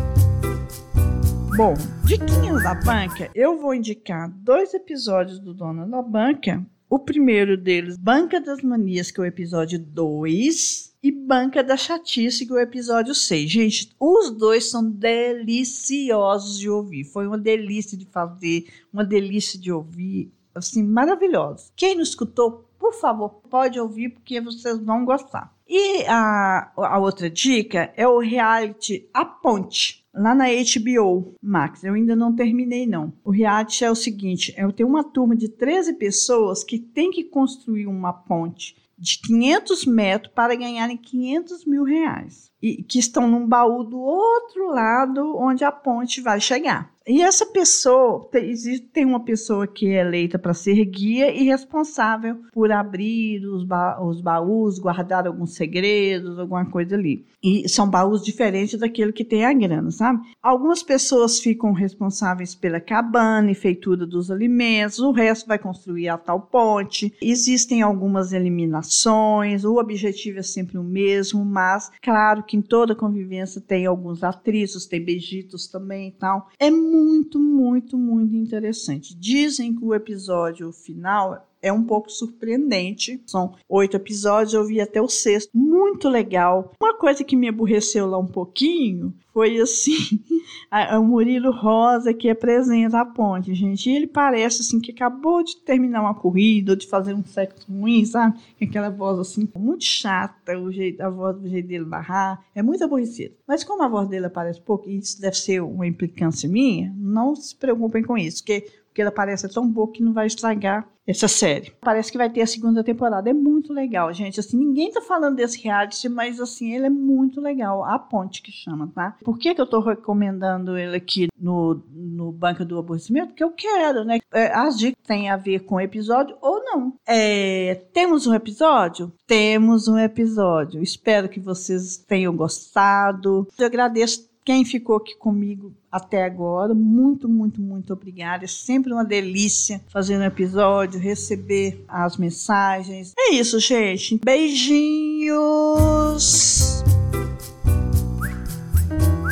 Bom, 1.58 1.74
Diquinhas 2.06 2.64
da 2.64 2.74
Banca, 2.74 3.30
eu 3.36 3.60
vou 3.60 3.74
indicar 3.74 4.32
dois 4.38 4.74
episódios 4.74 5.38
do 5.38 5.54
Dona 5.54 5.86
da 5.86 6.02
Banca. 6.02 6.66
O 6.90 6.98
primeiro 6.98 7.58
deles, 7.58 7.98
Banca 7.98 8.40
das 8.40 8.62
Manias, 8.62 9.12
que 9.12 9.20
é 9.20 9.24
o 9.24 9.28
episódio 9.28 9.80
2 9.80 10.89
e 11.02 11.12
Banca 11.12 11.64
da 11.64 11.78
Chatice, 11.78 12.46
que 12.46 12.52
é 12.52 12.56
o 12.56 12.60
episódio 12.60 13.16
6. 13.16 13.50
Gente, 13.50 13.96
os 14.00 14.30
dois 14.32 14.70
são 14.70 14.84
deliciosos 14.90 16.60
de 16.60 16.70
ouvir. 16.70 17.06
Foi 17.06 17.26
uma 17.26 17.38
delícia 17.38 17.98
de 17.98 18.06
fazer, 18.06 18.68
uma 18.92 19.04
delícia 19.04 19.58
de 19.58 19.72
ouvir, 19.72 20.32
assim, 20.54 20.84
maravilhosos. 20.84 21.72
Quem 21.76 21.96
não 21.96 22.04
escutou, 22.04 22.70
por 22.78 22.94
favor, 22.94 23.30
pode 23.50 23.80
ouvir, 23.80 24.10
porque 24.10 24.42
vocês 24.42 24.78
vão 24.80 25.06
gostar. 25.06 25.54
E 25.68 26.04
a, 26.08 26.72
a 26.76 27.00
outra 27.00 27.30
dica 27.30 27.94
é 27.96 28.08
o 28.08 28.20
reality 28.20 29.08
A 29.14 29.24
Ponte 29.24 30.04
lá 30.14 30.34
na 30.34 30.46
HBO 30.48 31.36
Max. 31.42 31.84
Eu 31.84 31.94
ainda 31.94 32.16
não 32.16 32.36
terminei, 32.36 32.86
não. 32.86 33.14
O 33.24 33.32
reality 33.32 33.86
é 33.86 33.92
o 33.92 33.96
seguinte: 33.96 34.54
eu 34.58 34.74
tenho 34.74 34.90
uma 34.90 35.04
turma 35.04 35.36
de 35.36 35.48
13 35.48 35.94
pessoas 35.94 36.64
que 36.64 36.80
tem 36.80 37.12
que 37.12 37.24
construir 37.24 37.88
uma 37.88 38.12
ponte 38.12 38.76
de 39.00 39.20
500 39.20 39.86
metros 39.86 40.34
para 40.34 40.56
ganharem 40.56 40.98
500 40.98 41.66
mil 41.66 41.84
reais. 41.84 42.52
E 42.62 42.84
que 42.84 43.00
estão 43.00 43.28
num 43.28 43.48
baú 43.48 43.84
do 43.84 43.98
outro 43.98 44.68
lado 44.68 45.38
onde 45.38 45.64
a 45.64 45.72
ponte 45.72 46.20
vai 46.20 46.42
chegar. 46.42 46.92
E 47.10 47.24
essa 47.24 47.44
pessoa, 47.44 48.30
existe, 48.36 48.86
tem 48.86 49.04
uma 49.04 49.22
pessoa 49.22 49.66
que 49.66 49.88
é 49.88 50.02
eleita 50.02 50.38
para 50.38 50.54
ser 50.54 50.86
guia 50.86 51.32
e 51.32 51.44
responsável 51.44 52.38
por 52.54 52.72
abrir 52.72 53.44
os, 53.48 53.64
ba 53.64 54.00
os 54.00 54.22
baús, 54.22 54.78
guardar 54.78 55.26
alguns 55.26 55.56
segredos, 55.56 56.38
alguma 56.38 56.70
coisa 56.70 56.96
ali. 56.96 57.26
E 57.42 57.68
são 57.68 57.90
baús 57.90 58.22
diferentes 58.22 58.78
daquele 58.78 59.12
que 59.12 59.26
tem 59.26 59.44
a 59.44 59.52
grana, 59.52 59.90
sabe? 59.90 60.22
Algumas 60.40 60.84
pessoas 60.84 61.40
ficam 61.40 61.72
responsáveis 61.72 62.54
pela 62.54 62.80
cabana 62.80 63.50
e 63.50 63.56
feitura 63.56 64.06
dos 64.06 64.30
alimentos, 64.30 65.00
o 65.00 65.12
resto 65.12 65.48
vai 65.48 65.58
construir 65.58 66.10
a 66.10 66.18
tal 66.18 66.42
ponte. 66.42 67.12
Existem 67.20 67.82
algumas 67.82 68.34
eliminações, 68.34 69.66
o 69.66 69.78
objetivo 69.78 70.38
é 70.38 70.44
sempre 70.44 70.78
o 70.78 70.84
mesmo, 70.84 71.44
mas 71.44 71.90
claro 72.04 72.44
que 72.44 72.56
em 72.56 72.62
toda 72.62 72.94
convivência 72.94 73.60
tem 73.60 73.88
alguns 73.88 74.24
atritos, 74.24 74.86
tem 74.86 75.04
beijitos 75.04 75.68
também 75.68 76.10
e 76.10 76.12
tal. 76.12 76.50
É 76.60 76.70
muito 76.70 76.99
muito, 77.00 77.40
muito, 77.40 77.98
muito 77.98 78.36
interessante. 78.36 79.16
Dizem 79.16 79.74
que 79.74 79.84
o 79.84 79.94
episódio 79.94 80.72
final 80.72 81.49
é 81.62 81.72
um 81.72 81.84
pouco 81.84 82.12
surpreendente. 82.12 83.22
São 83.26 83.56
oito 83.68 83.96
episódios, 83.98 84.54
eu 84.54 84.66
vi 84.66 84.80
até 84.80 85.02
o 85.02 85.08
sexto. 85.08 85.52
Muito 85.54 86.10
legal. 86.10 86.74
Uma 86.82 86.98
coisa 86.98 87.24
que 87.24 87.36
me 87.36 87.48
aborreceu 87.48 88.08
lá 88.08 88.18
um 88.18 88.28
pouquinho 88.28 89.14
foi 89.34 89.58
assim: 89.60 90.20
o 91.00 91.04
Murilo 91.04 91.52
Rosa 91.52 92.14
que 92.14 92.30
apresenta 92.30 93.00
a 93.00 93.06
ponte, 93.06 93.54
gente. 93.54 93.90
E 93.90 93.96
ele 93.96 94.08
parece 94.08 94.62
assim 94.62 94.80
que 94.80 94.92
acabou 94.92 95.44
de 95.44 95.58
terminar 95.58 96.02
uma 96.02 96.14
corrida, 96.14 96.74
ou 96.74 96.76
de 96.76 96.88
fazer 96.88 97.14
um 97.14 97.24
sexo 97.24 97.72
ruim, 97.72 98.06
sabe? 98.06 98.40
Aquela 98.62 98.90
voz 98.90 99.20
assim, 99.20 99.48
muito 99.56 99.84
chata, 99.84 100.58
o 100.58 100.72
jeito, 100.72 101.02
a 101.02 101.10
voz 101.10 101.38
do 101.38 101.48
jeito 101.48 101.68
dele 101.68 101.86
narrar. 101.86 102.44
É 102.54 102.62
muito 102.62 102.84
aborrecido. 102.84 103.36
Mas 103.48 103.64
como 103.64 103.84
a 103.84 103.88
voz 103.88 104.08
dele 104.10 104.26
aparece 104.26 104.62
pouco, 104.62 104.90
e 104.90 104.98
isso 104.98 105.22
deve 105.22 105.38
ser 105.38 105.62
uma 105.62 105.88
implicância 105.88 106.50
minha, 106.50 106.94
não 106.98 107.36
se 107.36 107.56
preocupem 107.56 108.04
com 108.04 108.18
isso, 108.18 108.44
porque 108.44 108.68
porque 108.90 109.02
ela 109.02 109.12
parece 109.12 109.48
tão 109.48 109.68
boa 109.68 109.92
que 109.92 110.04
não 110.04 110.14
vai 110.14 110.28
estragar 110.28 110.88
essa 111.10 111.28
série. 111.28 111.74
Parece 111.82 112.12
que 112.12 112.18
vai 112.18 112.30
ter 112.30 112.42
a 112.42 112.48
segunda 112.48 112.84
temporada. 112.84 113.30
É 113.30 113.34
muito 113.34 113.74
legal, 113.74 114.14
gente. 114.14 114.40
Assim, 114.40 114.58
ninguém 114.58 114.92
tá 114.92 115.02
falando 115.02 115.36
desse 115.36 115.60
reality, 115.62 116.08
mas 116.08 116.40
assim, 116.40 116.74
ele 116.76 116.86
é 116.86 116.90
muito 116.90 117.42
legal. 117.42 117.84
A 117.84 117.98
Ponte 117.98 118.44
que 118.44 118.52
chama, 118.52 118.92
tá? 118.94 119.18
Por 119.24 119.38
que, 119.40 119.56
que 119.56 119.62
eu 119.62 119.66
tô 119.66 119.80
recomendando 119.80 120.78
ele 120.78 120.96
aqui 120.96 121.28
no, 121.40 121.82
no 121.92 122.32
Banco 122.32 122.64
do 122.64 122.78
Aborrecimento? 122.78 123.30
Porque 123.30 123.44
eu 123.44 123.52
quero, 123.52 124.04
né? 124.04 124.20
É, 124.32 124.54
as 124.54 124.78
dicas 124.78 125.04
têm 125.04 125.30
a 125.30 125.38
ver 125.38 125.62
com 125.62 125.76
o 125.76 125.82
episódio 125.82 126.38
ou 126.42 126.64
não. 126.64 126.94
É, 127.08 127.82
temos 127.92 128.28
um 128.28 128.34
episódio? 128.34 129.12
Temos 129.26 129.88
um 129.88 129.98
episódio. 129.98 130.82
Espero 130.82 131.28
que 131.28 131.40
vocês 131.40 131.98
tenham 131.98 132.36
gostado. 132.36 133.48
Eu 133.58 133.66
agradeço 133.66 134.29
quem 134.44 134.66
ficou 134.66 134.96
aqui 134.96 135.16
comigo 135.16 135.74
até 135.92 136.24
agora, 136.24 136.74
muito, 136.74 137.28
muito, 137.28 137.62
muito 137.62 137.94
obrigada. 137.94 138.46
É 138.46 138.48
sempre 138.48 138.92
uma 138.92 139.06
delícia 139.06 139.82
fazer 139.90 140.18
um 140.18 140.24
episódio, 140.24 141.00
receber 141.00 141.84
as 141.88 142.18
mensagens. 142.18 143.14
É 143.18 143.34
isso, 143.34 143.60
gente. 143.60 144.20
Beijinhos! 144.24 145.30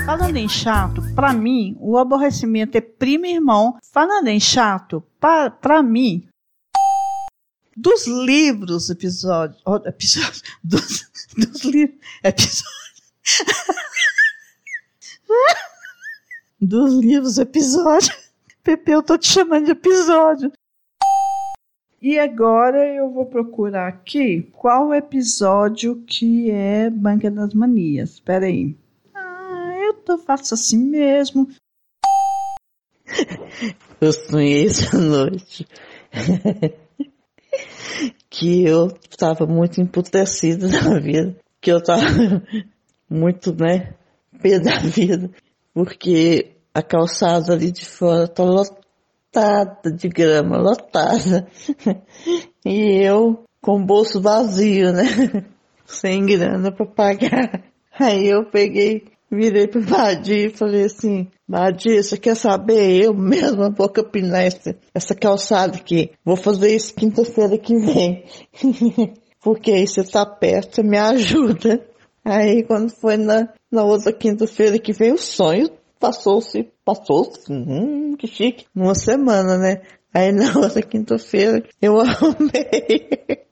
Falando 0.06 0.38
em 0.38 0.48
chato, 0.48 1.02
para 1.14 1.34
mim, 1.34 1.76
o 1.80 1.98
aborrecimento 1.98 2.78
é 2.78 2.82
primo 2.82 3.26
e 3.26 3.34
irmão. 3.34 3.78
Falando 3.92 4.28
em 4.28 4.40
chato, 4.40 5.04
para 5.20 5.84
mim, 5.84 6.28
dos 7.76 8.08
livros, 8.08 8.90
episódio, 8.90 9.58
episódio 9.86 10.42
dos, 10.64 11.10
dos 11.36 11.64
livros, 11.64 12.00
episódio. 12.24 12.78
dos 16.60 16.94
livros 16.96 17.38
episódio. 17.38 18.14
Pepe, 18.64 18.92
eu 18.92 19.04
tô 19.04 19.18
te 19.18 19.28
chamando 19.28 19.66
de 19.66 19.72
episódio. 19.72 20.52
E 22.02 22.20
agora 22.20 22.86
eu 22.94 23.12
vou 23.12 23.26
procurar 23.26 23.88
aqui 23.88 24.44
qual 24.54 24.94
episódio 24.94 26.04
que 26.06 26.52
é 26.52 26.90
Banca 26.90 27.32
das 27.32 27.54
Manias. 27.54 28.12
Espera 28.12 28.46
aí. 28.46 28.76
Ah, 29.16 29.74
eu 29.82 29.94
tô, 29.94 30.18
faço 30.18 30.54
assim 30.54 30.78
mesmo. 30.78 31.48
Eu 34.00 34.14
sonhei 34.14 34.68
essa 34.68 34.96
noite 34.96 35.68
que 38.30 38.64
eu 38.64 38.88
estava 39.10 39.48
muito 39.48 39.82
emputecido 39.82 40.68
na 40.68 41.00
vida, 41.00 41.36
que 41.60 41.72
eu 41.72 41.80
estava 41.80 42.04
muito, 43.10 43.56
né, 43.56 43.96
pé 44.42 44.60
da 44.60 44.80
vida, 44.80 45.30
porque 45.74 46.52
a 46.74 46.82
calçada 46.82 47.54
ali 47.54 47.72
de 47.72 47.86
fora 47.86 48.28
tá 48.28 48.44
lotada 48.44 49.92
de 49.92 50.08
grama, 50.08 50.58
lotada. 50.58 51.48
E 52.66 53.02
eu 53.02 53.44
com 53.62 53.82
o 53.82 53.86
bolso 53.86 54.22
vazio, 54.22 54.92
né? 54.92 55.06
Sem 55.86 56.26
grana 56.26 56.72
pra 56.72 56.86
pagar. 56.86 57.64
Aí 58.00 58.28
eu 58.28 58.46
peguei, 58.52 59.06
virei 59.32 59.68
pro 59.68 59.84
Badia 59.84 60.48
e 60.48 60.50
falei 60.50 60.84
assim, 60.84 61.28
Badia, 61.48 62.04
você 62.04 62.18
quer 62.18 62.36
saber? 62.36 63.04
Eu 63.04 63.14
mesma 63.14 63.70
vou 63.70 63.90
capinar 63.90 64.42
essa, 64.42 64.76
essa 64.94 65.16
calçada 65.16 65.78
aqui. 65.78 66.12
Vou 66.24 66.36
fazer 66.36 66.76
isso 66.76 66.94
quinta-feira 66.94 67.58
que 67.58 67.76
vem. 67.78 68.26
Porque 69.42 69.72
aí 69.72 69.88
você 69.88 70.04
tá 70.04 70.26
perto, 70.26 70.84
me 70.84 70.98
ajuda. 70.98 71.86
Aí 72.30 72.62
quando 72.62 72.90
foi 72.90 73.16
na, 73.16 73.48
na 73.72 73.86
outra 73.86 74.12
quinta-feira 74.12 74.78
que 74.78 74.92
veio 74.92 75.14
o 75.14 75.18
sonho, 75.18 75.70
passou-se, 75.98 76.70
passou-se, 76.84 77.50
hum, 77.50 78.18
que 78.18 78.28
chique, 78.28 78.66
uma 78.76 78.94
semana, 78.94 79.58
né? 79.58 79.82
Aí 80.14 80.34
na 80.36 80.52
outra 80.60 80.82
quinta-feira 80.82 81.64
eu 81.82 81.98
arrumei 82.02 83.46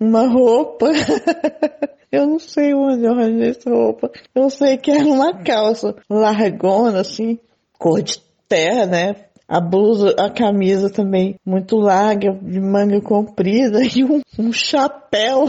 uma 0.00 0.26
roupa. 0.26 0.86
eu 2.10 2.26
não 2.26 2.38
sei 2.38 2.72
onde 2.72 3.04
eu 3.04 3.12
arranjei 3.12 3.50
essa 3.50 3.68
roupa. 3.68 4.10
Eu 4.34 4.48
sei 4.48 4.78
que 4.78 4.90
era 4.90 5.04
uma 5.04 5.42
calça 5.44 5.94
largona, 6.08 7.02
assim, 7.02 7.38
cor 7.78 8.00
de 8.00 8.22
terra, 8.48 8.86
né? 8.86 9.16
A 9.46 9.60
blusa, 9.60 10.16
a 10.18 10.30
camisa 10.30 10.88
também 10.88 11.38
muito 11.44 11.76
larga, 11.76 12.32
de 12.40 12.58
manga 12.58 13.02
comprida 13.02 13.80
e 13.84 14.02
um, 14.02 14.22
um 14.38 14.50
chapéu. 14.50 15.44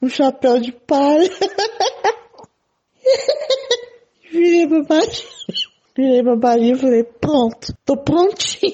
Um 0.00 0.08
chapéu 0.08 0.58
de 0.60 0.72
palha. 0.72 1.30
Virei 4.30 4.66
pra 4.66 4.82
baixo. 4.82 5.28
Virei 5.96 6.22
pra 6.22 6.36
Bahia 6.36 6.72
e 6.72 6.78
falei, 6.78 7.04
pronto, 7.04 7.74
tô 7.84 7.96
prontinha. 7.98 8.72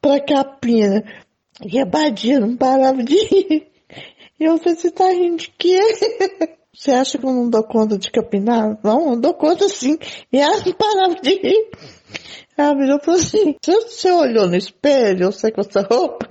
pra 0.00 0.20
capina. 0.20 1.04
E 1.64 1.78
a 1.78 1.84
Badia 1.84 2.40
não 2.40 2.56
parava 2.56 3.02
de 3.02 3.16
rir. 3.16 3.70
E 4.38 4.44
eu 4.44 4.58
falei, 4.58 4.76
você 4.76 4.90
tá 4.90 5.08
rindo 5.10 5.38
de 5.38 5.50
quê? 5.58 5.80
Você 6.76 6.90
acha 6.90 7.16
que 7.16 7.24
eu 7.24 7.32
não 7.32 7.48
dou 7.48 7.64
conta 7.64 7.96
de 7.96 8.10
capinar? 8.10 8.78
Não, 8.84 9.12
eu 9.12 9.16
dou 9.20 9.32
conta 9.32 9.66
sim. 9.66 9.98
E 10.30 10.38
ela 10.38 10.56
não 10.58 10.72
parava 10.74 11.14
de 11.22 11.30
rir. 11.30 11.70
Ela 12.54 12.74
virou 12.74 12.98
e 12.98 13.04
falou 13.04 13.20
assim, 13.20 13.56
você 13.62 14.10
olhou 14.12 14.46
no 14.46 14.56
espelho, 14.56 15.32
você 15.32 15.50
com 15.50 15.62
essa 15.62 15.80
roupa? 15.80 16.26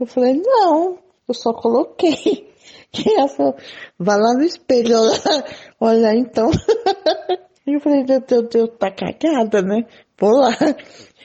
Eu 0.00 0.06
falei, 0.06 0.42
não, 0.44 0.98
eu 1.28 1.34
só 1.34 1.52
coloquei. 1.52 2.46
E 2.98 3.12
ela 3.18 3.28
falou, 3.28 3.54
vai 3.98 4.16
lá 4.16 4.32
no 4.32 4.42
espelho 4.42 4.96
olhar, 4.98 5.44
olhar 5.80 6.14
então. 6.14 6.50
E 7.66 7.74
eu 7.74 7.80
falei, 7.80 8.04
meu 8.04 8.20
Deus, 8.20 8.70
tá 8.78 8.92
cagada, 8.92 9.60
né? 9.60 9.84
Vou 10.16 10.30
lá. 10.30 10.56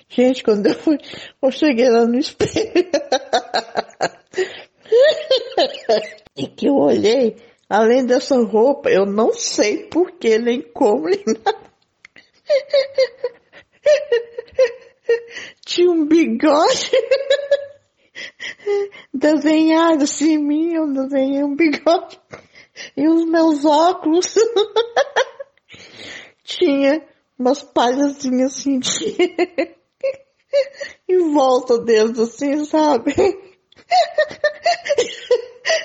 Gente, 0.09 0.43
quando 0.43 0.65
eu 0.65 0.73
fui, 0.73 0.97
eu 1.39 1.51
cheguei 1.51 1.87
lá 1.87 2.03
no 2.05 2.17
espelho. 2.17 2.89
e 6.35 6.47
que 6.47 6.67
eu 6.67 6.75
olhei, 6.75 7.37
além 7.71 8.05
dessa 8.05 8.35
roupa, 8.35 8.89
eu 8.89 9.05
não 9.05 9.33
sei 9.33 9.85
porquê, 9.87 10.37
nem 10.37 10.61
como, 10.61 11.05
nem 11.05 11.23
nada. 11.25 11.71
Tinha 15.65 15.89
um 15.89 16.05
bigode 16.05 16.91
desenhado 19.13 20.03
assim 20.03 20.33
em 20.33 20.37
mim, 20.37 20.73
eu 20.73 20.91
desenhei 20.91 21.43
um 21.43 21.55
bigode. 21.55 22.19
E 22.97 23.07
os 23.07 23.25
meus 23.25 23.63
óculos 23.63 24.33
tinha 26.43 27.07
umas 27.39 27.63
palhazinhas 27.63 28.51
assim 28.57 28.79
de... 28.79 29.15
em 31.07 31.33
volta 31.33 31.77
deles, 31.79 32.19
assim, 32.19 32.65
sabe? 32.65 33.13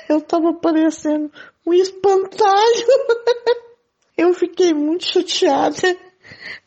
Eu 0.09 0.21
tava 0.21 0.53
parecendo 0.53 1.31
um 1.65 1.73
espantalho. 1.73 2.87
Eu 4.17 4.33
fiquei 4.33 4.73
muito 4.73 5.05
chateada. 5.05 5.95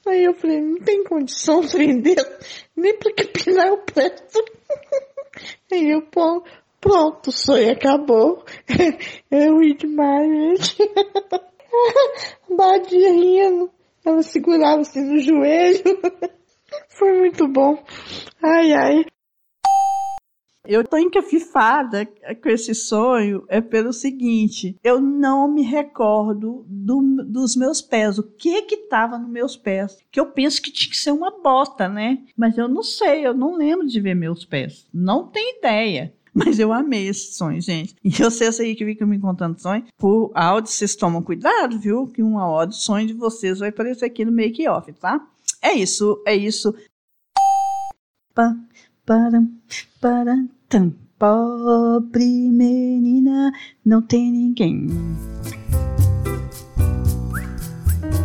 Aí 0.07 0.25
eu 0.25 0.35
falei, 0.35 0.61
não 0.61 0.79
tem 0.81 1.05
condição 1.05 1.61
de 1.61 1.77
vender, 1.77 2.17
nem 2.77 2.97
pra 2.97 3.13
capinar 3.13 3.73
o 3.73 3.79
preço. 3.79 4.45
Aí 5.71 5.91
eu, 5.91 6.03
pô, 6.03 6.43
pronto, 6.81 7.29
o 7.29 7.33
sonho 7.33 7.73
acabou. 7.73 8.45
Eu 9.31 9.59
ri 9.59 9.75
demais, 9.75 10.29
gente. 10.29 10.77
Badia 12.57 13.13
rindo. 13.13 13.71
Ela 14.05 14.23
segurava 14.23 14.81
assim 14.81 15.03
no 15.03 15.21
joelho. 15.21 15.83
Foi 16.89 17.19
muito 17.19 17.47
bom. 17.47 17.83
Ai, 18.43 18.73
ai. 18.73 19.05
Eu 20.71 20.87
tô 20.87 20.97
encafifada 20.97 22.07
com 22.07 22.49
esse 22.49 22.77
sonho 22.77 23.45
é 23.49 23.61
pelo 23.61 23.93
seguinte, 23.93 24.79
eu 24.85 25.01
não 25.01 25.53
me 25.53 25.63
recordo 25.63 26.65
do, 26.69 27.25
dos 27.27 27.57
meus 27.57 27.83
pés, 27.83 28.19
o 28.19 28.23
que 28.23 28.63
que 28.63 28.77
tava 28.87 29.19
nos 29.19 29.29
meus 29.29 29.57
pés, 29.57 29.99
que 30.13 30.21
eu 30.21 30.27
penso 30.27 30.63
que 30.63 30.71
tinha 30.71 30.89
que 30.89 30.97
ser 30.97 31.11
uma 31.11 31.43
bota, 31.43 31.89
né? 31.89 32.23
Mas 32.37 32.57
eu 32.57 32.69
não 32.69 32.85
sei, 32.85 33.27
eu 33.27 33.35
não 33.35 33.57
lembro 33.57 33.85
de 33.85 34.01
ver 34.01 34.15
meus 34.15 34.45
pés, 34.45 34.87
não 34.95 35.27
tenho 35.27 35.59
ideia. 35.59 36.15
Mas 36.33 36.61
eu 36.61 36.73
amei 36.73 37.09
esse 37.09 37.35
sonho, 37.35 37.61
gente. 37.61 37.97
E 38.05 38.11
vocês 38.11 38.61
aí 38.61 38.77
que 38.77 38.85
ficam 38.85 39.09
me 39.09 39.19
contando 39.19 39.61
sonho, 39.61 39.85
por 39.99 40.31
áudio, 40.33 40.71
vocês 40.71 40.95
tomam 40.95 41.21
cuidado, 41.21 41.81
viu? 41.81 42.07
Que 42.07 42.23
um 42.23 42.39
áudio 42.39 42.77
sonho 42.77 43.09
de 43.09 43.13
vocês 43.13 43.59
vai 43.59 43.71
aparecer 43.71 44.05
aqui 44.05 44.25
no 44.25 44.31
make-off, 44.31 44.93
tá? 44.93 45.21
É 45.61 45.73
isso, 45.73 46.23
é 46.25 46.37
isso. 46.37 46.73
Pa, 48.33 48.57
para, 49.05 49.43
para, 50.01 50.37
tam. 50.71 50.95
Pobre 51.19 52.25
menina, 52.25 53.53
não 53.85 54.01
tem 54.01 54.33
ninguém. 54.33 54.87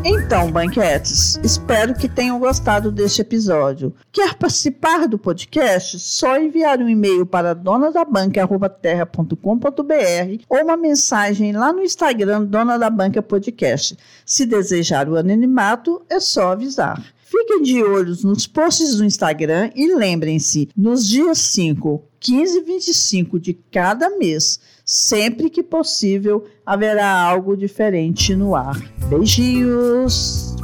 Então, 0.05 0.49
banquetes, 0.49 1.37
espero 1.43 1.93
que 1.93 2.07
tenham 2.07 2.39
gostado 2.39 2.89
deste 2.91 3.21
episódio. 3.21 3.93
Quer 4.13 4.35
participar 4.35 5.07
do 5.07 5.17
podcast? 5.17 5.99
Só 5.99 6.37
enviar 6.37 6.79
um 6.79 6.87
e-mail 6.87 7.25
para 7.25 7.53
donadabanca.terra.com.br 7.53 10.43
ou 10.47 10.63
uma 10.63 10.77
mensagem 10.77 11.51
lá 11.51 11.73
no 11.73 11.81
Instagram 11.81 12.45
Dona 12.45 12.77
da 12.77 12.89
Banca 12.89 13.21
Podcast. 13.21 13.97
Se 14.25 14.45
desejar 14.45 15.09
o 15.09 15.17
anonimato, 15.17 16.01
é 16.09 16.19
só 16.19 16.51
avisar. 16.51 17.03
Fiquem 17.25 17.63
de 17.63 17.83
olhos 17.83 18.23
nos 18.23 18.47
posts 18.47 18.95
do 18.95 19.03
Instagram 19.03 19.71
e 19.75 19.93
lembrem-se, 19.93 20.69
nos 20.77 21.09
dias 21.09 21.39
5, 21.39 22.01
15 22.25 22.57
e 22.57 22.61
25 22.63 23.39
de 23.39 23.53
cada 23.53 24.09
mês, 24.17 24.59
sempre 24.83 25.47
que 25.47 25.61
possível, 25.61 26.43
haverá 26.65 27.21
algo 27.21 27.55
diferente 27.55 28.35
no 28.35 28.55
ar. 28.55 28.81
Beijinhos! 29.07 30.55